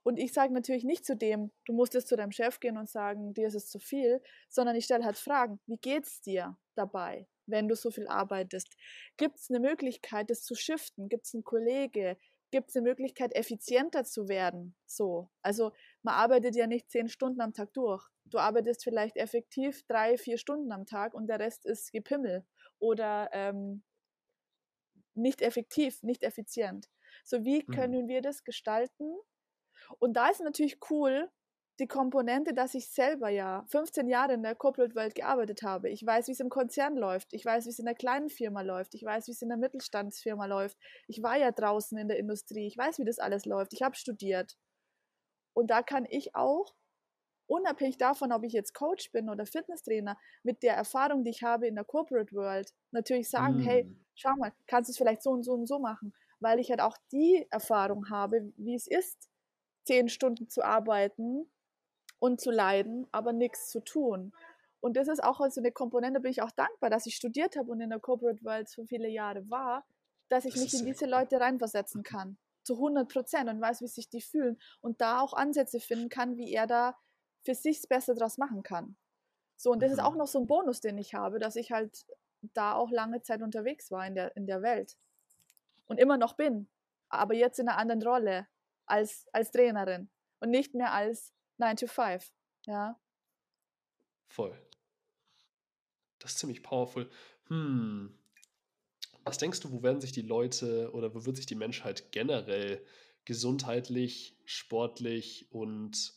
Und 0.03 0.17
ich 0.17 0.33
sage 0.33 0.53
natürlich 0.53 0.83
nicht 0.83 1.05
zu 1.05 1.15
dem, 1.15 1.51
du 1.65 1.73
musst 1.73 1.93
jetzt 1.93 2.07
zu 2.07 2.15
deinem 2.15 2.31
Chef 2.31 2.59
gehen 2.59 2.77
und 2.77 2.89
sagen, 2.89 3.33
dir 3.33 3.47
ist 3.47 3.55
es 3.55 3.69
zu 3.69 3.79
viel, 3.79 4.21
sondern 4.49 4.75
ich 4.75 4.85
stelle 4.85 5.05
halt 5.05 5.17
Fragen, 5.17 5.59
wie 5.67 5.77
geht's 5.77 6.21
dir 6.21 6.57
dabei, 6.75 7.27
wenn 7.45 7.67
du 7.67 7.75
so 7.75 7.91
viel 7.91 8.07
arbeitest? 8.07 8.75
Gibt 9.17 9.37
es 9.37 9.49
eine 9.49 9.59
Möglichkeit, 9.59 10.29
das 10.31 10.43
zu 10.43 10.55
shiften? 10.55 11.07
Gibt 11.07 11.27
es 11.27 11.35
einen 11.35 11.43
Kollege? 11.43 12.17
Gibt 12.51 12.69
es 12.69 12.75
eine 12.75 12.87
Möglichkeit, 12.87 13.33
effizienter 13.33 14.03
zu 14.03 14.27
werden? 14.27 14.75
So, 14.85 15.29
also 15.41 15.71
man 16.03 16.15
arbeitet 16.15 16.55
ja 16.55 16.67
nicht 16.67 16.91
zehn 16.91 17.07
Stunden 17.07 17.41
am 17.41 17.53
Tag 17.53 17.73
durch. 17.73 18.07
Du 18.25 18.37
arbeitest 18.37 18.83
vielleicht 18.83 19.17
effektiv 19.17 19.83
drei, 19.87 20.17
vier 20.17 20.37
Stunden 20.37 20.71
am 20.71 20.85
Tag 20.85 21.13
und 21.13 21.27
der 21.27 21.39
Rest 21.39 21.65
ist 21.65 21.91
Gepimmel 21.91 22.45
oder 22.79 23.29
ähm, 23.31 23.83
nicht 25.13 25.41
effektiv, 25.41 26.03
nicht 26.03 26.23
effizient. 26.23 26.89
So, 27.23 27.43
wie 27.43 27.63
mhm. 27.65 27.73
können 27.73 28.07
wir 28.07 28.21
das 28.21 28.43
gestalten? 28.43 29.17
Und 29.99 30.13
da 30.13 30.29
ist 30.29 30.41
natürlich 30.41 30.77
cool, 30.89 31.29
die 31.81 31.87
Komponente, 31.87 32.53
dass 32.53 32.75
ich 32.75 32.89
selber 32.89 33.29
ja 33.29 33.65
15 33.67 34.07
Jahre 34.07 34.33
in 34.33 34.43
der 34.43 34.55
Corporate 34.55 34.95
Welt 34.95 35.15
gearbeitet 35.15 35.63
habe. 35.63 35.89
Ich 35.89 36.05
weiß, 36.05 36.27
wie 36.27 36.31
es 36.31 36.39
im 36.39 36.49
Konzern 36.49 36.95
läuft. 36.95 37.33
Ich 37.33 37.43
weiß, 37.43 37.65
wie 37.65 37.69
es 37.69 37.79
in 37.79 37.85
der 37.85 37.95
kleinen 37.95 38.29
Firma 38.29 38.61
läuft. 38.61 38.93
Ich 38.93 39.03
weiß, 39.03 39.27
wie 39.27 39.31
es 39.31 39.41
in 39.41 39.49
der 39.49 39.57
Mittelstandsfirma 39.57 40.45
läuft. 40.45 40.77
Ich 41.07 41.23
war 41.23 41.37
ja 41.37 41.51
draußen 41.51 41.97
in 41.97 42.07
der 42.07 42.19
Industrie. 42.19 42.67
Ich 42.67 42.77
weiß, 42.77 42.99
wie 42.99 43.05
das 43.05 43.19
alles 43.19 43.45
läuft. 43.45 43.73
Ich 43.73 43.81
habe 43.81 43.95
studiert. 43.95 44.57
Und 45.53 45.71
da 45.71 45.81
kann 45.81 46.05
ich 46.07 46.35
auch 46.35 46.75
unabhängig 47.47 47.97
davon, 47.97 48.31
ob 48.31 48.43
ich 48.43 48.53
jetzt 48.53 48.73
Coach 48.73 49.11
bin 49.11 49.29
oder 49.29 49.45
Fitnesstrainer, 49.45 50.17
mit 50.43 50.63
der 50.63 50.75
Erfahrung, 50.75 51.23
die 51.25 51.31
ich 51.31 51.43
habe 51.43 51.67
in 51.67 51.75
der 51.75 51.83
Corporate 51.83 52.33
World, 52.33 52.71
natürlich 52.91 53.29
sagen, 53.29 53.57
mm. 53.57 53.61
hey, 53.61 53.95
schau 54.15 54.33
mal, 54.37 54.53
kannst 54.67 54.87
du 54.87 54.91
es 54.91 54.97
vielleicht 54.97 55.21
so 55.21 55.31
und 55.31 55.43
so 55.43 55.51
und 55.53 55.67
so 55.67 55.79
machen, 55.79 56.13
weil 56.39 56.59
ich 56.59 56.69
halt 56.69 56.79
auch 56.79 56.95
die 57.11 57.45
Erfahrung 57.49 58.09
habe, 58.09 58.53
wie 58.55 58.75
es 58.75 58.87
ist, 58.87 59.29
zehn 59.83 60.07
Stunden 60.07 60.47
zu 60.47 60.63
arbeiten 60.63 61.50
und 62.21 62.39
zu 62.39 62.51
leiden, 62.51 63.07
aber 63.11 63.33
nichts 63.33 63.69
zu 63.71 63.79
tun. 63.79 64.31
Und 64.79 64.95
das 64.95 65.07
ist 65.07 65.23
auch 65.23 65.39
so 65.39 65.43
also 65.43 65.59
eine 65.59 65.71
Komponente, 65.71 66.19
bin 66.19 66.31
ich 66.31 66.43
auch 66.43 66.51
dankbar, 66.51 66.91
dass 66.91 67.07
ich 67.07 67.15
studiert 67.15 67.55
habe 67.55 67.71
und 67.71 67.81
in 67.81 67.89
der 67.89 67.99
Corporate 67.99 68.43
World 68.43 68.69
so 68.69 68.85
viele 68.85 69.09
Jahre 69.09 69.49
war, 69.49 69.83
dass 70.29 70.45
ich 70.45 70.53
das 70.53 70.63
mich 70.63 70.73
in 70.75 70.85
diese 70.85 71.07
Leute 71.07 71.39
reinversetzen 71.39 72.03
kann. 72.03 72.37
Zu 72.63 72.75
100 72.75 73.11
Prozent 73.11 73.49
und 73.49 73.59
weiß, 73.59 73.81
wie 73.81 73.87
sich 73.87 74.07
die 74.07 74.21
fühlen 74.21 74.61
und 74.81 75.01
da 75.01 75.19
auch 75.19 75.33
Ansätze 75.33 75.79
finden 75.79 76.09
kann, 76.09 76.37
wie 76.37 76.53
er 76.53 76.67
da 76.67 76.95
für 77.43 77.55
sich 77.55 77.77
das 77.77 77.87
Beste 77.87 78.13
draus 78.13 78.37
machen 78.37 78.61
kann. 78.61 78.95
So, 79.57 79.71
und 79.71 79.81
das 79.81 79.89
mhm. 79.89 79.93
ist 79.97 80.03
auch 80.03 80.15
noch 80.15 80.27
so 80.27 80.39
ein 80.39 80.47
Bonus, 80.47 80.79
den 80.79 80.99
ich 80.99 81.15
habe, 81.15 81.39
dass 81.39 81.55
ich 81.55 81.71
halt 81.71 82.05
da 82.53 82.75
auch 82.75 82.91
lange 82.91 83.23
Zeit 83.23 83.41
unterwegs 83.41 83.89
war 83.89 84.05
in 84.05 84.13
der, 84.13 84.35
in 84.37 84.45
der 84.45 84.61
Welt. 84.61 84.95
Und 85.87 85.99
immer 85.99 86.17
noch 86.17 86.33
bin. 86.33 86.69
Aber 87.09 87.33
jetzt 87.33 87.57
in 87.57 87.67
einer 87.67 87.79
anderen 87.79 88.03
Rolle 88.03 88.47
als, 88.85 89.27
als 89.33 89.51
Trainerin 89.51 90.11
und 90.39 90.51
nicht 90.51 90.75
mehr 90.75 90.93
als 90.93 91.33
9 91.61 91.77
to 91.77 91.87
5. 91.87 92.31
Ja. 92.65 92.99
Voll. 94.27 94.57
Das 96.19 96.31
ist 96.31 96.39
ziemlich 96.39 96.63
powerful. 96.63 97.09
Hm. 97.47 98.17
Was 99.23 99.37
denkst 99.37 99.59
du, 99.59 99.71
wo 99.71 99.83
werden 99.83 100.01
sich 100.01 100.11
die 100.11 100.23
Leute 100.23 100.91
oder 100.93 101.13
wo 101.13 101.25
wird 101.25 101.37
sich 101.37 101.45
die 101.45 101.55
Menschheit 101.55 102.11
generell 102.11 102.83
gesundheitlich, 103.25 104.35
sportlich 104.45 105.47
und 105.51 106.13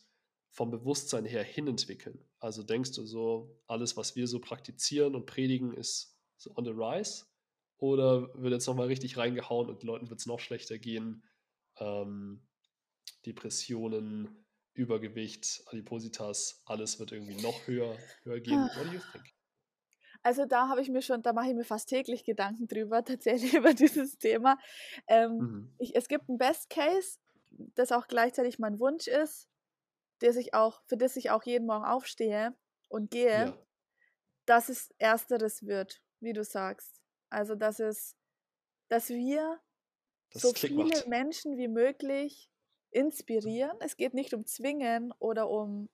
vom 0.49 0.71
Bewusstsein 0.71 1.25
her 1.25 1.43
hinentwickeln? 1.43 2.23
Also 2.39 2.63
denkst 2.63 2.93
du 2.93 3.05
so, 3.05 3.61
alles, 3.67 3.95
was 3.97 4.15
wir 4.15 4.27
so 4.27 4.39
praktizieren 4.39 5.15
und 5.15 5.27
predigen, 5.27 5.73
ist 5.73 6.17
so 6.37 6.51
on 6.55 6.65
the 6.65 6.71
rise? 6.71 7.25
Oder 7.77 8.33
wird 8.33 8.53
jetzt 8.53 8.65
nochmal 8.65 8.87
richtig 8.87 9.17
reingehauen 9.17 9.69
und 9.69 9.83
den 9.83 9.87
Leuten 9.87 10.09
wird 10.09 10.19
es 10.19 10.25
noch 10.25 10.39
schlechter 10.39 10.79
gehen? 10.79 11.23
Ähm, 11.77 12.41
Depressionen, 13.25 14.44
Übergewicht, 14.75 15.63
Adipositas, 15.67 16.61
alles 16.65 16.99
wird 16.99 17.11
irgendwie 17.11 17.41
noch 17.41 17.67
höher, 17.67 17.97
höher 18.23 18.39
gehen. 18.39 18.59
Ah. 18.59 18.71
What 18.77 18.87
do 18.87 18.93
you 18.93 19.01
think? 19.11 19.25
Also 20.21 20.45
da 20.45 20.69
habe 20.69 20.81
ich 20.81 20.89
mir 20.89 21.01
schon, 21.01 21.21
da 21.21 21.33
mache 21.33 21.49
ich 21.49 21.55
mir 21.55 21.63
fast 21.63 21.89
täglich 21.89 22.23
Gedanken 22.23 22.67
drüber, 22.67 23.03
tatsächlich 23.05 23.53
über 23.53 23.73
dieses 23.73 24.17
Thema. 24.17 24.57
Ähm, 25.07 25.37
mhm. 25.37 25.75
ich, 25.79 25.95
es 25.95 26.07
gibt 26.07 26.29
ein 26.29 26.37
Best 26.37 26.69
Case, 26.69 27.19
das 27.49 27.91
auch 27.91 28.07
gleichzeitig 28.07 28.59
mein 28.59 28.79
Wunsch 28.79 29.07
ist 29.07 29.49
der 30.21 30.33
sich 30.33 30.53
auch, 30.53 30.81
für 30.87 30.97
das 30.97 31.15
ich 31.15 31.29
auch 31.31 31.43
jeden 31.43 31.65
Morgen 31.65 31.85
aufstehe 31.85 32.55
und 32.89 33.11
gehe. 33.11 33.29
Ja. 33.47 33.57
dass 34.45 34.69
es 34.69 34.93
ersteres 34.99 35.65
wird, 35.65 36.03
wie 36.19 36.33
du 36.33 36.43
sagst. 36.43 37.01
Also, 37.31 37.55
dass 37.55 37.79
es, 37.79 38.15
dass 38.89 39.09
wir 39.09 39.59
das 40.29 40.43
so 40.43 40.53
viele 40.53 40.85
macht. 40.85 41.07
Menschen 41.07 41.57
wie 41.57 41.67
möglich 41.67 42.51
inspirieren. 42.95 43.77
Es 43.81 43.97
geht 43.97 44.13
nicht 44.13 44.33
um 44.33 44.45
Zwingen 44.45 45.13
oder 45.19 45.49
um 45.49 45.89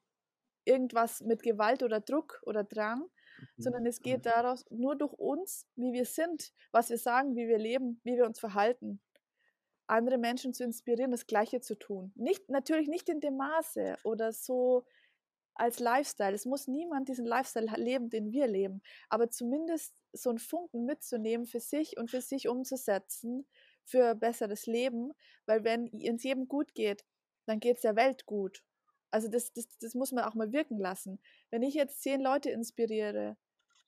irgendwas 0.65 1.21
mit 1.21 1.41
Gewalt 1.41 1.81
oder 1.81 1.99
Druck 1.99 2.41
oder 2.45 2.63
Drang, 2.63 2.99
mhm. 2.99 3.47
sondern 3.57 3.85
es 3.87 4.01
geht 4.01 4.19
mhm. 4.19 4.29
daraus 4.29 4.65
nur 4.69 4.95
durch 4.95 5.13
uns, 5.13 5.67
wie 5.75 5.93
wir 5.93 6.05
sind, 6.05 6.53
was 6.71 6.89
wir 6.89 6.99
sagen, 6.99 7.35
wie 7.35 7.47
wir 7.47 7.57
leben, 7.57 7.99
wie 8.03 8.17
wir 8.17 8.25
uns 8.25 8.39
verhalten, 8.39 9.01
andere 9.87 10.19
Menschen 10.19 10.53
zu 10.53 10.63
inspirieren, 10.63 11.11
das 11.11 11.25
Gleiche 11.25 11.59
zu 11.59 11.75
tun. 11.75 12.13
Nicht, 12.15 12.49
natürlich 12.49 12.87
nicht 12.87 13.09
in 13.09 13.19
dem 13.19 13.37
Maße 13.37 13.97
oder 14.03 14.31
so 14.31 14.85
als 15.55 15.79
Lifestyle. 15.79 16.35
Es 16.35 16.45
muss 16.45 16.67
niemand 16.67 17.09
diesen 17.09 17.25
Lifestyle 17.25 17.67
leben, 17.77 18.09
den 18.09 18.31
wir 18.31 18.47
leben, 18.47 18.81
aber 19.09 19.29
zumindest 19.29 19.95
so 20.13 20.29
einen 20.29 20.39
Funken 20.39 20.85
mitzunehmen 20.85 21.47
für 21.47 21.59
sich 21.59 21.97
und 21.97 22.11
für 22.11 22.21
sich 22.21 22.47
umzusetzen 22.47 23.47
für 23.91 24.15
besseres 24.15 24.65
Leben, 24.65 25.11
weil 25.45 25.63
wenn 25.63 25.87
es 26.01 26.23
jedem 26.23 26.47
gut 26.47 26.73
geht, 26.73 27.05
dann 27.45 27.59
geht 27.59 27.75
es 27.77 27.81
der 27.81 27.95
Welt 27.95 28.25
gut. 28.25 28.63
Also 29.11 29.27
das, 29.27 29.51
das, 29.53 29.67
das 29.79 29.93
muss 29.93 30.11
man 30.11 30.23
auch 30.23 30.35
mal 30.35 30.53
wirken 30.53 30.79
lassen. 30.79 31.19
Wenn 31.49 31.63
ich 31.63 31.73
jetzt 31.73 32.01
zehn 32.01 32.21
Leute 32.21 32.49
inspiriere, 32.49 33.37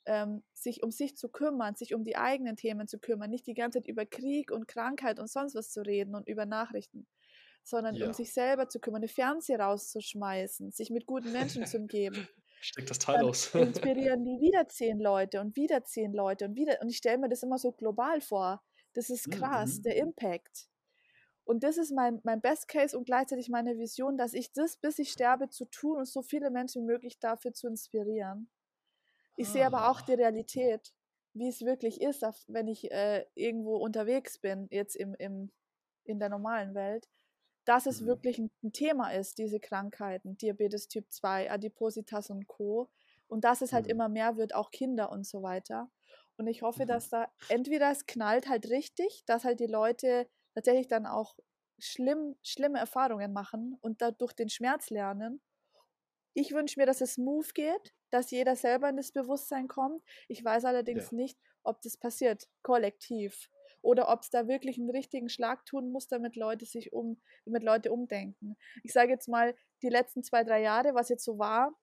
ähm, 0.06 0.44
sich 0.54 0.84
um 0.84 0.92
sich 0.92 1.16
zu 1.16 1.30
kümmern, 1.30 1.76
sich 1.76 1.94
um 1.94 2.04
die 2.04 2.18
eigenen 2.18 2.58
Themen 2.58 2.88
zu 2.88 3.00
kümmern, 3.00 3.30
nicht 3.30 3.48
die 3.48 3.54
ganze 3.54 3.80
Zeit 3.80 3.88
über 3.88 4.06
Krieg 4.06 4.52
und 4.52 4.68
Krankheit 4.68 5.20
und 5.20 5.30
sonst 5.30 5.56
was 5.56 5.72
zu 5.72 5.82
reden 5.82 6.16
und 6.16 6.28
über 6.28 6.46
Nachrichten, 6.46 7.08
sondern 7.64 7.96
ja. 7.96 8.08
um 8.08 8.14
sich 8.14 8.34
selber 8.34 8.68
zu 8.68 8.80
kümmern, 8.80 9.02
eine 9.02 9.08
Fernseher 9.08 9.62
rauszuschmeißen, 9.62 10.72
sich 10.72 10.90
mit 10.90 11.06
guten 11.06 11.32
Menschen 11.32 11.66
zu 11.66 11.78
umgeben. 11.78 12.28
Steck 12.60 12.88
das 12.88 13.00
Teil 13.00 13.24
aus. 13.24 13.54
inspirieren 13.56 14.24
die 14.26 14.40
wieder 14.40 14.68
zehn 14.70 15.00
Leute 15.00 15.42
und 15.42 15.56
wieder 15.56 15.84
zehn 15.84 16.14
Leute 16.14 16.46
und 16.46 16.56
wieder. 16.56 16.82
Und 16.82 16.90
ich 16.90 16.98
stelle 16.98 17.18
mir 17.18 17.30
das 17.30 17.44
immer 17.44 17.58
so 17.58 17.74
global 17.74 18.22
vor. 18.22 18.62
Das 18.94 19.10
ist 19.10 19.30
krass, 19.32 19.78
mhm. 19.78 19.84
der 19.84 19.96
Impact. 19.98 20.70
Und 21.46 21.64
das 21.64 21.78
ist 21.78 21.92
mein, 21.92 22.22
mein 22.24 22.42
Best 22.42 22.68
Case 22.68 22.98
und 22.98 23.06
gleichzeitig 23.06 23.50
meine 23.50 23.78
Vision, 23.78 24.18
dass 24.18 24.34
ich 24.34 24.54
das, 24.54 24.78
bis 24.78 25.00
ich 25.00 25.12
sterbe, 25.12 25.50
zu 25.50 25.66
tun 25.66 25.98
und 25.98 26.08
so 26.08 26.22
viele 26.22 26.50
Menschen 26.50 26.84
wie 26.84 26.92
möglich 26.94 27.20
dafür 27.20 27.54
zu 27.54 27.68
inspirieren. 27.68 28.50
Ich 29.36 29.50
ah. 29.50 29.52
sehe 29.52 29.66
aber 29.66 29.90
auch 29.90 30.02
die 30.02 30.14
ah. 30.14 30.18
Realität, 30.18 30.94
wie 31.34 31.50
es 31.50 31.62
wirklich 31.62 32.02
ist, 32.02 32.24
wenn 32.48 32.68
ich 32.68 32.92
äh, 32.92 33.26
irgendwo 33.36 33.76
unterwegs 33.78 34.40
bin, 34.40 34.68
jetzt 34.70 34.96
im, 34.96 35.16
im, 35.16 35.52
in 36.06 36.20
der 36.20 36.30
normalen 36.30 36.76
Welt, 36.76 37.10
dass 37.66 37.86
es 37.88 38.02
mhm. 38.02 38.06
wirklich 38.08 38.38
ein, 38.40 38.52
ein, 38.64 38.72
Thema 38.72 39.10
ist, 39.10 39.38
diese 39.38 39.60
Krankheiten, 39.60 40.38
Diabetes 40.38 40.88
Typ 40.88 41.12
2, 41.12 41.52
Adipositas 41.52 42.30
und 42.30 42.48
Co. 42.48 42.90
Und 43.28 43.44
dass 43.46 43.62
es 43.62 43.74
halt 43.74 43.86
mhm. 43.86 43.92
immer 43.92 44.10
mehr 44.10 44.38
wird, 44.38 44.54
auch 44.54 44.70
Kinder 44.72 45.12
und 45.12 45.26
so 45.26 45.42
weiter. 45.42 45.90
Und 46.38 46.48
ich 46.48 46.62
hoffe, 46.62 46.84
mhm. 46.84 46.88
dass 46.88 47.10
da 47.10 47.32
entweder 47.50 47.92
es 47.92 48.06
knallt 48.06 48.50
halt 48.50 48.70
richtig, 48.70 49.24
dass 49.26 49.44
halt 49.44 49.60
die 49.60 49.68
Leute 49.68 50.28
tatsächlich 50.54 50.88
dann 50.88 51.06
auch 51.06 51.36
schlimm, 51.80 52.36
schlimme 52.44 52.80
Erfahrungen 52.80 53.34
machen 53.34 53.78
und 53.82 54.02
dadurch 54.02 54.34
den 54.34 54.50
Schmerz 54.50 54.90
lernen. 54.90 55.42
Ich 56.34 56.52
wünsche 56.54 56.80
mir, 56.80 56.86
dass 56.86 57.02
es 57.02 57.14
smooth 57.14 57.54
geht, 57.54 57.94
dass 58.10 58.32
jeder 58.32 58.56
selber 58.56 58.90
in 58.90 58.98
das 58.98 59.12
Bewusstsein 59.12 59.68
kommt. 59.68 60.04
Ich 60.28 60.44
weiß 60.44 60.66
allerdings 60.66 61.12
ja. 61.12 61.18
nicht, 61.18 61.38
ob 61.64 61.82
das 61.82 61.98
passiert, 61.98 62.48
kollektiv. 62.64 63.50
Oder 63.82 64.10
ob 64.10 64.22
es 64.22 64.30
da 64.30 64.48
wirklich 64.48 64.78
einen 64.78 64.90
richtigen 64.90 65.30
Schlag 65.30 65.66
tun 65.66 65.92
muss, 65.92 66.08
damit 66.08 66.36
Leute 66.36 66.66
sich 66.66 66.94
um, 66.94 67.22
damit 67.46 67.64
Leute 67.64 67.92
umdenken. 67.92 68.56
Ich 68.84 68.94
sage 68.94 69.12
jetzt 69.12 69.28
mal, 69.28 69.56
die 69.82 69.90
letzten 69.90 70.24
zwei, 70.24 70.44
drei 70.44 70.62
Jahre, 70.62 70.96
was 70.96 71.10
jetzt 71.10 71.26
so 71.26 71.38
war, 71.38 71.74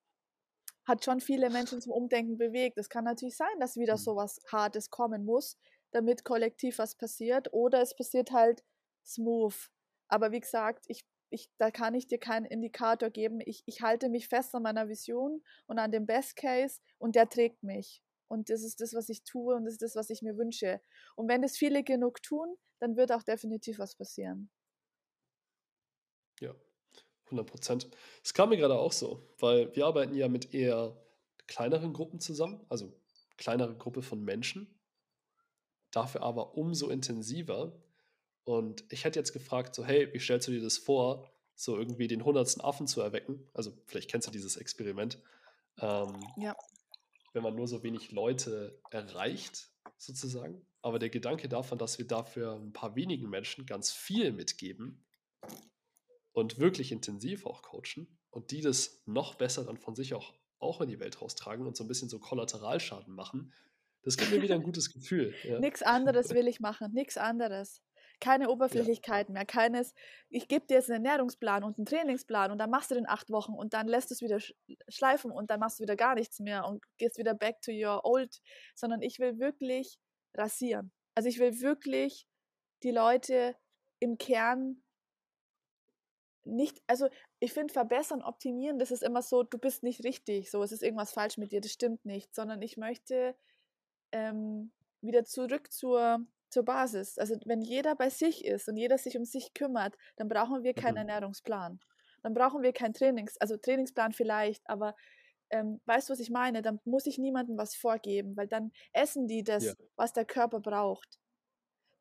hat 0.84 1.04
schon 1.04 1.20
viele 1.20 1.50
Menschen 1.50 1.80
zum 1.80 1.92
Umdenken 1.92 2.38
bewegt. 2.38 2.78
Es 2.78 2.88
kann 2.88 3.04
natürlich 3.04 3.36
sein, 3.36 3.58
dass 3.58 3.76
wieder 3.76 3.94
mhm. 3.94 4.00
so 4.00 4.16
was 4.16 4.40
Hartes 4.50 4.90
kommen 4.90 5.24
muss, 5.24 5.58
damit 5.92 6.24
kollektiv 6.24 6.78
was 6.78 6.94
passiert. 6.94 7.52
Oder 7.52 7.82
es 7.82 7.94
passiert 7.94 8.32
halt 8.32 8.64
smooth. 9.04 9.70
Aber 10.08 10.32
wie 10.32 10.40
gesagt, 10.40 10.84
ich, 10.88 11.04
ich, 11.30 11.50
da 11.58 11.70
kann 11.70 11.94
ich 11.94 12.06
dir 12.06 12.18
keinen 12.18 12.46
Indikator 12.46 13.10
geben. 13.10 13.40
Ich, 13.44 13.62
ich 13.66 13.82
halte 13.82 14.08
mich 14.08 14.28
fest 14.28 14.54
an 14.54 14.62
meiner 14.62 14.88
Vision 14.88 15.42
und 15.66 15.78
an 15.78 15.92
dem 15.92 16.06
Best 16.06 16.36
Case 16.36 16.80
und 16.98 17.14
der 17.14 17.28
trägt 17.28 17.62
mich. 17.62 18.02
Und 18.28 18.48
das 18.48 18.62
ist 18.62 18.80
das, 18.80 18.94
was 18.94 19.08
ich 19.08 19.24
tue 19.24 19.54
und 19.54 19.64
das 19.64 19.74
ist 19.74 19.82
das, 19.82 19.96
was 19.96 20.10
ich 20.10 20.22
mir 20.22 20.36
wünsche. 20.36 20.80
Und 21.16 21.28
wenn 21.28 21.42
es 21.42 21.56
viele 21.56 21.82
genug 21.82 22.22
tun, 22.22 22.56
dann 22.78 22.96
wird 22.96 23.12
auch 23.12 23.22
definitiv 23.22 23.78
was 23.78 23.96
passieren. 23.96 24.50
Ja, 26.40 26.54
100 27.30 27.46
Prozent. 27.46 27.88
Es 28.22 28.34
kam 28.34 28.50
mir 28.50 28.56
gerade 28.56 28.78
auch 28.78 28.92
so, 28.92 29.28
weil 29.38 29.74
wir 29.74 29.86
arbeiten 29.86 30.14
ja 30.14 30.28
mit 30.28 30.54
eher 30.54 30.96
kleineren 31.46 31.92
Gruppen 31.92 32.20
zusammen, 32.20 32.64
also 32.68 32.92
kleinere 33.36 33.76
Gruppe 33.76 34.02
von 34.02 34.22
Menschen, 34.22 34.78
dafür 35.90 36.22
aber 36.22 36.56
umso 36.56 36.88
intensiver. 36.88 37.72
Und 38.44 38.84
ich 38.90 39.04
hätte 39.04 39.18
jetzt 39.18 39.32
gefragt, 39.32 39.74
so, 39.74 39.84
hey, 39.84 40.12
wie 40.12 40.18
stellst 40.18 40.48
du 40.48 40.52
dir 40.52 40.62
das 40.62 40.78
vor, 40.78 41.30
so 41.54 41.76
irgendwie 41.76 42.08
den 42.08 42.24
hundertsten 42.24 42.62
Affen 42.62 42.86
zu 42.86 43.00
erwecken? 43.00 43.48
Also 43.54 43.72
vielleicht 43.86 44.10
kennst 44.10 44.26
du 44.26 44.32
dieses 44.32 44.56
Experiment. 44.56 45.18
Ähm, 45.78 46.24
ja. 46.36 46.56
Wenn 47.32 47.42
man 47.42 47.54
nur 47.54 47.68
so 47.68 47.82
wenig 47.82 48.12
Leute 48.12 48.80
erreicht, 48.90 49.70
sozusagen. 49.98 50.66
Aber 50.82 50.98
der 50.98 51.10
Gedanke 51.10 51.48
davon, 51.48 51.78
dass 51.78 51.98
wir 51.98 52.06
dafür 52.06 52.54
ein 52.54 52.72
paar 52.72 52.96
wenigen 52.96 53.28
Menschen 53.28 53.66
ganz 53.66 53.92
viel 53.92 54.32
mitgeben, 54.32 55.04
und 56.32 56.58
wirklich 56.58 56.92
intensiv 56.92 57.46
auch 57.46 57.62
coachen 57.62 58.18
und 58.30 58.50
die 58.50 58.60
das 58.60 59.02
noch 59.06 59.34
besser 59.34 59.64
dann 59.64 59.76
von 59.76 59.94
sich 59.94 60.14
auch, 60.14 60.34
auch 60.58 60.80
in 60.80 60.88
die 60.88 61.00
Welt 61.00 61.20
raustragen 61.20 61.66
und 61.66 61.76
so 61.76 61.84
ein 61.84 61.88
bisschen 61.88 62.08
so 62.08 62.18
Kollateralschaden 62.18 63.14
machen, 63.14 63.52
das 64.02 64.16
gibt 64.16 64.30
mir 64.30 64.40
wieder 64.40 64.54
ein 64.54 64.62
gutes 64.62 64.92
Gefühl. 64.92 65.34
Ja. 65.44 65.58
Nichts 65.60 65.82
anderes 65.82 66.30
will 66.30 66.48
ich 66.48 66.60
machen, 66.60 66.92
nichts 66.92 67.16
anderes. 67.16 67.82
Keine 68.18 68.50
Oberflächlichkeiten 68.50 69.34
ja. 69.34 69.40
mehr, 69.40 69.46
keines, 69.46 69.94
ich 70.28 70.46
gebe 70.46 70.66
dir 70.66 70.74
jetzt 70.74 70.90
einen 70.90 71.04
Ernährungsplan 71.04 71.64
und 71.64 71.78
einen 71.78 71.86
Trainingsplan 71.86 72.50
und 72.50 72.58
dann 72.58 72.68
machst 72.68 72.90
du 72.90 72.94
den 72.94 73.08
acht 73.08 73.30
Wochen 73.30 73.54
und 73.54 73.72
dann 73.72 73.88
lässt 73.88 74.10
du 74.10 74.14
es 74.14 74.20
wieder 74.20 74.38
schleifen 74.88 75.30
und 75.30 75.50
dann 75.50 75.58
machst 75.58 75.78
du 75.78 75.82
wieder 75.82 75.96
gar 75.96 76.14
nichts 76.14 76.38
mehr 76.38 76.66
und 76.66 76.84
gehst 76.98 77.16
wieder 77.16 77.34
back 77.34 77.62
to 77.62 77.72
your 77.72 78.04
old, 78.04 78.40
sondern 78.74 79.00
ich 79.00 79.18
will 79.20 79.38
wirklich 79.38 79.98
rasieren. 80.34 80.92
Also 81.14 81.30
ich 81.30 81.38
will 81.38 81.60
wirklich 81.60 82.26
die 82.82 82.90
Leute 82.90 83.56
im 84.00 84.18
Kern 84.18 84.82
nicht, 86.44 86.80
also 86.86 87.08
ich 87.38 87.52
finde 87.52 87.72
verbessern, 87.72 88.22
optimieren, 88.22 88.78
das 88.78 88.90
ist 88.90 89.02
immer 89.02 89.22
so, 89.22 89.42
du 89.42 89.58
bist 89.58 89.82
nicht 89.82 90.04
richtig, 90.04 90.50
so 90.50 90.62
es 90.62 90.72
ist 90.72 90.82
irgendwas 90.82 91.12
falsch 91.12 91.36
mit 91.38 91.52
dir, 91.52 91.60
das 91.60 91.72
stimmt 91.72 92.04
nicht, 92.04 92.34
sondern 92.34 92.62
ich 92.62 92.76
möchte 92.76 93.34
ähm, 94.12 94.72
wieder 95.00 95.24
zurück 95.24 95.72
zur, 95.72 96.20
zur 96.48 96.64
Basis. 96.64 97.18
Also 97.18 97.36
wenn 97.44 97.62
jeder 97.62 97.94
bei 97.94 98.10
sich 98.10 98.44
ist 98.44 98.68
und 98.68 98.76
jeder 98.76 98.98
sich 98.98 99.16
um 99.16 99.24
sich 99.24 99.54
kümmert, 99.54 99.96
dann 100.16 100.28
brauchen 100.28 100.62
wir 100.62 100.74
keinen 100.74 101.04
mhm. 101.04 101.08
Ernährungsplan. 101.08 101.80
Dann 102.22 102.34
brauchen 102.34 102.62
wir 102.62 102.72
keinen 102.72 102.94
Trainings, 102.94 103.36
also 103.38 103.56
Trainingsplan 103.56 104.12
vielleicht, 104.12 104.68
aber 104.68 104.94
ähm, 105.50 105.80
weißt 105.86 106.08
du, 106.08 106.12
was 106.12 106.20
ich 106.20 106.30
meine? 106.30 106.62
Dann 106.62 106.80
muss 106.84 107.06
ich 107.06 107.18
niemandem 107.18 107.56
was 107.56 107.74
vorgeben, 107.74 108.36
weil 108.36 108.46
dann 108.46 108.72
essen 108.92 109.26
die 109.26 109.42
das, 109.42 109.64
ja. 109.64 109.74
was 109.96 110.12
der 110.12 110.24
Körper 110.24 110.60
braucht 110.60 111.19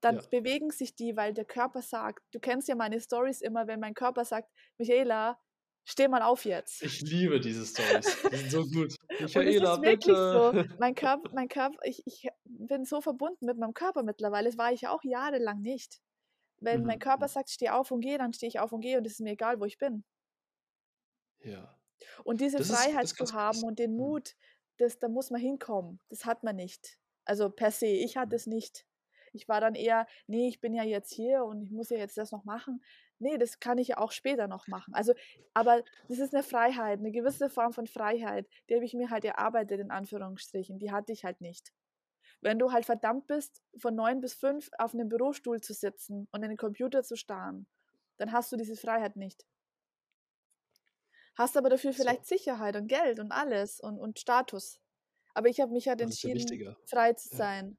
dann 0.02 0.18
ja. 0.18 0.22
bewegen 0.30 0.72
sich 0.72 0.96
die, 0.96 1.16
weil 1.16 1.34
der 1.34 1.46
Körper 1.46 1.82
sagt, 1.82 2.24
du 2.32 2.40
kennst 2.40 2.68
ja 2.68 2.76
meine 2.76 3.00
Stories 3.00 3.42
immer, 3.42 3.68
wenn 3.68 3.80
mein 3.80 3.94
Körper 3.94 4.26
sagt, 4.26 4.50
Michaela, 4.78 5.40
steh 5.86 6.08
mal 6.08 6.22
auf 6.22 6.46
jetzt. 6.46 6.82
Ich 6.84 7.02
liebe 7.02 7.40
diese 7.40 7.66
Stories. 7.66 8.18
Die 8.32 8.36
sind 8.36 8.52
so 8.52 8.66
gut. 8.66 8.96
Michaela, 9.20 9.78
bitte. 9.78 10.14
So. 10.16 10.76
Mein 10.80 10.96
Körper, 10.96 11.30
mein 11.34 11.48
Körper, 11.48 11.80
ich, 11.84 12.02
ich 12.06 12.30
bin 12.46 12.86
so 12.86 13.02
verbunden 13.02 13.46
mit 13.46 13.58
meinem 13.58 13.74
Körper 13.74 14.04
mittlerweile. 14.04 14.50
Das 14.50 14.58
war 14.58 14.72
ich 14.72 14.82
ja 14.82 14.92
auch 14.92 15.04
jahrelang 15.04 15.62
nicht. 15.62 16.00
Wenn 16.62 16.82
mhm. 16.82 16.88
mein 16.88 17.00
Körper 17.00 17.26
mhm. 17.26 17.32
sagt, 17.32 17.50
steh 17.50 17.70
auf 17.70 17.92
und 17.92 18.02
geh, 18.02 18.18
dann 18.18 18.34
stehe 18.34 18.48
ich 18.48 18.60
auf 18.60 18.72
und 18.72 18.82
gehe 18.82 18.98
und 18.98 19.06
es 19.06 19.14
ist 19.14 19.22
mir 19.22 19.32
egal, 19.32 19.60
wo 19.60 19.66
ich 19.66 19.78
bin. 19.78 20.04
Ja. 21.42 21.78
Und 22.24 22.42
diese 22.42 22.58
das 22.58 22.72
Freiheit 22.72 23.06
ist, 23.06 23.18
zu 23.18 23.34
haben 23.34 23.64
und 23.64 23.80
den 23.80 23.92
mhm. 23.92 23.98
Mut, 23.98 24.36
das, 24.78 25.00
da 25.00 25.10
muss 25.10 25.32
man 25.32 25.42
hinkommen. 25.42 26.00
Das 26.10 26.26
hat 26.26 26.44
man 26.44 26.56
nicht. 26.56 26.98
Also 27.26 27.50
per 27.50 27.72
se, 27.72 27.88
ich 27.88 28.18
hatte 28.18 28.36
es 28.36 28.48
nicht. 28.48 28.86
Ich 29.34 29.48
war 29.48 29.62
dann 29.62 29.76
eher, 29.76 30.08
nee, 30.28 30.48
ich 30.48 30.60
bin 30.60 30.74
ja 30.74 30.84
jetzt 30.84 31.14
hier 31.14 31.44
und 31.44 31.62
ich 31.62 31.72
muss 31.72 31.90
ja 31.90 31.98
jetzt 31.98 32.18
das 32.18 32.32
noch 32.32 32.44
machen. 32.44 32.82
Nee, 33.20 33.38
das 33.38 33.60
kann 33.60 33.78
ich 33.78 33.90
ja 33.90 33.98
auch 33.98 34.12
später 34.12 34.48
noch 34.48 34.68
machen. 34.68 34.94
Also, 34.94 35.14
aber 35.54 35.84
das 36.08 36.20
ist 36.20 36.34
eine 36.34 36.44
Freiheit, 36.44 37.00
eine 37.00 37.12
gewisse 37.12 37.50
Form 37.50 37.74
von 37.74 37.88
Freiheit, 37.88 38.48
die 38.70 38.76
habe 38.76 38.86
ich 38.86 38.94
mir 38.94 39.10
halt 39.10 39.26
erarbeitet, 39.26 39.80
in 39.80 39.92
Anführungsstrichen. 39.92 40.80
Die 40.80 40.92
hatte 40.92 41.12
ich 41.12 41.26
halt 41.26 41.42
nicht. 41.42 41.74
Wenn 42.42 42.60
du 42.60 42.72
halt 42.72 42.86
verdammt 42.86 43.28
bist, 43.28 43.62
von 43.78 43.96
neun 43.96 44.22
bis 44.22 44.34
fünf 44.34 44.70
auf 44.78 44.94
einem 44.94 45.10
Bürostuhl 45.10 45.60
zu 45.60 45.74
sitzen 45.74 46.28
und 46.32 46.44
in 46.44 46.50
den 46.50 46.58
Computer 46.58 47.04
zu 47.04 47.18
starren, 47.18 47.68
dann 48.18 48.32
hast 48.32 48.52
du 48.52 48.56
diese 48.56 48.78
Freiheit 48.78 49.18
nicht. 49.18 49.46
Hast 51.36 51.58
aber 51.58 51.70
dafür 51.70 51.94
vielleicht 51.94 52.26
so. 52.26 52.36
Sicherheit 52.36 52.76
und 52.76 52.88
Geld 52.88 53.20
und 53.20 53.32
alles 53.32 53.80
und, 53.80 54.00
und 54.00 54.20
Status. 54.20 54.80
Aber 55.34 55.48
ich 55.48 55.60
habe 55.60 55.72
mich 55.72 55.88
halt 55.88 56.02
entschieden, 56.02 56.76
frei 56.86 57.14
zu 57.14 57.36
sein 57.36 57.78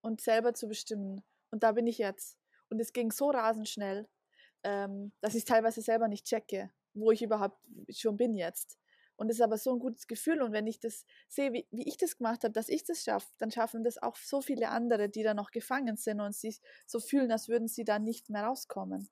und 0.00 0.20
selber 0.20 0.54
zu 0.54 0.68
bestimmen. 0.68 1.22
Und 1.50 1.62
da 1.62 1.72
bin 1.72 1.86
ich 1.86 1.98
jetzt. 1.98 2.38
Und 2.68 2.80
es 2.80 2.92
ging 2.92 3.12
so 3.12 3.30
rasend 3.30 3.68
schnell, 3.68 4.08
ähm, 4.62 5.12
dass 5.20 5.34
ich 5.34 5.44
teilweise 5.44 5.82
selber 5.82 6.08
nicht 6.08 6.26
checke, 6.26 6.70
wo 6.94 7.10
ich 7.10 7.22
überhaupt 7.22 7.58
schon 7.90 8.16
bin 8.16 8.34
jetzt. 8.34 8.78
Und 9.16 9.30
es 9.30 9.36
ist 9.36 9.42
aber 9.42 9.56
so 9.56 9.72
ein 9.72 9.78
gutes 9.78 10.06
Gefühl. 10.06 10.42
Und 10.42 10.52
wenn 10.52 10.66
ich 10.66 10.78
das 10.78 11.04
sehe, 11.28 11.52
wie, 11.52 11.66
wie 11.70 11.88
ich 11.88 11.96
das 11.96 12.18
gemacht 12.18 12.44
habe, 12.44 12.52
dass 12.52 12.68
ich 12.68 12.84
das 12.84 13.02
schaffe, 13.02 13.28
dann 13.38 13.50
schaffen 13.50 13.82
das 13.82 14.02
auch 14.02 14.16
so 14.16 14.42
viele 14.42 14.68
andere, 14.68 15.08
die 15.08 15.22
da 15.22 15.32
noch 15.32 15.50
gefangen 15.50 15.96
sind 15.96 16.20
und 16.20 16.34
sich 16.34 16.60
so 16.86 17.00
fühlen, 17.00 17.32
als 17.32 17.48
würden 17.48 17.68
sie 17.68 17.84
da 17.84 17.98
nicht 17.98 18.28
mehr 18.28 18.44
rauskommen. 18.44 19.08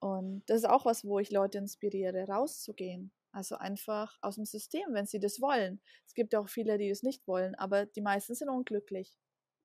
Und 0.00 0.42
das 0.46 0.58
ist 0.58 0.68
auch 0.68 0.84
was, 0.84 1.04
wo 1.04 1.18
ich 1.18 1.30
Leute 1.30 1.58
inspiriere, 1.58 2.26
rauszugehen. 2.26 3.12
Also 3.32 3.56
einfach 3.56 4.16
aus 4.22 4.36
dem 4.36 4.44
System, 4.44 4.86
wenn 4.92 5.06
sie 5.06 5.20
das 5.20 5.40
wollen. 5.40 5.80
Es 6.06 6.14
gibt 6.14 6.34
auch 6.34 6.48
viele, 6.48 6.78
die 6.78 6.88
es 6.88 7.02
nicht 7.02 7.26
wollen, 7.28 7.54
aber 7.54 7.86
die 7.86 8.00
meisten 8.00 8.34
sind 8.34 8.48
unglücklich, 8.48 9.16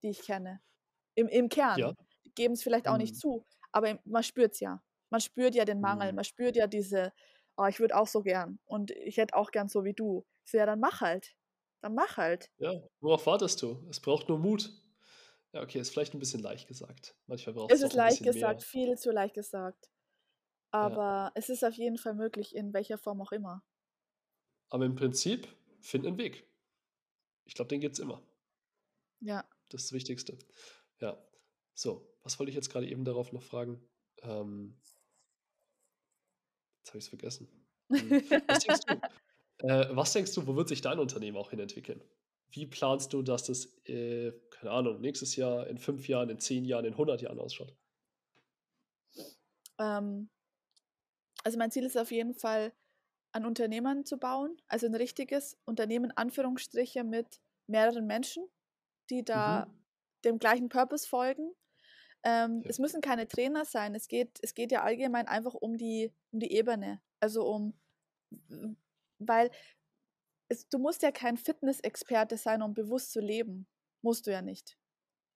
die 0.02 0.10
ich 0.10 0.22
kenne. 0.22 0.62
Im, 1.16 1.28
im 1.28 1.50
Kern. 1.50 1.80
Ja. 1.80 1.94
Geben 2.36 2.54
es 2.54 2.64
vielleicht 2.64 2.88
auch 2.88 2.94
mhm. 2.94 3.02
nicht 3.02 3.16
zu, 3.18 3.46
aber 3.72 4.00
man 4.06 4.24
spürt 4.24 4.54
es 4.54 4.60
ja. 4.60 4.82
Man 5.10 5.22
spürt 5.22 5.56
ja 5.56 5.66
den 5.66 5.82
Mangel, 5.82 6.12
mhm. 6.12 6.16
man 6.16 6.24
spürt 6.24 6.56
ja 6.56 6.68
diese, 6.68 7.12
oh, 7.58 7.66
ich 7.66 7.80
würde 7.80 7.96
auch 7.98 8.08
so 8.08 8.22
gern 8.22 8.60
und 8.66 8.92
ich 8.92 9.18
hätte 9.18 9.36
auch 9.36 9.52
gern 9.52 9.68
so 9.68 9.84
wie 9.84 9.94
du. 9.94 10.26
So, 10.46 10.58
ja, 10.58 10.66
dann 10.66 10.80
mach 10.80 11.02
halt. 11.02 11.36
Dann 11.82 11.96
mach 11.96 12.18
halt. 12.18 12.52
Ja, 12.58 12.82
worauf 13.00 13.26
wartest 13.26 13.62
du? 13.62 13.86
Es 13.90 14.00
braucht 14.00 14.30
nur 14.30 14.38
Mut. 14.38 14.72
Ja, 15.54 15.62
okay, 15.62 15.80
ist 15.80 15.90
vielleicht 15.90 16.14
ein 16.14 16.20
bisschen 16.20 16.42
leicht 16.42 16.68
gesagt. 16.68 17.16
Manchmal 17.28 17.56
braucht 17.56 17.72
es 17.72 17.80
Es 17.82 17.88
ist 17.88 17.94
leicht 17.94 18.24
gesagt, 18.24 18.62
mehr. 18.62 18.68
viel 18.68 18.98
zu 18.98 19.12
leicht 19.12 19.34
gesagt. 19.34 19.90
Aber 20.72 21.02
ja. 21.02 21.32
es 21.36 21.50
ist 21.50 21.66
auf 21.66 21.74
jeden 21.74 21.98
Fall 21.98 22.14
möglich, 22.14 22.56
in 22.56 22.74
welcher 22.74 22.98
Form 22.98 23.22
auch 23.22 23.34
immer. 23.34 23.62
Aber 24.70 24.86
im 24.86 24.96
Prinzip, 24.96 25.48
find 25.82 26.08
einen 26.08 26.18
Weg. 26.18 26.48
Ich 27.46 27.56
glaube, 27.56 27.68
den 27.68 27.82
gibt 27.82 27.94
es 27.94 28.00
immer. 28.00 28.22
Ja. 29.20 29.44
Das 29.74 29.82
ist 29.84 29.92
das 29.92 29.96
Wichtigste. 29.96 30.38
Ja. 31.00 31.18
So, 31.74 32.14
was 32.24 32.38
wollte 32.40 32.50
ich 32.50 32.56
jetzt 32.56 32.70
gerade 32.70 32.88
eben 32.88 33.06
darauf 33.06 33.32
noch 33.32 33.44
fragen? 33.44 33.82
Ähm, 34.22 34.78
jetzt 36.80 36.90
habe 36.90 36.98
ich 36.98 37.06
es 37.06 37.10
vergessen. 37.10 37.48
Hm. 37.90 38.12
Was 38.48 38.60
denkst 38.60 38.86
du? 38.88 39.02
Äh, 39.64 39.96
was 39.96 40.12
denkst 40.12 40.34
du, 40.34 40.48
wo 40.48 40.56
wird 40.56 40.70
sich 40.70 40.82
dein 40.82 40.98
Unternehmen 40.98 41.38
auch 41.38 41.52
hin 41.52 41.60
entwickeln? 41.60 42.04
Wie 42.50 42.66
planst 42.66 43.14
du, 43.14 43.22
dass 43.22 43.44
das, 43.44 43.66
äh, 43.88 44.32
keine 44.50 44.72
Ahnung, 44.72 45.02
nächstes 45.02 45.36
Jahr, 45.36 45.68
in 45.68 45.78
fünf 45.78 46.08
Jahren, 46.08 46.30
in 46.30 46.40
zehn 46.40 46.66
Jahren, 46.66 46.86
in 46.86 46.94
100 46.94 47.22
Jahren 47.22 47.38
ausschaut? 47.38 47.72
Ähm, 49.78 50.32
also 51.44 51.60
mein 51.60 51.70
Ziel 51.70 51.86
ist 51.86 51.96
auf 51.96 52.12
jeden 52.12 52.34
Fall, 52.34 52.74
ein 53.34 53.46
Unternehmen 53.46 54.06
zu 54.06 54.18
bauen, 54.18 54.58
also 54.68 54.88
ein 54.88 54.96
richtiges 54.96 55.58
Unternehmen, 55.66 56.12
Anführungsstriche, 56.12 57.04
mit 57.04 57.40
mehreren 57.68 58.06
Menschen, 58.06 58.46
die 59.12 59.24
da 59.24 59.66
mhm. 59.66 59.74
dem 60.26 60.40
gleichen 60.40 60.70
Purpose 60.70 61.08
folgen. 61.08 61.52
Ähm, 62.24 62.62
ja. 62.64 62.70
Es 62.70 62.80
müssen 62.80 63.02
keine 63.02 63.28
Trainer 63.28 63.66
sein, 63.66 63.96
es 63.96 64.08
geht, 64.08 64.40
es 64.42 64.54
geht 64.54 64.72
ja 64.72 64.84
allgemein 64.84 65.28
einfach 65.28 65.54
um 65.54 65.78
die, 65.78 66.14
um 66.32 66.40
die 66.40 66.52
Ebene. 66.52 67.02
Also 67.20 67.46
um, 67.46 67.74
weil 69.20 69.52
es, 70.48 70.68
du 70.70 70.80
musst 70.80 71.02
ja 71.02 71.12
kein 71.12 71.38
Fitnessexperte 71.38 72.38
sein, 72.38 72.62
um 72.62 72.74
bewusst 72.74 73.12
zu 73.12 73.20
leben. 73.20 73.68
Musst 74.02 74.28
du 74.28 74.32
ja 74.32 74.42
nicht. 74.42 74.78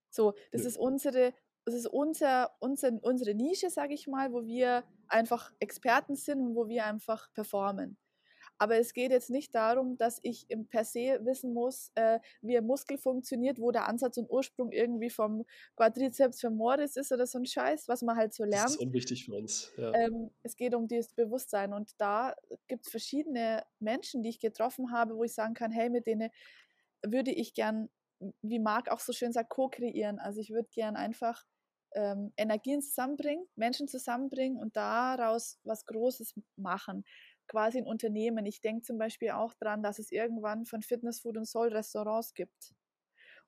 So, 0.10 0.34
das 0.52 0.62
ja. 0.62 0.70
ist 0.70 0.78
unsere, 0.78 1.34
das 1.66 1.76
ist 1.76 1.88
unser, 1.88 2.56
unser, 2.60 2.92
unsere 3.02 3.34
Nische, 3.34 3.70
sage 3.70 3.94
ich 3.94 4.08
mal, 4.08 4.32
wo 4.32 4.46
wir 4.46 4.84
einfach 5.08 5.52
Experten 5.60 6.16
sind 6.16 6.40
und 6.42 6.56
wo 6.56 6.68
wir 6.68 6.86
einfach 6.86 7.32
performen. 7.34 7.98
Aber 8.58 8.78
es 8.78 8.94
geht 8.94 9.12
jetzt 9.12 9.30
nicht 9.30 9.54
darum, 9.54 9.98
dass 9.98 10.20
ich 10.24 10.46
im 10.50 10.68
per 10.68 10.86
se 10.86 11.20
wissen 11.24 11.54
muss, 11.54 11.92
äh, 11.96 12.20
wie 12.42 12.58
ein 12.58 12.66
Muskel 12.66 12.98
funktioniert, 12.98 13.60
wo 13.60 13.72
der 13.72 13.88
Ansatz 13.88 14.18
und 14.18 14.30
Ursprung 14.30 14.72
irgendwie 14.72 15.10
vom 15.10 15.46
Quadrizeps 15.76 16.40
femoris 16.40 16.96
ist 16.96 17.12
oder 17.12 17.28
so 17.28 17.38
ein 17.38 17.46
Scheiß, 17.46 17.88
was 17.88 18.02
man 18.02 18.16
halt 18.16 18.34
so 18.34 18.44
lernt. 18.44 18.66
Das 18.66 18.76
ist 18.76 18.82
unwichtig 18.82 19.26
für 19.26 19.36
uns. 19.36 19.72
Ja. 19.78 19.94
Ähm, 19.94 20.32
es 20.44 20.56
geht 20.56 20.74
um 20.74 20.88
dieses 20.88 21.14
Bewusstsein 21.14 21.74
und 21.74 21.92
da 21.98 22.36
gibt 22.68 22.86
es 22.86 22.92
verschiedene 22.92 23.64
Menschen, 23.80 24.24
die 24.24 24.30
ich 24.30 24.40
getroffen 24.40 24.92
habe, 24.92 25.16
wo 25.16 25.24
ich 25.24 25.34
sagen 25.34 25.54
kann, 25.54 25.72
hey, 25.72 25.90
mit 25.90 26.08
denen 26.08 26.30
würde 27.06 27.32
ich 27.32 27.54
gern, 27.54 27.90
wie 28.42 28.60
Marc 28.60 28.90
auch 28.90 29.00
so 29.00 29.14
schön 29.14 29.34
sagt, 29.34 29.50
co-kreieren. 29.50 30.20
Also 30.20 30.40
ich 30.40 30.50
würde 30.50 30.70
gern 30.72 30.96
einfach 30.96 31.44
ähm, 31.96 32.34
Energien 32.38 32.82
zusammenbringen, 32.82 33.46
Menschen 33.56 33.88
zusammenbringen 33.88 34.58
und 34.58 34.76
daraus 34.76 35.60
was 35.64 35.86
Großes 35.86 36.36
machen. 36.56 37.06
Quasi 37.48 37.78
ein 37.78 37.88
Unternehmen. 37.88 38.46
Ich 38.46 38.62
denke 38.62 38.84
zum 38.84 38.98
Beispiel 38.98 39.32
auch 39.32 39.54
daran, 39.54 39.84
dass 39.84 40.00
es 40.00 40.12
irgendwann 40.12 40.66
von 40.66 40.82
Fitness, 40.82 41.20
Food 41.20 41.38
und 41.38 41.46
Soul 41.46 41.70
Restaurants 41.70 42.34
gibt, 42.34 42.74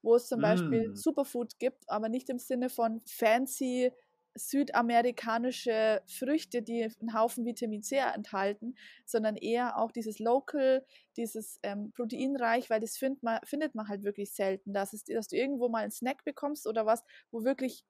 wo 0.02 0.16
es 0.16 0.28
zum 0.28 0.40
mm. 0.40 0.42
Beispiel 0.42 0.96
Superfood 0.96 1.60
gibt, 1.60 1.90
aber 1.90 2.10
nicht 2.10 2.30
im 2.30 2.40
Sinne 2.40 2.70
von 2.70 3.02
fancy 3.06 3.92
südamerikanische 4.38 6.02
Früchte, 6.06 6.62
die 6.62 6.84
einen 6.84 7.14
Haufen 7.14 7.46
Vitamin 7.46 7.82
C 7.82 7.98
enthalten, 7.98 8.76
sondern 9.06 9.36
eher 9.36 9.78
auch 9.78 9.92
dieses 9.92 10.20
Local, 10.20 10.86
dieses 11.16 11.60
ähm, 11.64 11.92
proteinreich, 11.92 12.70
weil 12.70 12.80
das 12.80 12.98
find 12.98 13.24
man, 13.24 13.40
findet 13.44 13.76
man 13.76 13.88
halt 13.88 14.04
wirklich 14.04 14.32
selten. 14.34 14.74
Das 14.74 14.94
ist, 14.94 15.10
dass 15.10 15.28
du 15.28 15.36
irgendwo 15.36 15.70
mal 15.70 15.84
einen 15.84 15.92
Snack 15.92 16.24
bekommst 16.24 16.68
oder 16.68 16.86
was, 16.86 17.04
wo 17.32 17.44
wirklich 17.44 17.84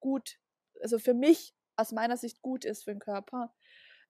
gut, 0.00 0.38
also 0.82 0.98
für 0.98 1.14
mich 1.14 1.54
aus 1.76 1.92
meiner 1.92 2.16
Sicht 2.16 2.42
gut 2.42 2.64
ist 2.64 2.84
für 2.84 2.92
den 2.92 3.00
Körper. 3.00 3.52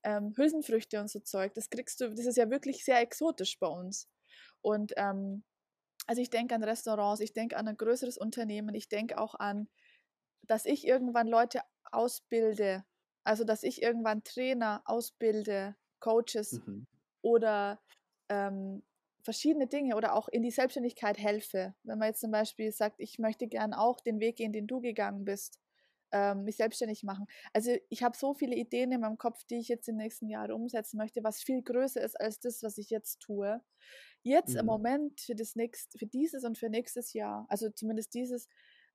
Ähm, 0.03 0.33
Hülsenfrüchte 0.37 1.01
und 1.01 1.11
so 1.11 1.21
Zeug, 1.21 1.53
das 1.55 1.69
kriegst 1.69 2.01
du, 2.01 2.09
das 2.09 2.27
ist 2.27 2.37
ja 2.37 2.51
wirklich 2.51 2.85
sehr 2.85 3.01
exotisch 3.01 3.59
bei 3.59 3.67
uns. 3.67 4.09
Und 4.63 4.93
ähm, 4.97 5.45
also 6.07 6.23
ich 6.23 6.31
denke 6.31 6.55
an 6.55 6.65
Restaurants, 6.65 7.21
ich 7.21 7.33
denke 7.33 7.57
an 7.57 7.69
ein 7.69 7.77
größeres 7.77 8.19
Unternehmen, 8.19 8.75
ich 8.75 8.89
denke 8.89 9.19
auch 9.19 9.35
an, 9.35 9.69
dass 10.43 10.67
ich 10.67 10.87
irgendwann 10.87 11.29
Leute 11.29 11.61
ausbilde, 11.93 12.85
also 13.25 13.45
dass 13.45 13.63
ich 13.63 13.83
irgendwann 13.83 14.25
Trainer 14.25 14.83
ausbilde, 14.87 15.77
Coaches 16.01 16.61
mhm. 16.67 16.87
oder 17.23 17.81
ähm, 18.29 18.83
verschiedene 19.23 19.67
Dinge 19.67 19.97
oder 19.97 20.15
auch 20.15 20.29
in 20.29 20.43
die 20.43 20.51
Selbstständigkeit 20.51 21.19
helfe. 21.19 21.75
Wenn 21.85 21.99
man 21.99 22.09
jetzt 22.09 22.21
zum 22.21 22.31
Beispiel 22.31 22.73
sagt, 22.73 22.97
ich 22.99 23.19
möchte 23.19 23.47
gern 23.47 23.75
auch 23.75 24.01
den 24.01 24.19
Weg 24.19 24.37
gehen, 24.37 24.53
den 24.53 24.67
du 24.67 24.81
gegangen 24.81 25.25
bist, 25.25 25.60
ähm, 26.13 26.45
mich 26.45 26.57
selbstständig 26.57 27.03
machen. 27.03 27.27
Also 27.53 27.77
ich 27.89 28.03
habe 28.03 28.17
so 28.17 28.35
viele 28.35 28.57
Ideen 28.57 28.93
in 28.93 29.01
meinem 29.01 29.19
Kopf, 29.19 29.45
die 29.45 29.59
ich 29.59 29.69
jetzt 29.69 29.89
in 29.89 29.97
den 29.97 30.05
nächsten 30.05 30.29
Jahren 30.29 30.53
umsetzen 30.53 30.97
möchte, 30.97 31.23
was 31.23 31.43
viel 31.43 31.63
größer 31.63 32.01
ist 32.01 32.21
als 32.21 32.41
das, 32.41 32.63
was 32.63 32.79
ich 32.79 32.91
jetzt 32.91 33.21
tue. 33.21 33.61
Jetzt 34.23 34.55
mhm. 34.55 34.61
im 34.61 34.67
Moment 34.67 35.21
für 35.21 35.35
das 35.35 35.57
nächste, 35.57 35.99
für 35.99 36.07
dieses 36.07 36.45
und 36.45 36.59
für 36.59 36.69
nächstes 36.69 37.13
Jahr, 37.13 37.47
also 37.49 37.71
zumindest 37.71 38.15
dieses, 38.15 38.49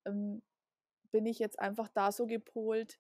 ähm, 0.06 0.42
bin 1.12 1.26
ich 1.26 1.40
jetzt 1.40 1.60
einfach 1.60 1.88
da 1.90 2.12
so 2.12 2.26
gepolt, 2.28 3.00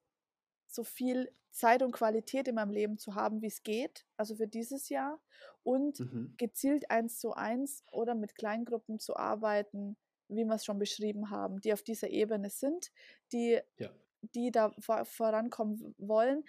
so 0.67 0.83
viel 0.83 1.31
Zeit 1.51 1.83
und 1.83 1.91
Qualität 1.91 2.47
in 2.47 2.55
meinem 2.55 2.71
Leben 2.71 2.97
zu 2.97 3.15
haben, 3.15 3.41
wie 3.41 3.47
es 3.47 3.63
geht, 3.63 4.05
also 4.17 4.35
für 4.35 4.47
dieses 4.47 4.89
Jahr 4.89 5.21
und 5.63 5.99
mhm. 5.99 6.33
gezielt 6.37 6.91
eins 6.91 7.19
zu 7.19 7.33
eins 7.33 7.83
oder 7.91 8.13
mit 8.15 8.35
Kleingruppen 8.35 8.99
zu 8.99 9.15
arbeiten, 9.15 9.95
wie 10.27 10.43
wir 10.43 10.55
es 10.55 10.65
schon 10.65 10.79
beschrieben 10.79 11.29
haben, 11.29 11.61
die 11.61 11.73
auf 11.73 11.83
dieser 11.83 12.09
Ebene 12.09 12.49
sind, 12.49 12.91
die, 13.31 13.59
ja. 13.77 13.89
Die 14.33 14.51
da 14.51 14.71
vor, 14.79 15.05
vorankommen 15.05 15.95
wollen. 15.97 16.43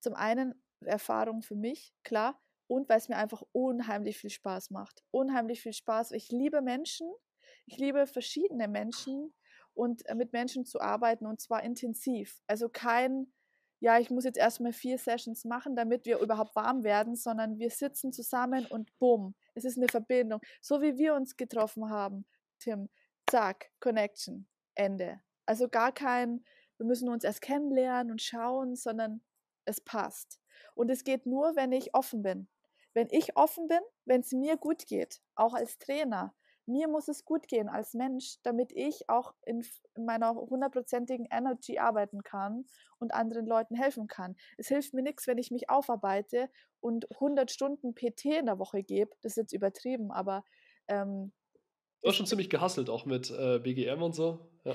Zum 0.00 0.14
einen 0.14 0.54
Erfahrung 0.84 1.42
für 1.42 1.56
mich, 1.56 1.92
klar, 2.04 2.40
und 2.68 2.88
weil 2.88 2.98
es 2.98 3.08
mir 3.08 3.16
einfach 3.16 3.42
unheimlich 3.52 4.18
viel 4.18 4.30
Spaß 4.30 4.70
macht. 4.70 5.02
Unheimlich 5.10 5.60
viel 5.62 5.72
Spaß. 5.72 6.12
Ich 6.12 6.30
liebe 6.30 6.62
Menschen, 6.62 7.10
ich 7.66 7.78
liebe 7.78 8.06
verschiedene 8.06 8.68
Menschen 8.68 9.34
und 9.74 10.06
äh, 10.06 10.14
mit 10.14 10.32
Menschen 10.32 10.64
zu 10.64 10.80
arbeiten 10.80 11.26
und 11.26 11.40
zwar 11.40 11.62
intensiv. 11.62 12.40
Also 12.46 12.68
kein 12.68 13.32
ja, 13.80 13.98
ich 13.98 14.10
muss 14.10 14.24
jetzt 14.24 14.38
erstmal 14.38 14.72
vier 14.72 14.98
Sessions 14.98 15.44
machen, 15.44 15.76
damit 15.76 16.04
wir 16.04 16.18
überhaupt 16.18 16.56
warm 16.56 16.82
werden, 16.82 17.14
sondern 17.14 17.58
wir 17.58 17.70
sitzen 17.70 18.12
zusammen 18.12 18.66
und 18.66 18.96
bumm, 18.98 19.34
es 19.54 19.64
ist 19.64 19.76
eine 19.76 19.88
Verbindung. 19.88 20.40
So 20.60 20.82
wie 20.82 20.98
wir 20.98 21.14
uns 21.14 21.36
getroffen 21.36 21.88
haben, 21.88 22.26
Tim, 22.58 22.88
zack, 23.30 23.70
Connection, 23.78 24.48
Ende. 24.74 25.20
Also 25.46 25.68
gar 25.68 25.92
kein, 25.92 26.44
wir 26.78 26.86
müssen 26.86 27.08
uns 27.08 27.24
erst 27.24 27.42
kennenlernen 27.42 28.12
und 28.12 28.22
schauen, 28.22 28.76
sondern 28.76 29.20
es 29.64 29.80
passt. 29.80 30.40
Und 30.74 30.90
es 30.90 31.04
geht 31.04 31.26
nur, 31.26 31.56
wenn 31.56 31.72
ich 31.72 31.94
offen 31.94 32.22
bin. 32.22 32.48
Wenn 32.94 33.08
ich 33.10 33.36
offen 33.36 33.68
bin, 33.68 33.80
wenn 34.06 34.20
es 34.20 34.32
mir 34.32 34.56
gut 34.56 34.86
geht, 34.86 35.20
auch 35.34 35.54
als 35.54 35.78
Trainer, 35.78 36.34
mir 36.68 36.86
muss 36.86 37.08
es 37.08 37.24
gut 37.24 37.48
gehen 37.48 37.68
als 37.68 37.94
Mensch, 37.94 38.36
damit 38.42 38.72
ich 38.74 39.08
auch 39.08 39.34
in, 39.46 39.64
in 39.96 40.04
meiner 40.04 40.34
hundertprozentigen 40.34 41.26
Energy 41.30 41.78
arbeiten 41.78 42.22
kann 42.22 42.66
und 42.98 43.14
anderen 43.14 43.46
Leuten 43.46 43.74
helfen 43.74 44.06
kann. 44.06 44.36
Es 44.58 44.68
hilft 44.68 44.92
mir 44.92 45.02
nichts, 45.02 45.26
wenn 45.26 45.38
ich 45.38 45.50
mich 45.50 45.70
aufarbeite 45.70 46.50
und 46.80 47.10
100 47.12 47.50
Stunden 47.50 47.94
PT 47.94 48.26
in 48.26 48.46
der 48.46 48.58
Woche 48.58 48.82
gebe. 48.82 49.10
Das 49.22 49.32
ist 49.32 49.36
jetzt 49.36 49.52
übertrieben, 49.52 50.10
aber. 50.10 50.44
Ähm, 50.88 51.32
du 52.02 52.08
hast 52.08 52.16
schon 52.16 52.26
ziemlich 52.26 52.50
gehasselt, 52.50 52.90
auch 52.90 53.06
mit 53.06 53.30
äh, 53.30 53.58
BGM 53.58 54.02
und 54.02 54.14
so. 54.14 54.50
Ja. 54.64 54.74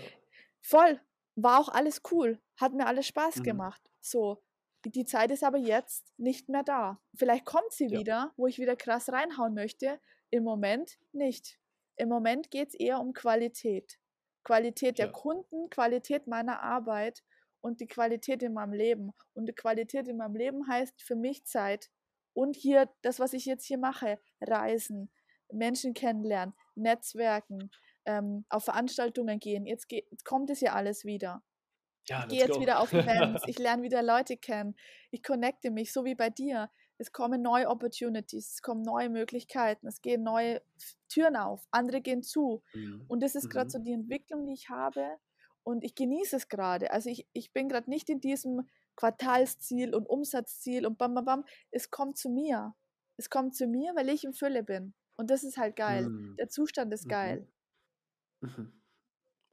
Voll. 0.61 0.99
War 1.36 1.59
auch 1.59 1.69
alles 1.69 2.01
cool. 2.11 2.39
Hat 2.57 2.73
mir 2.73 2.86
alles 2.86 3.07
Spaß 3.07 3.38
mhm. 3.38 3.43
gemacht. 3.43 3.91
So. 4.01 4.41
Die 4.86 5.05
Zeit 5.05 5.31
ist 5.31 5.43
aber 5.43 5.57
jetzt 5.57 6.11
nicht 6.17 6.49
mehr 6.49 6.63
da. 6.63 6.99
Vielleicht 7.15 7.45
kommt 7.45 7.71
sie 7.71 7.88
ja. 7.88 7.99
wieder, 7.99 8.34
wo 8.36 8.47
ich 8.47 8.59
wieder 8.59 8.75
krass 8.75 9.09
reinhauen 9.09 9.53
möchte. 9.53 9.99
Im 10.29 10.43
Moment 10.43 10.99
nicht. 11.13 11.59
Im 11.95 12.09
Moment 12.09 12.51
geht 12.51 12.69
es 12.69 12.73
eher 12.75 12.99
um 12.99 13.13
Qualität. 13.13 13.97
Qualität 14.43 14.97
der 14.97 15.07
ja. 15.07 15.11
Kunden, 15.11 15.69
Qualität 15.69 16.27
meiner 16.27 16.61
Arbeit 16.61 17.23
und 17.61 17.79
die 17.79 17.88
Qualität 17.88 18.43
in 18.43 18.53
meinem 18.53 18.73
Leben. 18.73 19.13
Und 19.34 19.47
die 19.47 19.53
Qualität 19.53 20.07
in 20.07 20.17
meinem 20.17 20.36
Leben 20.36 20.67
heißt 20.67 21.01
für 21.01 21.15
mich 21.15 21.45
Zeit. 21.45 21.89
Und 22.34 22.55
hier, 22.55 22.89
das, 23.03 23.19
was 23.19 23.34
ich 23.34 23.45
jetzt 23.45 23.65
hier 23.65 23.77
mache, 23.77 24.19
Reisen, 24.41 25.11
Menschen 25.51 25.93
kennenlernen, 25.93 26.55
Netzwerken, 26.75 27.71
ähm, 28.05 28.45
auf 28.49 28.65
Veranstaltungen 28.65 29.39
gehen. 29.39 29.65
Jetzt, 29.65 29.91
jetzt 29.91 30.25
kommt 30.25 30.49
es 30.49 30.61
ja 30.61 30.73
alles 30.73 31.05
wieder. 31.05 31.43
Ja, 32.07 32.23
ich 32.23 32.29
gehe 32.29 32.39
jetzt 32.39 32.55
go. 32.55 32.61
wieder 32.61 32.79
auf 32.79 32.91
Events, 32.91 33.43
ich 33.47 33.59
lerne 33.59 33.83
wieder 33.83 34.03
Leute 34.03 34.35
kennen, 34.35 34.75
ich 35.11 35.23
connecte 35.23 35.71
mich, 35.71 35.93
so 35.93 36.03
wie 36.05 36.15
bei 36.15 36.29
dir. 36.29 36.69
Es 36.97 37.11
kommen 37.11 37.41
neue 37.41 37.69
Opportunities, 37.69 38.53
es 38.53 38.61
kommen 38.61 38.81
neue 38.81 39.09
Möglichkeiten, 39.09 39.87
es 39.87 40.01
gehen 40.01 40.23
neue 40.23 40.61
Türen 41.09 41.35
auf, 41.35 41.65
andere 41.71 42.01
gehen 42.01 42.23
zu. 42.23 42.61
Mhm. 42.73 43.05
Und 43.07 43.23
das 43.23 43.35
ist 43.35 43.49
gerade 43.49 43.65
mhm. 43.65 43.69
so 43.69 43.79
die 43.79 43.93
Entwicklung, 43.93 44.45
die 44.45 44.53
ich 44.53 44.69
habe. 44.69 45.17
Und 45.63 45.83
ich 45.83 45.95
genieße 45.95 46.35
es 46.35 46.49
gerade. 46.49 46.91
Also 46.91 47.09
ich, 47.09 47.27
ich 47.33 47.51
bin 47.51 47.67
gerade 47.67 47.89
nicht 47.89 48.09
in 48.09 48.19
diesem 48.19 48.69
Quartalsziel 48.95 49.95
und 49.95 50.07
Umsatzziel 50.07 50.85
und 50.85 50.97
bam, 50.97 51.15
bam, 51.15 51.25
bam. 51.25 51.45
Es 51.71 51.89
kommt 51.89 52.17
zu 52.17 52.29
mir. 52.29 52.75
Es 53.17 53.29
kommt 53.29 53.55
zu 53.55 53.65
mir, 53.67 53.93
weil 53.95 54.09
ich 54.09 54.23
in 54.23 54.33
Fülle 54.33 54.63
bin. 54.63 54.93
Und 55.15 55.29
das 55.29 55.43
ist 55.43 55.57
halt 55.57 55.75
geil. 55.75 56.09
Mhm. 56.09 56.35
Der 56.37 56.49
Zustand 56.49 56.93
ist 56.93 57.07
geil. 57.07 57.47
Mhm. 58.43 58.73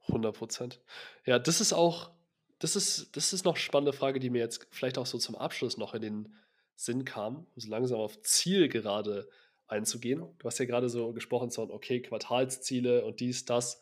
100 0.07 0.35
Prozent. 0.35 0.81
Ja, 1.25 1.39
das 1.39 1.61
ist 1.61 1.73
auch, 1.73 2.11
das 2.59 2.75
ist, 2.75 3.15
das 3.15 3.33
ist 3.33 3.45
noch 3.45 3.53
eine 3.53 3.61
spannende 3.61 3.93
Frage, 3.93 4.19
die 4.19 4.29
mir 4.29 4.39
jetzt 4.39 4.67
vielleicht 4.71 4.97
auch 4.97 5.05
so 5.05 5.17
zum 5.17 5.35
Abschluss 5.35 5.77
noch 5.77 5.93
in 5.93 6.01
den 6.01 6.35
Sinn 6.75 7.05
kam, 7.05 7.47
um 7.55 7.61
so 7.61 7.69
langsam 7.69 7.99
auf 7.99 8.21
Ziel 8.21 8.67
gerade 8.67 9.29
einzugehen. 9.67 10.19
Du 10.39 10.45
hast 10.45 10.57
ja 10.57 10.65
gerade 10.65 10.89
so 10.89 11.13
gesprochen 11.13 11.51
von, 11.51 11.71
okay, 11.71 12.01
Quartalsziele 12.01 13.05
und 13.05 13.19
dies, 13.19 13.45
das. 13.45 13.81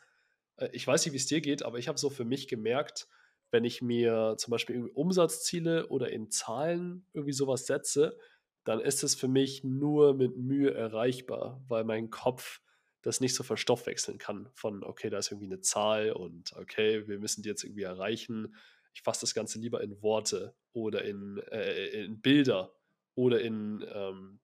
Äh, 0.57 0.69
ich 0.73 0.85
weiß 0.85 1.05
nicht, 1.05 1.13
wie 1.13 1.17
es 1.17 1.25
dir 1.25 1.41
geht, 1.41 1.63
aber 1.63 1.79
ich 1.79 1.87
habe 1.87 1.97
so 1.97 2.09
für 2.09 2.25
mich 2.25 2.47
gemerkt, 2.47 3.07
wenn 3.51 3.63
ich 3.63 3.81
mir 3.81 4.35
zum 4.37 4.51
Beispiel 4.51 4.85
Umsatzziele 4.93 5.87
oder 5.87 6.11
in 6.11 6.29
Zahlen 6.29 7.07
irgendwie 7.13 7.33
sowas 7.33 7.65
setze, 7.65 8.17
dann 8.63 8.79
ist 8.79 9.03
es 9.03 9.15
für 9.15 9.27
mich 9.27 9.63
nur 9.63 10.13
mit 10.13 10.37
Mühe 10.37 10.71
erreichbar, 10.71 11.63
weil 11.67 11.83
mein 11.83 12.11
Kopf 12.11 12.61
das 13.01 13.21
nicht 13.21 13.35
so 13.35 13.43
verstoffwechseln 13.43 14.17
kann 14.17 14.49
von, 14.53 14.83
okay, 14.83 15.09
da 15.09 15.17
ist 15.17 15.31
irgendwie 15.31 15.47
eine 15.47 15.61
Zahl 15.61 16.11
und 16.11 16.53
okay, 16.53 17.07
wir 17.07 17.19
müssen 17.19 17.43
die 17.43 17.49
jetzt 17.49 17.63
irgendwie 17.63 17.83
erreichen. 17.83 18.55
Ich 18.93 19.01
fasse 19.01 19.21
das 19.21 19.33
Ganze 19.33 19.59
lieber 19.59 19.81
in 19.81 20.01
Worte 20.01 20.55
oder 20.73 21.03
in, 21.05 21.37
äh, 21.51 22.03
in 22.03 22.21
Bilder 22.21 22.75
oder 23.15 23.41
in, 23.41 23.85
ähm, 23.93 24.39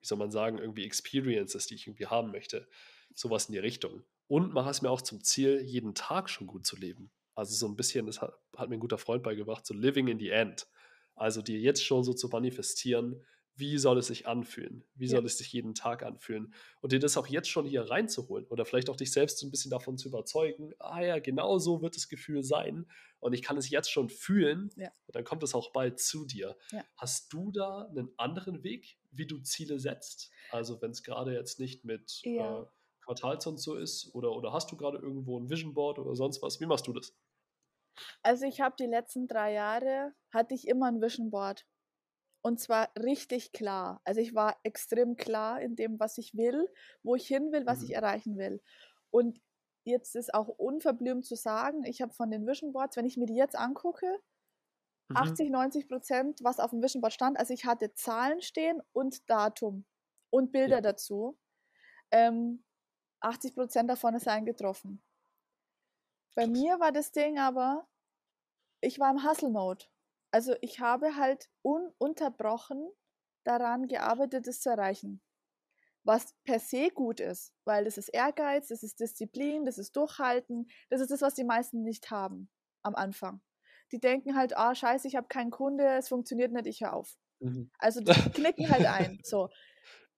wie 0.00 0.06
soll 0.06 0.18
man 0.18 0.30
sagen, 0.30 0.58
irgendwie 0.58 0.84
Experiences, 0.84 1.66
die 1.66 1.74
ich 1.74 1.86
irgendwie 1.86 2.06
haben 2.06 2.32
möchte. 2.32 2.68
Sowas 3.14 3.46
in 3.46 3.52
die 3.52 3.58
Richtung. 3.58 4.02
Und 4.26 4.52
mache 4.52 4.70
es 4.70 4.82
mir 4.82 4.90
auch 4.90 5.02
zum 5.02 5.22
Ziel, 5.22 5.60
jeden 5.62 5.94
Tag 5.94 6.28
schon 6.28 6.46
gut 6.46 6.66
zu 6.66 6.76
leben. 6.76 7.10
Also 7.34 7.54
so 7.54 7.66
ein 7.66 7.76
bisschen, 7.76 8.06
das 8.06 8.20
hat, 8.20 8.36
hat 8.56 8.68
mir 8.68 8.76
ein 8.76 8.80
guter 8.80 8.98
Freund 8.98 9.22
beigebracht, 9.22 9.64
so 9.64 9.74
living 9.74 10.08
in 10.08 10.18
the 10.18 10.30
end. 10.30 10.66
Also 11.14 11.42
dir 11.42 11.58
jetzt 11.58 11.84
schon 11.84 12.02
so 12.02 12.12
zu 12.12 12.28
manifestieren, 12.28 13.24
wie 13.56 13.78
soll 13.78 13.98
es 13.98 14.08
sich 14.08 14.26
anfühlen? 14.26 14.84
Wie 14.94 15.06
soll 15.06 15.24
es 15.24 15.38
sich 15.38 15.52
jeden 15.52 15.74
Tag 15.74 16.02
anfühlen? 16.02 16.52
Und 16.80 16.92
dir 16.92 16.98
das 16.98 17.16
auch 17.16 17.26
jetzt 17.26 17.48
schon 17.48 17.64
hier 17.64 17.82
reinzuholen 17.82 18.46
oder 18.46 18.64
vielleicht 18.64 18.90
auch 18.90 18.96
dich 18.96 19.10
selbst 19.10 19.38
so 19.38 19.46
ein 19.46 19.50
bisschen 19.50 19.70
davon 19.70 19.96
zu 19.96 20.08
überzeugen, 20.08 20.74
ah 20.78 21.00
ja, 21.00 21.18
genau 21.18 21.58
so 21.58 21.80
wird 21.80 21.96
das 21.96 22.08
Gefühl 22.08 22.42
sein 22.42 22.86
und 23.18 23.32
ich 23.32 23.42
kann 23.42 23.56
es 23.56 23.70
jetzt 23.70 23.90
schon 23.90 24.10
fühlen 24.10 24.70
ja. 24.76 24.88
und 25.06 25.16
dann 25.16 25.24
kommt 25.24 25.42
es 25.42 25.54
auch 25.54 25.72
bald 25.72 25.98
zu 25.98 26.26
dir. 26.26 26.56
Ja. 26.70 26.84
Hast 26.96 27.32
du 27.32 27.50
da 27.50 27.86
einen 27.88 28.10
anderen 28.18 28.62
Weg, 28.62 28.98
wie 29.10 29.26
du 29.26 29.38
Ziele 29.38 29.78
setzt? 29.78 30.30
Also 30.50 30.80
wenn 30.82 30.90
es 30.90 31.02
gerade 31.02 31.32
jetzt 31.32 31.58
nicht 31.58 31.84
mit 31.84 32.20
äh, 32.24 32.64
Quartals 33.00 33.46
und 33.46 33.58
so 33.58 33.76
ist 33.76 34.14
oder, 34.14 34.32
oder 34.32 34.52
hast 34.52 34.70
du 34.70 34.76
gerade 34.76 34.98
irgendwo 34.98 35.38
ein 35.38 35.48
Vision 35.48 35.72
Board 35.72 35.98
oder 35.98 36.14
sonst 36.14 36.42
was? 36.42 36.60
Wie 36.60 36.66
machst 36.66 36.86
du 36.86 36.92
das? 36.92 37.14
Also 38.22 38.44
ich 38.44 38.60
habe 38.60 38.76
die 38.78 38.86
letzten 38.86 39.26
drei 39.26 39.54
Jahre, 39.54 40.12
hatte 40.30 40.54
ich 40.54 40.68
immer 40.68 40.88
ein 40.88 41.00
Vision 41.00 41.30
Board. 41.30 41.64
Und 42.46 42.60
zwar 42.60 42.90
richtig 42.96 43.50
klar. 43.50 44.00
Also 44.04 44.20
ich 44.20 44.36
war 44.36 44.56
extrem 44.62 45.16
klar 45.16 45.60
in 45.60 45.74
dem, 45.74 45.98
was 45.98 46.16
ich 46.16 46.36
will, 46.36 46.72
wo 47.02 47.16
ich 47.16 47.26
hin 47.26 47.50
will, 47.50 47.66
was 47.66 47.80
mhm. 47.80 47.86
ich 47.86 47.94
erreichen 47.96 48.38
will. 48.38 48.62
Und 49.10 49.40
jetzt 49.82 50.14
ist 50.14 50.32
auch 50.32 50.46
unverblümt 50.46 51.26
zu 51.26 51.34
sagen, 51.34 51.82
ich 51.82 52.02
habe 52.02 52.14
von 52.14 52.30
den 52.30 52.46
Vision 52.46 52.72
Boards, 52.72 52.96
wenn 52.96 53.04
ich 53.04 53.16
mir 53.16 53.26
die 53.26 53.34
jetzt 53.34 53.56
angucke, 53.56 54.06
mhm. 55.08 55.16
80, 55.16 55.50
90 55.50 55.88
Prozent, 55.88 56.38
was 56.44 56.60
auf 56.60 56.70
dem 56.70 56.80
Vision 56.84 57.00
Board 57.00 57.14
stand, 57.14 57.36
also 57.36 57.52
ich 57.52 57.64
hatte 57.64 57.94
Zahlen 57.94 58.40
stehen 58.40 58.80
und 58.92 59.28
Datum 59.28 59.84
und 60.30 60.52
Bilder 60.52 60.76
ja. 60.76 60.82
dazu. 60.82 61.36
Ähm, 62.12 62.62
80 63.22 63.56
Prozent 63.56 63.90
davon 63.90 64.14
ist 64.14 64.28
eingetroffen. 64.28 65.02
Bei 66.36 66.46
mir 66.46 66.78
war 66.78 66.92
das 66.92 67.10
Ding 67.10 67.40
aber, 67.40 67.88
ich 68.80 69.00
war 69.00 69.10
im 69.10 69.28
Hustle-Mode. 69.28 69.86
Also 70.30 70.54
ich 70.60 70.80
habe 70.80 71.16
halt 71.16 71.48
ununterbrochen 71.62 72.90
daran 73.44 73.86
gearbeitet, 73.86 74.46
es 74.48 74.60
zu 74.60 74.70
erreichen. 74.70 75.22
Was 76.04 76.34
per 76.44 76.60
se 76.60 76.90
gut 76.90 77.18
ist, 77.20 77.52
weil 77.64 77.84
das 77.84 77.98
ist 77.98 78.08
Ehrgeiz, 78.08 78.68
das 78.68 78.82
ist 78.82 79.00
Disziplin, 79.00 79.64
das 79.64 79.78
ist 79.78 79.96
Durchhalten, 79.96 80.68
das 80.88 81.00
ist 81.00 81.10
das, 81.10 81.20
was 81.20 81.34
die 81.34 81.44
meisten 81.44 81.82
nicht 81.82 82.10
haben 82.10 82.48
am 82.82 82.94
Anfang. 82.94 83.40
Die 83.92 84.00
denken 84.00 84.36
halt, 84.36 84.56
ah, 84.56 84.74
scheiße, 84.74 85.08
ich 85.08 85.16
habe 85.16 85.28
keinen 85.28 85.50
Kunde, 85.50 85.84
es 85.96 86.08
funktioniert 86.08 86.52
nicht, 86.52 86.66
ich 86.66 86.80
höre 86.80 86.92
auf. 86.92 87.16
Mhm. 87.40 87.70
Also 87.78 88.00
die 88.00 88.12
knicken 88.34 88.70
halt 88.70 88.86
ein. 88.86 89.20
So. 89.24 89.48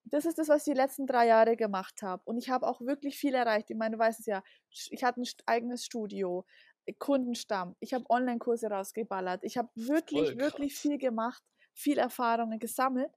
Das 0.05 0.25
ist 0.25 0.39
das, 0.39 0.49
was 0.49 0.67
ich 0.67 0.73
die 0.73 0.79
letzten 0.79 1.07
drei 1.07 1.27
Jahre 1.27 1.57
gemacht 1.57 2.01
habe. 2.03 2.23
Und 2.25 2.39
ich 2.39 2.49
habe 2.49 2.67
auch 2.67 2.81
wirklich 2.81 3.19
viel 3.19 3.35
erreicht. 3.35 3.71
Ich 3.71 3.77
meine, 3.77 3.97
du 3.97 3.99
weißt 3.99 4.21
es 4.21 4.27
ja, 4.27 4.43
ich 4.71 5.05
hatte 5.05 5.21
ein 5.21 5.27
eigenes 5.47 5.85
Studio, 5.85 6.47
Kundenstamm. 6.95 7.77
Ich 7.81 7.95
habe 7.95 8.05
Online-Kurse 8.09 8.69
rausgeballert. 8.69 9.45
Ich 9.45 9.59
habe 9.59 9.69
wirklich, 9.75 10.39
wirklich 10.39 10.77
viel 10.77 10.99
gemacht, 10.99 11.43
viel 11.75 11.99
Erfahrungen 11.99 12.59
gesammelt. 12.59 13.13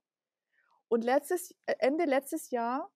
Und 0.88 1.04
letztes, 1.04 1.54
äh, 1.66 1.74
Ende 1.78 2.04
letztes 2.04 2.50
Jahr, 2.50 2.92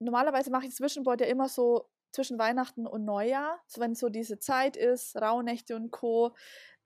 normalerweise 0.00 0.50
mache 0.50 0.66
ich 0.66 0.74
Zwischenboard 0.74 1.20
ja 1.20 1.26
immer 1.26 1.48
so 1.48 1.88
zwischen 2.12 2.38
Weihnachten 2.38 2.86
und 2.86 3.04
Neujahr, 3.04 3.60
so 3.66 3.80
wenn 3.80 3.94
so 3.94 4.08
diese 4.08 4.38
Zeit 4.38 4.76
ist, 4.76 5.16
Rauhnächte 5.16 5.76
und 5.76 5.90
Co., 5.90 6.34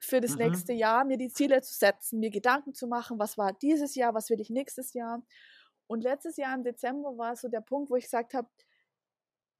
für 0.03 0.19
das 0.19 0.31
mhm. 0.31 0.39
nächste 0.39 0.73
Jahr, 0.73 1.05
mir 1.05 1.17
die 1.17 1.31
Ziele 1.31 1.61
zu 1.61 1.73
setzen, 1.73 2.19
mir 2.19 2.29
Gedanken 2.29 2.73
zu 2.73 2.87
machen, 2.87 3.19
was 3.19 3.37
war 3.37 3.53
dieses 3.53 3.95
Jahr, 3.95 4.13
was 4.13 4.29
will 4.29 4.39
ich 4.41 4.49
nächstes 4.49 4.93
Jahr. 4.93 5.23
Und 5.87 6.01
letztes 6.01 6.37
Jahr 6.37 6.53
im 6.55 6.63
Dezember 6.63 7.17
war 7.17 7.35
so 7.35 7.47
der 7.47 7.61
Punkt, 7.61 7.89
wo 7.89 7.95
ich 7.95 8.03
gesagt 8.05 8.33
habe, 8.33 8.49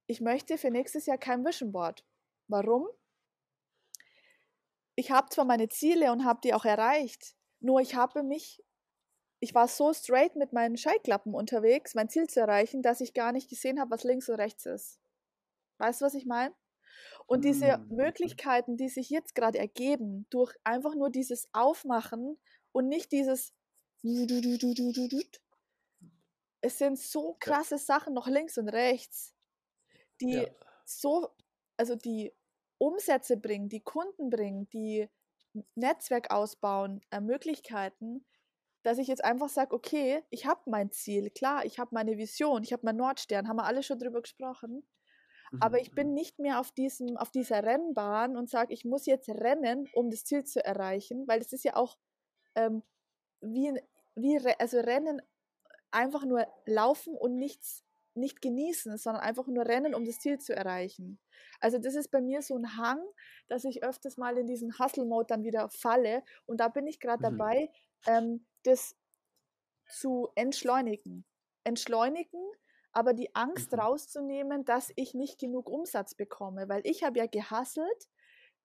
ich 0.06 0.20
möchte 0.20 0.58
für 0.58 0.70
nächstes 0.70 1.06
Jahr 1.06 1.16
kein 1.16 1.44
Vision 1.44 1.72
Board. 1.72 2.04
Warum? 2.48 2.86
Ich 4.96 5.10
habe 5.10 5.28
zwar 5.30 5.44
meine 5.44 5.68
Ziele 5.68 6.12
und 6.12 6.24
habe 6.24 6.40
die 6.42 6.54
auch 6.54 6.64
erreicht, 6.64 7.34
nur 7.60 7.80
ich 7.80 7.94
habe 7.94 8.22
mich, 8.22 8.62
ich 9.40 9.54
war 9.54 9.68
so 9.68 9.92
straight 9.92 10.36
mit 10.36 10.52
meinen 10.52 10.76
Schallklappen 10.76 11.34
unterwegs, 11.34 11.94
mein 11.94 12.08
Ziel 12.08 12.28
zu 12.28 12.40
erreichen, 12.40 12.82
dass 12.82 13.00
ich 13.00 13.14
gar 13.14 13.32
nicht 13.32 13.48
gesehen 13.48 13.80
habe, 13.80 13.90
was 13.90 14.04
links 14.04 14.28
und 14.28 14.36
rechts 14.36 14.66
ist. 14.66 15.00
Weißt 15.78 16.00
du, 16.00 16.06
was 16.06 16.14
ich 16.14 16.26
meine? 16.26 16.54
Und 17.26 17.44
diese 17.44 17.78
mhm. 17.78 17.96
Möglichkeiten, 17.96 18.76
die 18.76 18.88
sich 18.88 19.10
jetzt 19.10 19.34
gerade 19.34 19.58
ergeben, 19.58 20.26
durch 20.30 20.54
einfach 20.62 20.94
nur 20.94 21.10
dieses 21.10 21.48
Aufmachen 21.52 22.38
und 22.72 22.88
nicht 22.88 23.12
dieses 23.12 23.52
es 26.60 26.78
sind 26.78 26.98
so 26.98 27.36
krasse 27.40 27.78
Sachen 27.78 28.14
noch 28.14 28.26
links 28.26 28.58
und 28.58 28.68
rechts, 28.68 29.34
die 30.20 30.32
ja. 30.32 30.46
so, 30.84 31.30
also 31.76 31.94
die 31.94 32.32
Umsätze 32.84 33.36
bringen, 33.36 33.68
die 33.68 33.80
Kunden 33.80 34.30
bringen, 34.30 34.68
die 34.70 35.08
Netzwerk 35.74 36.32
ausbauen, 36.32 37.00
äh, 37.10 37.20
Möglichkeiten, 37.20 38.24
dass 38.82 38.98
ich 38.98 39.08
jetzt 39.08 39.24
einfach 39.24 39.48
sage, 39.48 39.74
okay, 39.74 40.22
ich 40.30 40.46
habe 40.46 40.60
mein 40.66 40.90
Ziel, 40.90 41.30
klar, 41.30 41.64
ich 41.64 41.78
habe 41.78 41.90
meine 41.94 42.18
Vision, 42.18 42.62
ich 42.62 42.72
habe 42.72 42.84
meinen 42.84 42.98
Nordstern, 42.98 43.48
haben 43.48 43.56
wir 43.56 43.64
alle 43.64 43.82
schon 43.82 43.98
drüber 43.98 44.20
gesprochen. 44.20 44.86
Aber 45.60 45.80
ich 45.80 45.94
bin 45.94 46.08
mhm. 46.08 46.14
nicht 46.14 46.38
mehr 46.38 46.58
auf, 46.58 46.72
diesem, 46.72 47.16
auf 47.16 47.30
dieser 47.30 47.62
Rennbahn 47.62 48.36
und 48.36 48.50
sage, 48.50 48.72
ich 48.72 48.84
muss 48.84 49.06
jetzt 49.06 49.28
rennen, 49.28 49.88
um 49.94 50.10
das 50.10 50.24
Ziel 50.24 50.44
zu 50.44 50.64
erreichen, 50.64 51.28
weil 51.28 51.40
es 51.40 51.52
ist 51.52 51.64
ja 51.64 51.76
auch 51.76 51.96
ähm, 52.56 52.82
wie, 53.40 53.72
wie 54.16 54.38
also 54.58 54.78
Rennen 54.80 55.22
einfach 55.90 56.24
nur 56.24 56.46
laufen 56.66 57.16
und 57.16 57.36
nichts 57.36 57.83
nicht 58.16 58.40
genießen, 58.42 58.96
sondern 58.96 59.22
einfach 59.22 59.46
nur 59.46 59.66
rennen, 59.66 59.94
um 59.94 60.04
das 60.04 60.18
Ziel 60.18 60.38
zu 60.38 60.54
erreichen. 60.54 61.18
Also 61.60 61.78
das 61.78 61.94
ist 61.94 62.10
bei 62.10 62.20
mir 62.20 62.42
so 62.42 62.56
ein 62.56 62.76
Hang, 62.76 63.00
dass 63.48 63.64
ich 63.64 63.82
öfters 63.82 64.16
mal 64.16 64.36
in 64.38 64.46
diesen 64.46 64.78
Hustle-Mode 64.78 65.26
dann 65.28 65.44
wieder 65.44 65.68
falle. 65.70 66.22
Und 66.46 66.60
da 66.60 66.68
bin 66.68 66.86
ich 66.86 67.00
gerade 67.00 67.18
mhm. 67.18 67.38
dabei, 67.38 67.70
ähm, 68.06 68.46
das 68.64 68.96
zu 69.88 70.28
entschleunigen. 70.34 71.24
Entschleunigen, 71.64 72.42
aber 72.92 73.14
die 73.14 73.34
Angst 73.34 73.72
mhm. 73.72 73.80
rauszunehmen, 73.80 74.64
dass 74.64 74.92
ich 74.96 75.14
nicht 75.14 75.38
genug 75.38 75.68
Umsatz 75.68 76.14
bekomme. 76.14 76.68
Weil 76.68 76.82
ich 76.84 77.02
habe 77.02 77.18
ja 77.18 77.26
gehasselt 77.26 78.08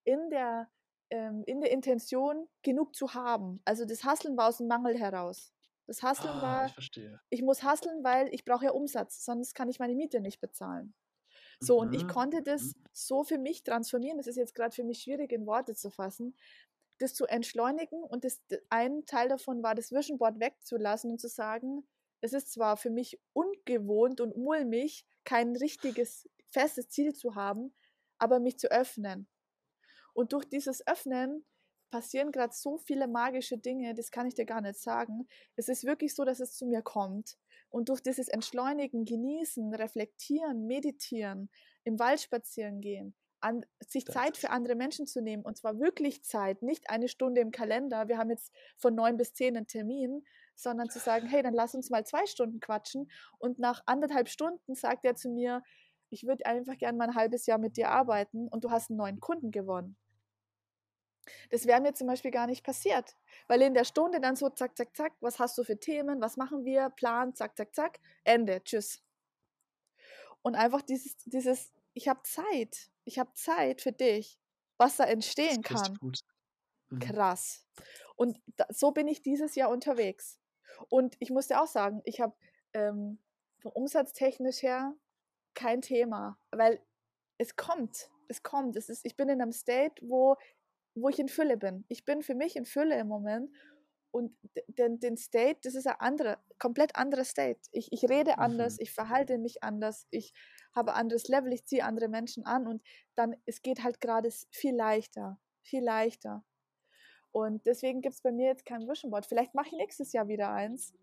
in 0.03 0.29
der, 0.29 0.69
ähm, 1.09 1.43
in 1.45 1.61
der 1.61 1.71
Intention, 1.71 2.47
genug 2.63 2.95
zu 2.95 3.13
haben. 3.13 3.61
Also 3.65 3.85
das 3.85 4.03
Hasseln 4.03 4.37
war 4.37 4.49
aus 4.49 4.57
dem 4.57 4.67
Mangel 4.67 4.97
heraus. 4.97 5.53
Das 5.89 6.03
Hustlen 6.03 6.29
ah, 6.29 6.41
war, 6.43 6.65
ich, 6.77 6.91
ich, 7.31 7.41
muss 7.41 7.63
hustlen, 7.63 8.03
weil 8.03 8.31
ich 8.31 8.45
brauche 8.45 8.65
ja 8.65 8.71
Umsatz, 8.71 9.25
sonst 9.25 9.55
kann 9.55 9.69
ich 9.69 9.79
meine 9.79 9.95
Miete 9.95 10.21
nicht 10.21 10.39
bezahlen. 10.39 10.93
So, 11.59 11.81
mhm. 11.81 11.87
und 11.87 11.95
ich 11.95 12.03
mhm, 12.03 12.09
konnte 12.09 12.43
das 12.43 12.61
mhm. 12.61 12.83
so 12.91 13.23
für 13.23 13.39
mich 13.39 13.63
transformieren. 13.63 14.17
Das 14.17 14.27
ist 14.27 14.35
jetzt 14.35 14.53
gerade 14.53 14.75
für 14.75 14.83
mich 14.83 15.01
schwierig 15.01 15.31
in 15.31 15.47
Worte 15.47 15.73
zu 15.73 15.89
fassen. 15.89 16.35
das 16.99 17.15
zu 17.15 17.25
entschleunigen 17.25 18.03
und 18.03 18.23
das, 18.23 18.39
ein 18.69 19.03
Teil 19.07 19.29
davon 19.29 19.63
war, 19.63 19.73
das 19.73 19.91
Vision 19.91 20.19
Board 20.19 20.39
wegzulassen 20.39 21.09
und 21.09 21.19
zu 21.19 21.27
sagen, 21.27 21.87
es 22.21 22.33
ist 22.33 22.51
zwar 22.51 22.77
für 22.77 22.91
mich 22.91 23.19
ungewohnt 23.33 24.21
und 24.21 24.37
mulmig, 24.37 25.07
kein 25.23 25.55
richtiges 25.55 26.29
festes 26.51 26.89
Ziel 26.89 27.15
zu 27.15 27.33
haben, 27.33 27.73
aber 28.19 28.39
mich 28.39 28.59
zu 28.59 28.69
öffnen. 28.69 29.27
Und 30.13 30.33
durch 30.33 30.45
dieses 30.45 30.85
Öffnen 30.85 31.45
passieren 31.89 32.31
gerade 32.31 32.53
so 32.53 32.77
viele 32.77 33.07
magische 33.07 33.57
Dinge, 33.57 33.93
das 33.93 34.11
kann 34.11 34.27
ich 34.27 34.35
dir 34.35 34.45
gar 34.45 34.61
nicht 34.61 34.79
sagen. 34.79 35.27
Es 35.55 35.67
ist 35.67 35.83
wirklich 35.83 36.15
so, 36.15 36.23
dass 36.25 36.39
es 36.39 36.55
zu 36.55 36.65
mir 36.65 36.81
kommt. 36.81 37.37
Und 37.69 37.89
durch 37.89 38.01
dieses 38.01 38.27
Entschleunigen, 38.27 39.05
Genießen, 39.05 39.73
Reflektieren, 39.73 40.65
Meditieren, 40.67 41.49
im 41.83 41.99
Wald 41.99 42.21
spazieren 42.21 42.81
gehen, 42.81 43.15
an, 43.41 43.65
sich 43.79 44.05
das 44.05 44.15
Zeit 44.15 44.37
für 44.37 44.49
andere 44.49 44.75
Menschen 44.75 45.07
zu 45.07 45.21
nehmen, 45.21 45.43
und 45.43 45.57
zwar 45.57 45.79
wirklich 45.79 46.23
Zeit, 46.23 46.61
nicht 46.61 46.89
eine 46.89 47.07
Stunde 47.07 47.41
im 47.41 47.51
Kalender, 47.51 48.07
wir 48.07 48.17
haben 48.17 48.31
jetzt 48.31 48.51
von 48.77 48.95
neun 48.95 49.17
bis 49.17 49.33
zehn 49.33 49.55
einen 49.55 49.67
Termin, 49.67 50.23
sondern 50.55 50.89
zu 50.89 50.99
sagen, 50.99 51.27
hey, 51.27 51.41
dann 51.41 51.53
lass 51.53 51.75
uns 51.75 51.89
mal 51.89 52.05
zwei 52.05 52.25
Stunden 52.25 52.59
quatschen. 52.59 53.09
Und 53.37 53.59
nach 53.59 53.81
anderthalb 53.85 54.27
Stunden 54.27 54.75
sagt 54.75 55.05
er 55.05 55.15
zu 55.15 55.29
mir, 55.29 55.63
ich 56.09 56.25
würde 56.25 56.45
einfach 56.45 56.77
gerne 56.77 56.97
mal 56.97 57.09
ein 57.09 57.15
halbes 57.15 57.45
Jahr 57.45 57.59
mit 57.59 57.77
dir 57.77 57.89
arbeiten 57.89 58.47
und 58.47 58.63
du 58.63 58.71
hast 58.71 58.89
einen 58.89 58.97
neuen 58.97 59.19
Kunden 59.19 59.51
gewonnen. 59.51 59.95
Das 61.49 61.65
wäre 61.65 61.81
mir 61.81 61.93
zum 61.93 62.07
Beispiel 62.07 62.31
gar 62.31 62.47
nicht 62.47 62.63
passiert, 62.63 63.15
weil 63.47 63.61
in 63.61 63.73
der 63.73 63.85
Stunde 63.85 64.19
dann 64.19 64.35
so 64.35 64.49
zack, 64.49 64.77
zack, 64.77 64.95
zack, 64.95 65.13
was 65.21 65.39
hast 65.39 65.57
du 65.57 65.63
für 65.63 65.79
Themen, 65.79 66.21
was 66.21 66.37
machen 66.37 66.65
wir, 66.65 66.89
Plan, 66.89 67.35
zack, 67.35 67.57
zack, 67.57 67.75
zack, 67.75 67.99
Ende, 68.23 68.63
tschüss. 68.63 69.01
Und 70.41 70.55
einfach 70.55 70.81
dieses, 70.81 71.17
dieses 71.25 71.71
ich 71.93 72.07
habe 72.07 72.21
Zeit, 72.23 72.89
ich 73.03 73.19
habe 73.19 73.33
Zeit 73.33 73.81
für 73.81 73.91
dich, 73.91 74.39
was 74.77 74.97
da 74.97 75.03
entstehen 75.05 75.61
kann. 75.61 75.97
Mhm. 76.89 76.99
Krass. 76.99 77.65
Und 78.15 78.39
da, 78.55 78.65
so 78.69 78.91
bin 78.91 79.07
ich 79.07 79.21
dieses 79.21 79.55
Jahr 79.55 79.69
unterwegs. 79.69 80.39
Und 80.87 81.15
ich 81.19 81.29
muss 81.29 81.47
dir 81.47 81.61
auch 81.61 81.67
sagen, 81.67 82.01
ich 82.05 82.21
habe 82.21 82.35
ähm, 82.73 83.19
vom 83.59 83.71
Umsatztechnisch 83.73 84.61
her 84.61 84.95
kein 85.53 85.81
Thema, 85.81 86.37
weil 86.51 86.81
es 87.37 87.55
kommt, 87.55 88.09
es 88.27 88.43
kommt. 88.43 88.75
Es 88.75 88.89
ist, 88.89 89.05
ich 89.05 89.15
bin 89.17 89.29
in 89.29 89.41
einem 89.41 89.51
State, 89.51 89.95
wo 90.07 90.37
wo 91.01 91.09
ich 91.09 91.19
in 91.19 91.29
Fülle 91.29 91.57
bin. 91.57 91.85
Ich 91.87 92.05
bin 92.05 92.21
für 92.21 92.35
mich 92.35 92.55
in 92.55 92.65
Fülle 92.65 92.97
im 92.99 93.07
Moment 93.07 93.49
und 94.11 94.35
den, 94.67 94.99
den 94.99 95.17
State, 95.17 95.59
das 95.63 95.75
ist 95.75 95.87
ein 95.87 95.99
anderer, 95.99 96.37
komplett 96.57 96.95
anderer 96.95 97.23
State. 97.23 97.59
Ich, 97.71 97.91
ich 97.91 98.09
rede 98.09 98.37
anders, 98.39 98.77
mhm. 98.77 98.83
ich 98.83 98.91
verhalte 98.91 99.37
mich 99.37 99.63
anders, 99.63 100.07
ich 100.09 100.33
habe 100.75 100.93
ein 100.93 101.01
anderes 101.01 101.27
Level, 101.27 101.53
ich 101.53 101.65
ziehe 101.65 101.83
andere 101.83 102.07
Menschen 102.07 102.45
an 102.45 102.67
und 102.67 102.81
dann, 103.15 103.35
es 103.45 103.61
geht 103.61 103.83
halt 103.83 104.01
gerade 104.01 104.29
viel 104.51 104.75
leichter, 104.75 105.39
viel 105.61 105.83
leichter. 105.83 106.43
Und 107.31 107.65
deswegen 107.67 108.01
gibt 108.01 108.15
es 108.15 108.21
bei 108.21 108.31
mir 108.31 108.47
jetzt 108.47 108.65
kein 108.65 108.87
Vision 108.87 109.11
Board. 109.11 109.27
Vielleicht 109.27 109.53
mache 109.53 109.67
ich 109.67 109.73
nächstes 109.73 110.13
Jahr 110.13 110.27
wieder 110.27 110.51
eins. 110.51 110.93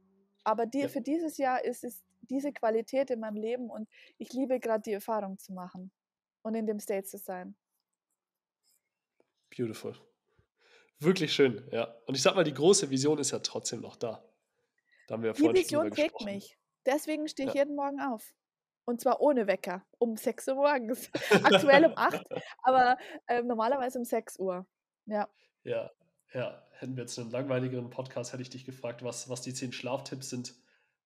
Aber 0.43 0.67
die, 0.67 0.81
ja. 0.81 0.89
für 0.89 1.01
dieses 1.01 1.39
Jahr 1.39 1.65
ist 1.65 1.85
es 1.85 2.05
diese 2.23 2.53
Qualität 2.53 3.11
in 3.11 3.21
meinem 3.21 3.37
Leben 3.37 3.71
und 3.71 3.89
ich 4.19 4.33
liebe 4.33 4.59
gerade 4.59 4.83
die 4.83 4.93
Erfahrung 4.93 5.39
zu 5.39 5.53
machen 5.53 5.93
und 6.43 6.55
in 6.55 6.67
dem 6.67 6.81
State 6.81 7.07
zu 7.07 7.19
sein. 7.19 7.57
Beautiful. 9.57 9.95
Wirklich 10.99 11.33
schön, 11.33 11.69
ja. 11.73 11.85
Und 12.07 12.15
ich 12.15 12.23
sag 12.23 12.35
mal, 12.35 12.45
die 12.45 12.55
große 12.55 12.91
Vision 12.91 13.19
ist 13.19 13.31
ja 13.31 13.39
trotzdem 13.41 13.81
noch 13.81 13.97
da. 13.97 14.23
Da 15.07 15.15
haben 15.15 15.23
wir 15.23 15.31
ja 15.31 15.53
die 15.53 15.61
Vision 15.61 15.91
trägt 15.91 16.21
mich. 16.23 16.59
Deswegen 16.85 17.29
stehe 17.29 17.49
ich 17.49 17.55
ja. 17.55 17.63
jeden 17.63 17.77
Morgen 17.77 18.01
auf. 18.01 18.35
Und 18.85 19.01
zwar 19.01 19.21
ohne 19.21 19.47
Wecker, 19.47 19.85
um 19.99 20.17
6 20.17 20.49
Uhr 20.49 20.55
morgens. 20.55 21.11
Aktuell 21.43 21.87
um 21.87 21.93
8, 21.97 22.25
aber 22.63 22.97
äh, 23.27 23.43
normalerweise 23.43 23.99
um 23.99 24.05
6 24.05 24.39
Uhr. 24.39 24.67
Ja. 25.07 25.29
Ja, 25.65 25.91
ja. 26.33 26.63
Hätten 26.79 26.95
wir 26.97 27.05
jetzt 27.05 27.19
einen 27.19 27.31
langweiligeren 27.31 27.89
Podcast, 27.89 28.33
hätte 28.33 28.43
ich 28.43 28.51
dich 28.51 28.67
gefragt, 28.67 29.03
was, 29.03 29.31
was 29.31 29.41
die 29.41 29.55
10 29.55 29.73
Schlaftipps 29.73 30.29
sind, 30.29 30.55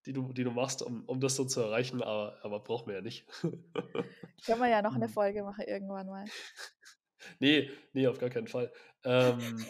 die 0.07 0.12
du, 0.12 0.32
die 0.32 0.44
du 0.44 0.51
machst, 0.51 0.82
um, 0.82 1.05
um 1.05 1.20
das 1.20 1.36
so 1.36 1.44
zu 1.44 1.61
erreichen, 1.61 2.03
aber, 2.03 2.38
aber 2.42 2.61
brauchen 2.61 2.88
wir 2.88 2.96
ja 2.96 3.01
nicht. 3.03 3.26
Können 3.40 4.61
wir 4.61 4.68
ja 4.68 4.82
noch 4.82 4.94
eine. 4.94 5.09
Folge 5.20 5.42
machen 5.42 5.64
irgendwann 5.66 6.07
mal. 6.07 6.24
Nee, 7.39 7.71
nee, 7.93 8.07
auf 8.07 8.18
gar 8.18 8.31
keinen 8.31 8.49
Fall. 8.49 8.73
Ähm, 9.05 9.39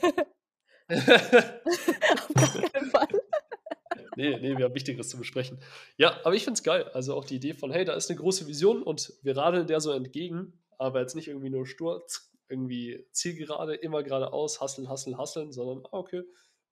auf 0.91 2.35
gar 2.35 2.71
keinen 2.71 2.91
Fall. 2.91 3.09
nee, 4.17 4.37
nee, 4.39 4.57
wir 4.57 4.65
haben 4.65 4.75
Wichtigeres 4.75 5.09
zu 5.09 5.19
besprechen. 5.19 5.59
Ja, 5.97 6.21
aber 6.25 6.35
ich 6.35 6.45
finde 6.45 6.59
es 6.59 6.63
geil. 6.63 6.85
Also 6.93 7.15
auch 7.15 7.25
die 7.25 7.37
Idee 7.37 7.55
von, 7.55 7.71
hey, 7.71 7.85
da 7.85 7.95
ist 7.95 8.11
eine 8.11 8.19
große 8.19 8.47
Vision 8.47 8.83
und 8.83 9.13
wir 9.23 9.37
radeln 9.37 9.67
der 9.67 9.81
so 9.81 9.93
entgegen, 9.93 10.61
aber 10.79 11.01
jetzt 11.01 11.15
nicht 11.15 11.29
irgendwie 11.29 11.51
nur 11.51 11.67
sturz, 11.67 12.33
irgendwie 12.49 13.07
zielgerade, 13.13 13.75
immer 13.75 14.03
geradeaus, 14.03 14.61
hasseln, 14.61 14.89
hasseln, 14.89 15.19
hasseln, 15.19 15.53
sondern, 15.53 15.85
ah, 15.93 15.99
okay, 15.99 16.23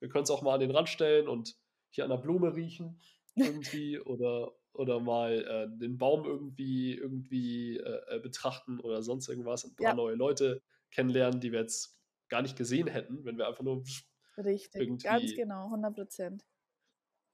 wir 0.00 0.08
können 0.08 0.24
es 0.24 0.30
auch 0.30 0.42
mal 0.42 0.54
an 0.54 0.60
den 0.60 0.70
Rand 0.70 0.88
stellen 0.88 1.28
und 1.28 1.56
hier 1.90 2.04
an 2.04 2.10
der 2.10 2.16
Blume 2.18 2.54
riechen 2.54 3.00
irgendwie 3.36 3.98
oder, 4.00 4.52
oder 4.78 5.00
mal 5.00 5.44
äh, 5.44 5.78
den 5.78 5.98
Baum 5.98 6.24
irgendwie, 6.24 6.94
irgendwie 6.94 7.78
äh, 7.78 8.16
äh 8.16 8.20
betrachten 8.20 8.78
oder 8.78 9.02
sonst 9.02 9.28
irgendwas, 9.28 9.64
ein 9.64 9.74
paar 9.74 9.88
ja. 9.88 9.94
neue 9.94 10.14
Leute 10.14 10.62
kennenlernen, 10.92 11.40
die 11.40 11.50
wir 11.50 11.60
jetzt 11.60 12.00
gar 12.28 12.42
nicht 12.42 12.56
gesehen 12.56 12.86
hätten, 12.86 13.24
wenn 13.24 13.36
wir 13.36 13.48
einfach 13.48 13.64
nur 13.64 13.82
Richtig, 14.36 15.02
ganz 15.02 15.34
genau, 15.34 15.64
100 15.64 15.94
Prozent. 15.94 16.46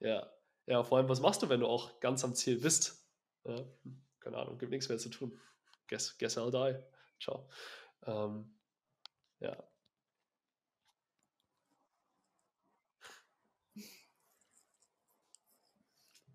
Ja. 0.01 0.33
ja, 0.67 0.83
vor 0.83 0.97
allem, 0.97 1.09
was 1.09 1.21
machst 1.21 1.43
du, 1.43 1.51
wenn 1.51 1.61
du 1.61 1.67
auch 1.67 2.01
ganz 2.01 2.25
am 2.25 2.35
Ziel 2.35 2.59
bist? 2.59 3.07
Ja, 3.45 3.59
hm, 3.59 4.03
keine 4.21 4.39
Ahnung, 4.39 4.57
gibt 4.57 4.71
nichts 4.71 4.89
mehr 4.89 4.99
zu 4.99 5.11
tun. 5.11 5.39
Guess, 5.89 6.17
guess 6.17 6.39
I'll 6.39 6.51
die. 6.51 6.83
Ciao. 7.23 7.47
Ähm, 8.07 8.57
ja. 9.41 9.55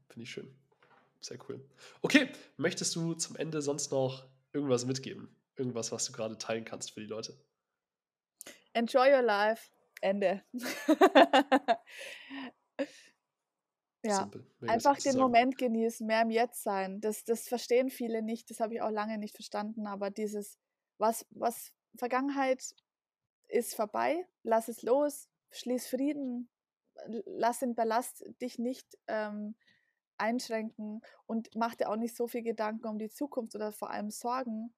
Finde 0.08 0.24
ich 0.24 0.30
schön. 0.30 0.59
Sehr 1.22 1.38
cool. 1.50 1.64
Okay, 2.02 2.32
möchtest 2.58 2.96
du 2.96 3.14
zum 3.14 3.36
Ende 3.36 3.62
sonst 3.62 3.92
noch 3.92 4.28
irgendwas 4.54 4.86
mitgeben? 4.86 5.36
Irgendwas, 5.56 5.92
was 5.92 6.06
du 6.06 6.14
gerade 6.14 6.38
teilen 6.38 6.64
kannst 6.66 6.92
für 6.92 7.02
die 7.02 7.08
Leute? 7.08 7.38
Enjoy 8.74 9.14
your 9.14 9.22
life. 9.22 9.70
Ende. 10.02 10.44
ja, 14.04 14.30
einfach 14.62 14.96
den 14.96 15.12
sagen. 15.12 15.20
Moment 15.20 15.58
genießen, 15.58 16.08
mehr 16.08 16.22
im 16.22 16.30
Jetzt 16.30 16.64
sein. 16.64 17.02
Das, 17.02 17.26
das 17.26 17.48
verstehen 17.48 17.90
viele 17.90 18.22
nicht, 18.22 18.50
das 18.50 18.60
habe 18.62 18.76
ich 18.76 18.82
auch 18.82 18.92
lange 18.92 19.18
nicht 19.18 19.36
verstanden, 19.36 19.88
aber 19.88 20.10
dieses, 20.10 20.58
was, 20.98 21.26
was 21.32 21.74
Vergangenheit 21.98 22.64
ist 23.48 23.76
vorbei, 23.76 24.26
lass 24.44 24.70
es 24.70 24.84
los, 24.84 25.28
schließ 25.52 25.88
Frieden, 25.88 26.50
lass 27.26 27.60
den 27.60 27.76
Ballast 27.76 28.24
dich 28.42 28.58
nicht 28.60 28.98
ähm, 29.08 29.56
einschränken 30.20 31.02
und 31.26 31.50
mach 31.56 31.76
dir 31.76 31.90
auch 31.90 31.96
nicht 31.96 32.16
so 32.16 32.28
viel 32.28 32.44
Gedanken 32.44 32.88
um 32.88 33.00
die 33.00 33.10
Zukunft 33.10 33.56
oder 33.56 33.72
vor 33.72 33.90
allem 33.90 34.12
Sorgen, 34.12 34.74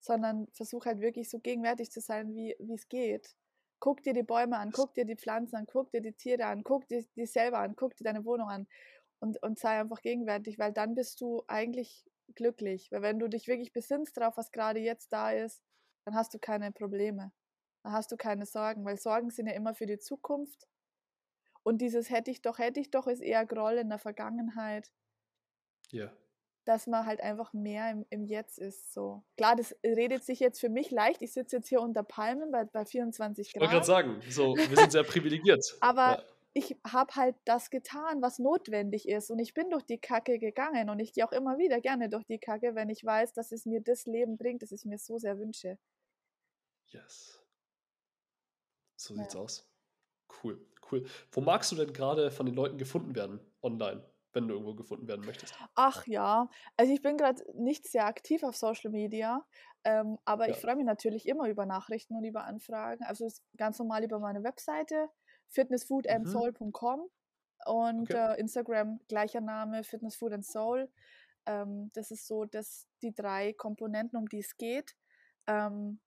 sondern 0.00 0.46
versuch 0.52 0.86
halt 0.86 1.00
wirklich 1.00 1.30
so 1.30 1.38
gegenwärtig 1.40 1.90
zu 1.90 2.00
sein, 2.00 2.34
wie 2.34 2.54
es 2.72 2.88
geht. 2.88 3.34
Guck 3.80 4.02
dir 4.02 4.12
die 4.12 4.22
Bäume 4.22 4.58
an, 4.58 4.70
guck 4.70 4.94
dir 4.94 5.04
die 5.04 5.16
Pflanzen 5.16 5.56
an, 5.56 5.66
guck 5.66 5.90
dir 5.90 6.00
die 6.00 6.12
Tiere 6.12 6.46
an, 6.46 6.62
guck 6.62 6.86
dir 6.88 7.04
dich 7.16 7.32
selber 7.32 7.58
an, 7.58 7.74
guck 7.76 7.96
dir 7.96 8.04
deine 8.04 8.24
Wohnung 8.24 8.48
an 8.48 8.66
und, 9.20 9.42
und 9.42 9.58
sei 9.58 9.80
einfach 9.80 10.02
gegenwärtig, 10.02 10.58
weil 10.58 10.72
dann 10.72 10.94
bist 10.94 11.20
du 11.20 11.42
eigentlich 11.46 12.04
glücklich. 12.34 12.90
Weil 12.90 13.02
wenn 13.02 13.18
du 13.18 13.28
dich 13.28 13.48
wirklich 13.48 13.72
besinnst 13.72 14.16
darauf, 14.16 14.36
was 14.36 14.50
gerade 14.52 14.80
jetzt 14.80 15.12
da 15.12 15.32
ist, 15.32 15.62
dann 16.04 16.14
hast 16.14 16.34
du 16.34 16.38
keine 16.38 16.72
Probleme. 16.72 17.32
Dann 17.82 17.92
hast 17.92 18.12
du 18.12 18.16
keine 18.16 18.46
Sorgen, 18.46 18.84
weil 18.84 18.98
Sorgen 18.98 19.30
sind 19.30 19.46
ja 19.46 19.54
immer 19.54 19.74
für 19.74 19.86
die 19.86 19.98
Zukunft 19.98 20.66
und 21.64 21.78
dieses 21.78 22.10
hätte 22.10 22.30
ich 22.30 22.42
doch, 22.42 22.58
hätte 22.58 22.78
ich 22.78 22.90
doch 22.90 23.06
ist 23.06 23.20
eher 23.20 23.44
Groll 23.46 23.78
in 23.78 23.88
der 23.88 23.98
Vergangenheit. 23.98 24.92
Ja. 25.90 26.12
Dass 26.66 26.86
man 26.86 27.06
halt 27.06 27.20
einfach 27.20 27.52
mehr 27.52 27.90
im, 27.90 28.06
im 28.10 28.24
Jetzt 28.24 28.58
ist. 28.58 28.92
So. 28.92 29.24
Klar, 29.36 29.56
das 29.56 29.74
redet 29.82 30.24
sich 30.24 30.40
jetzt 30.40 30.60
für 30.60 30.68
mich 30.68 30.90
leicht. 30.90 31.22
Ich 31.22 31.32
sitze 31.32 31.56
jetzt 31.56 31.68
hier 31.68 31.80
unter 31.80 32.02
Palmen 32.02 32.50
bei, 32.52 32.64
bei 32.64 32.84
24 32.84 33.52
Grad. 33.52 33.56
Ich 33.56 33.60
wollte 33.60 33.72
gerade 33.72 33.86
sagen, 33.86 34.22
so, 34.28 34.54
wir 34.56 34.76
sind 34.76 34.92
sehr 34.92 35.04
privilegiert. 35.04 35.76
Aber 35.80 36.18
ja. 36.18 36.22
ich 36.52 36.76
habe 36.86 37.14
halt 37.14 37.36
das 37.46 37.70
getan, 37.70 38.20
was 38.20 38.38
notwendig 38.38 39.08
ist. 39.08 39.30
Und 39.30 39.38
ich 39.38 39.54
bin 39.54 39.70
durch 39.70 39.84
die 39.84 39.98
Kacke 39.98 40.38
gegangen. 40.38 40.90
Und 40.90 41.00
ich 41.00 41.14
gehe 41.14 41.26
auch 41.26 41.32
immer 41.32 41.56
wieder 41.56 41.80
gerne 41.80 42.10
durch 42.10 42.24
die 42.26 42.38
Kacke, 42.38 42.74
wenn 42.74 42.90
ich 42.90 43.04
weiß, 43.04 43.32
dass 43.32 43.52
es 43.52 43.64
mir 43.64 43.80
das 43.80 44.04
Leben 44.04 44.36
bringt, 44.36 44.62
das 44.62 44.70
ich 44.70 44.84
mir 44.84 44.98
so 44.98 45.18
sehr 45.18 45.38
wünsche. 45.38 45.78
Yes. 46.88 47.42
So 48.96 49.14
ja. 49.14 49.22
sieht's 49.22 49.36
aus. 49.36 49.68
Cool, 50.42 50.60
cool. 50.94 51.04
Wo 51.30 51.40
magst 51.40 51.72
du 51.72 51.76
denn 51.76 51.92
gerade 51.92 52.30
von 52.30 52.46
den 52.46 52.54
Leuten 52.54 52.78
gefunden 52.78 53.14
werden 53.14 53.40
online, 53.62 54.04
wenn 54.32 54.48
du 54.48 54.54
irgendwo 54.54 54.74
gefunden 54.74 55.08
werden 55.08 55.24
möchtest? 55.24 55.54
Ach 55.74 56.06
ja, 56.06 56.48
also 56.76 56.92
ich 56.92 57.02
bin 57.02 57.16
gerade 57.16 57.42
nicht 57.54 57.86
sehr 57.86 58.06
aktiv 58.06 58.42
auf 58.42 58.56
Social 58.56 58.90
Media, 58.90 59.44
ähm, 59.84 60.18
aber 60.24 60.48
ja. 60.48 60.54
ich 60.54 60.60
freue 60.60 60.76
mich 60.76 60.86
natürlich 60.86 61.28
immer 61.28 61.48
über 61.48 61.66
Nachrichten 61.66 62.16
und 62.16 62.24
über 62.24 62.44
Anfragen. 62.44 63.04
Also 63.04 63.28
ganz 63.56 63.78
normal 63.78 64.04
über 64.04 64.18
meine 64.18 64.42
Webseite 64.42 65.08
fitnessfoodandsoul.com 65.48 67.00
mhm. 67.00 67.72
und 67.72 68.10
okay. 68.10 68.34
äh, 68.34 68.40
Instagram 68.40 69.00
gleicher 69.08 69.40
Name 69.40 69.84
fitnessfoodandsoul. 69.84 70.90
Ähm, 71.46 71.90
das 71.92 72.10
ist 72.10 72.26
so, 72.26 72.44
dass 72.44 72.88
die 73.02 73.14
drei 73.14 73.52
Komponenten, 73.52 74.18
um 74.18 74.28
die 74.28 74.40
es 74.40 74.56
geht. 74.56 74.96
Ähm, 75.46 76.00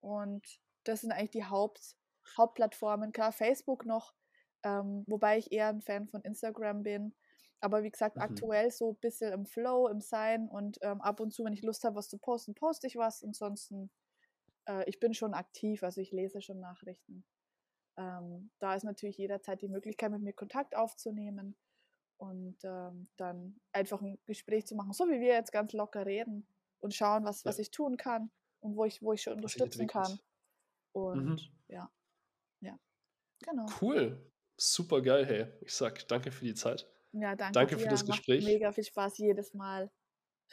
und 0.00 0.60
das 0.84 1.02
sind 1.02 1.12
eigentlich 1.12 1.30
die 1.30 1.44
Haupt 1.44 1.96
Hauptplattformen, 2.36 3.12
klar, 3.12 3.32
Facebook 3.32 3.86
noch, 3.86 4.14
ähm, 4.62 5.04
wobei 5.06 5.38
ich 5.38 5.52
eher 5.52 5.68
ein 5.68 5.82
Fan 5.82 6.08
von 6.08 6.22
Instagram 6.22 6.82
bin. 6.82 7.14
Aber 7.60 7.82
wie 7.82 7.90
gesagt, 7.90 8.16
mhm. 8.16 8.22
aktuell 8.22 8.70
so 8.70 8.92
ein 8.92 8.96
bisschen 8.96 9.32
im 9.32 9.46
Flow, 9.46 9.88
im 9.88 10.00
Sein 10.00 10.48
und 10.48 10.78
ähm, 10.82 11.00
ab 11.00 11.20
und 11.20 11.32
zu, 11.32 11.44
wenn 11.44 11.52
ich 11.52 11.62
Lust 11.62 11.84
habe, 11.84 11.96
was 11.96 12.08
zu 12.08 12.18
posten, 12.18 12.54
poste 12.54 12.86
ich 12.86 12.96
was. 12.96 13.22
Ansonsten, 13.22 13.90
äh, 14.66 14.88
ich 14.88 14.98
bin 14.98 15.12
schon 15.12 15.34
aktiv, 15.34 15.82
also 15.82 16.00
ich 16.00 16.10
lese 16.10 16.40
schon 16.40 16.60
Nachrichten. 16.60 17.24
Ähm, 17.98 18.50
da 18.60 18.74
ist 18.74 18.84
natürlich 18.84 19.18
jederzeit 19.18 19.60
die 19.60 19.68
Möglichkeit, 19.68 20.10
mit 20.10 20.22
mir 20.22 20.32
Kontakt 20.32 20.74
aufzunehmen 20.74 21.54
und 22.16 22.56
ähm, 22.64 23.08
dann 23.16 23.60
einfach 23.72 24.00
ein 24.00 24.18
Gespräch 24.26 24.66
zu 24.66 24.74
machen, 24.74 24.92
so 24.92 25.06
wie 25.08 25.20
wir 25.20 25.34
jetzt 25.34 25.52
ganz 25.52 25.72
locker 25.72 26.06
reden 26.06 26.46
und 26.80 26.94
schauen, 26.94 27.24
was, 27.24 27.44
ja. 27.44 27.50
was 27.50 27.58
ich 27.58 27.70
tun 27.70 27.98
kann 27.98 28.30
und 28.60 28.76
wo 28.76 28.84
ich, 28.84 29.02
wo 29.02 29.12
ich 29.12 29.22
schon 29.22 29.34
unterstützen 29.34 29.86
kann. 29.86 30.18
Und 30.92 31.24
mhm. 31.24 31.38
ja, 31.68 31.90
ja, 32.60 32.78
genau. 33.44 33.66
Cool, 33.80 34.30
super 34.56 35.02
geil, 35.02 35.26
hey. 35.26 35.46
Ich 35.62 35.74
sag 35.74 36.06
danke 36.08 36.30
für 36.30 36.44
die 36.44 36.54
Zeit. 36.54 36.86
Ja, 37.12 37.34
danke. 37.34 37.52
Danke 37.52 37.78
für 37.78 37.88
das 37.88 38.06
Gespräch. 38.06 38.44
Mega 38.44 38.72
viel 38.72 38.84
Spaß 38.84 39.18
jedes 39.18 39.54
Mal. 39.54 39.90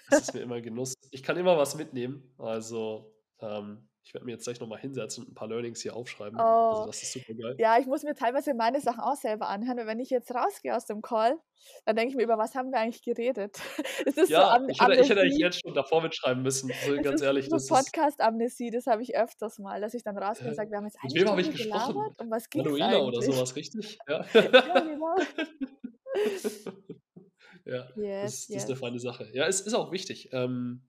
Das 0.10 0.22
ist 0.22 0.34
mir 0.34 0.42
immer 0.42 0.62
Genuss. 0.62 0.94
Ich 1.12 1.24
kann 1.24 1.38
immer 1.38 1.58
was 1.58 1.76
mitnehmen. 1.76 2.34
Also, 2.38 3.16
ähm, 3.40 3.90
ich 4.08 4.14
werde 4.14 4.26
mir 4.26 4.32
jetzt 4.32 4.46
gleich 4.46 4.62
nochmal 4.62 4.80
hinsetzen 4.80 5.26
und 5.26 5.32
ein 5.32 5.36
paar 5.36 5.50
Learnings 5.50 5.82
hier 5.82 5.94
aufschreiben. 5.94 6.40
Also, 6.40 6.50
oh. 6.50 6.70
Also 6.70 6.86
das 6.88 7.04
ist 7.04 7.12
super 7.12 7.34
geil. 7.34 7.58
Ja, 7.60 7.78
ich 7.78 7.88
muss 7.88 8.04
mir 8.04 8.16
teilweise 8.16 8.54
meine 8.54 8.80
Sachen 8.80 9.02
auch 9.02 9.18
selber 9.18 9.50
anhören. 9.50 9.82
Und 9.82 9.86
wenn 9.86 10.00
ich 10.00 10.10
jetzt 10.10 10.34
rausgehe 10.34 10.74
aus 10.74 10.86
dem 10.86 11.02
Call, 11.02 11.38
dann 11.84 11.98
denke 11.98 12.12
ich 12.12 12.16
mir, 12.16 12.24
über 12.24 12.38
was 12.38 12.56
haben 12.56 12.72
wir 12.72 12.80
eigentlich 12.80 13.04
geredet? 13.04 13.60
Es 14.06 14.16
ist 14.16 14.30
ja, 14.30 14.58
so 14.58 14.66
ich, 14.70 14.80
hätte, 14.80 15.02
ich 15.02 15.10
hätte 15.10 15.26
jetzt 15.26 15.60
schon 15.60 15.74
davor 15.74 16.02
mitschreiben 16.02 16.42
müssen. 16.42 16.72
So, 16.86 16.96
ganz 17.02 17.22
ehrlich. 17.22 17.50
So 17.50 17.58
Podcast-Amnesie, 17.58 18.72
das 18.72 18.88
habe 18.88 19.02
ich 19.02 19.18
öfters 19.18 19.60
mal, 19.60 19.82
dass 19.82 19.94
ich 19.94 20.04
dann 20.04 20.18
rausgehe 20.18 20.48
und 20.48 20.56
sage, 20.56 20.72
wir 20.72 20.78
haben 20.78 20.86
jetzt 20.86 20.98
eigentlich 21.04 21.26
Mit 21.26 21.30
wem 21.30 21.40
ich 21.40 21.52
gesprochen? 21.52 22.16
Um 22.18 22.32
was 22.32 22.50
geht 22.50 22.64
Manuela 22.64 23.00
oder 23.00 23.22
sowas, 23.22 23.58
richtig? 23.58 24.00
Ja, 24.08 24.26
ja 24.34 24.80
genau. 24.80 25.18
ja, 27.66 27.90
yes, 27.98 27.98
das, 27.98 27.98
das 27.98 28.48
yes. 28.48 28.64
ist 28.64 28.70
eine 28.70 28.78
feine 28.78 29.00
Sache. 29.00 29.30
Ja, 29.34 29.48
es 29.48 29.60
ist 29.60 29.74
auch 29.74 29.92
wichtig. 29.92 30.30
Ähm, 30.32 30.88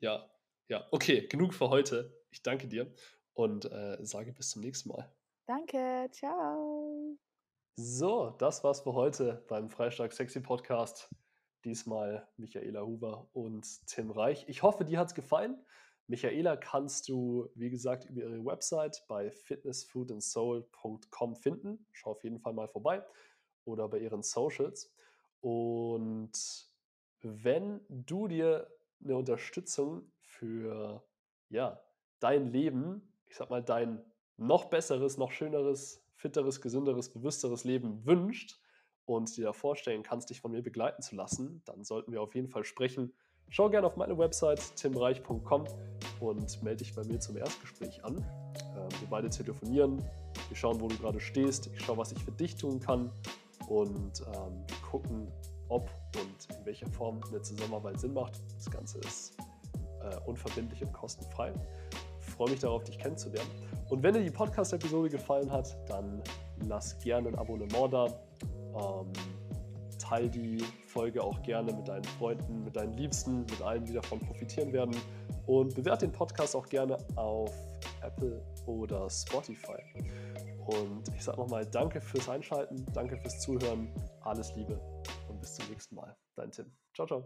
ja, 0.00 0.30
ja, 0.68 0.88
okay, 0.90 1.28
genug 1.28 1.52
für 1.52 1.68
heute. 1.68 2.21
Ich 2.32 2.42
danke 2.42 2.66
dir 2.66 2.92
und 3.34 3.70
äh, 3.70 3.98
sage 4.00 4.32
bis 4.32 4.50
zum 4.50 4.62
nächsten 4.62 4.88
Mal. 4.88 5.14
Danke, 5.46 6.08
ciao. 6.12 7.18
So, 7.76 8.30
das 8.38 8.64
war's 8.64 8.80
für 8.80 8.94
heute 8.94 9.44
beim 9.48 9.68
Freistag 9.68 10.14
Sexy 10.14 10.40
Podcast. 10.40 11.10
Diesmal 11.64 12.26
Michaela 12.38 12.84
Huber 12.84 13.28
und 13.34 13.86
Tim 13.86 14.10
Reich. 14.10 14.46
Ich 14.48 14.62
hoffe, 14.62 14.86
dir 14.86 14.98
hat's 14.98 15.14
gefallen. 15.14 15.62
Michaela 16.06 16.56
kannst 16.56 17.08
du, 17.08 17.50
wie 17.54 17.68
gesagt, 17.68 18.06
über 18.06 18.22
ihre 18.22 18.42
Website 18.44 19.04
bei 19.08 19.30
fitnessfoodandsoul.com 19.30 21.36
finden. 21.36 21.86
Schau 21.92 22.12
auf 22.12 22.24
jeden 22.24 22.40
Fall 22.40 22.54
mal 22.54 22.68
vorbei 22.68 23.04
oder 23.64 23.88
bei 23.88 23.98
ihren 23.98 24.22
Socials. 24.22 24.90
Und 25.40 26.32
wenn 27.20 27.82
du 27.88 28.26
dir 28.26 28.70
eine 29.04 29.16
Unterstützung 29.16 30.10
für 30.22 31.04
ja, 31.50 31.78
dein 32.22 32.52
Leben, 32.52 33.02
ich 33.26 33.36
sag 33.36 33.50
mal, 33.50 33.62
dein 33.62 34.02
noch 34.36 34.66
besseres, 34.66 35.18
noch 35.18 35.32
schöneres, 35.32 36.04
fitteres, 36.14 36.60
gesünderes, 36.60 37.10
bewussteres 37.10 37.64
Leben 37.64 38.04
wünscht 38.06 38.60
und 39.04 39.36
dir 39.36 39.52
vorstellen 39.52 40.02
kannst, 40.02 40.30
dich 40.30 40.40
von 40.40 40.52
mir 40.52 40.62
begleiten 40.62 41.02
zu 41.02 41.16
lassen, 41.16 41.62
dann 41.64 41.84
sollten 41.84 42.12
wir 42.12 42.22
auf 42.22 42.34
jeden 42.34 42.48
Fall 42.48 42.64
sprechen. 42.64 43.12
Schau 43.48 43.68
gerne 43.68 43.86
auf 43.86 43.96
meine 43.96 44.16
Website 44.16 44.76
timreich.com 44.76 45.66
und 46.20 46.62
melde 46.62 46.84
dich 46.84 46.94
bei 46.94 47.04
mir 47.04 47.18
zum 47.18 47.36
Erstgespräch 47.36 48.04
an. 48.04 48.16
Ähm, 48.16 48.88
wir 49.00 49.08
beide 49.10 49.28
telefonieren, 49.28 49.98
wir 50.48 50.56
schauen, 50.56 50.80
wo 50.80 50.88
du 50.88 50.96
gerade 50.96 51.20
stehst, 51.20 51.66
ich 51.66 51.80
schaue, 51.80 51.98
was 51.98 52.12
ich 52.12 52.22
für 52.22 52.32
dich 52.32 52.54
tun 52.56 52.80
kann 52.80 53.10
und 53.68 54.20
ähm, 54.20 54.64
wir 54.68 54.76
gucken, 54.88 55.28
ob 55.68 55.90
und 56.20 56.56
in 56.56 56.64
welcher 56.64 56.88
Form 56.90 57.20
eine 57.28 57.42
Zusammenarbeit 57.42 57.98
Sinn 57.98 58.14
macht. 58.14 58.40
Das 58.56 58.70
Ganze 58.70 58.98
ist 58.98 59.36
äh, 60.02 60.16
unverbindlich 60.26 60.82
und 60.82 60.92
kostenfrei. 60.92 61.52
Freue 62.32 62.50
mich 62.50 62.60
darauf, 62.60 62.84
dich 62.84 62.98
kennenzulernen. 62.98 63.50
Und 63.88 64.02
wenn 64.02 64.14
dir 64.14 64.22
die 64.22 64.30
Podcast-Episode 64.30 65.10
gefallen 65.10 65.50
hat, 65.50 65.76
dann 65.88 66.22
lass 66.66 66.98
gerne 66.98 67.28
ein 67.28 67.34
Abonnement 67.36 67.92
da. 67.92 68.06
Ähm, 68.74 69.12
teil 69.98 70.28
die 70.28 70.58
Folge 70.86 71.22
auch 71.22 71.40
gerne 71.42 71.72
mit 71.72 71.88
deinen 71.88 72.04
Freunden, 72.04 72.64
mit 72.64 72.76
deinen 72.76 72.92
Liebsten, 72.94 73.40
mit 73.40 73.62
allen, 73.62 73.84
die 73.84 73.92
davon 73.92 74.18
profitieren 74.20 74.72
werden. 74.72 74.96
Und 75.46 75.74
bewerte 75.74 76.06
den 76.06 76.12
Podcast 76.12 76.54
auch 76.56 76.66
gerne 76.66 76.96
auf 77.16 77.52
Apple 78.02 78.42
oder 78.66 79.08
Spotify. 79.10 79.78
Und 80.66 81.08
ich 81.16 81.24
sage 81.24 81.38
nochmal 81.38 81.66
Danke 81.66 82.00
fürs 82.00 82.28
Einschalten, 82.28 82.86
danke 82.92 83.16
fürs 83.16 83.40
Zuhören, 83.40 83.92
alles 84.20 84.54
Liebe 84.54 84.78
und 85.28 85.40
bis 85.40 85.54
zum 85.54 85.68
nächsten 85.68 85.96
Mal. 85.96 86.16
Dein 86.36 86.50
Tim. 86.50 86.70
Ciao, 86.94 87.06
ciao. 87.06 87.24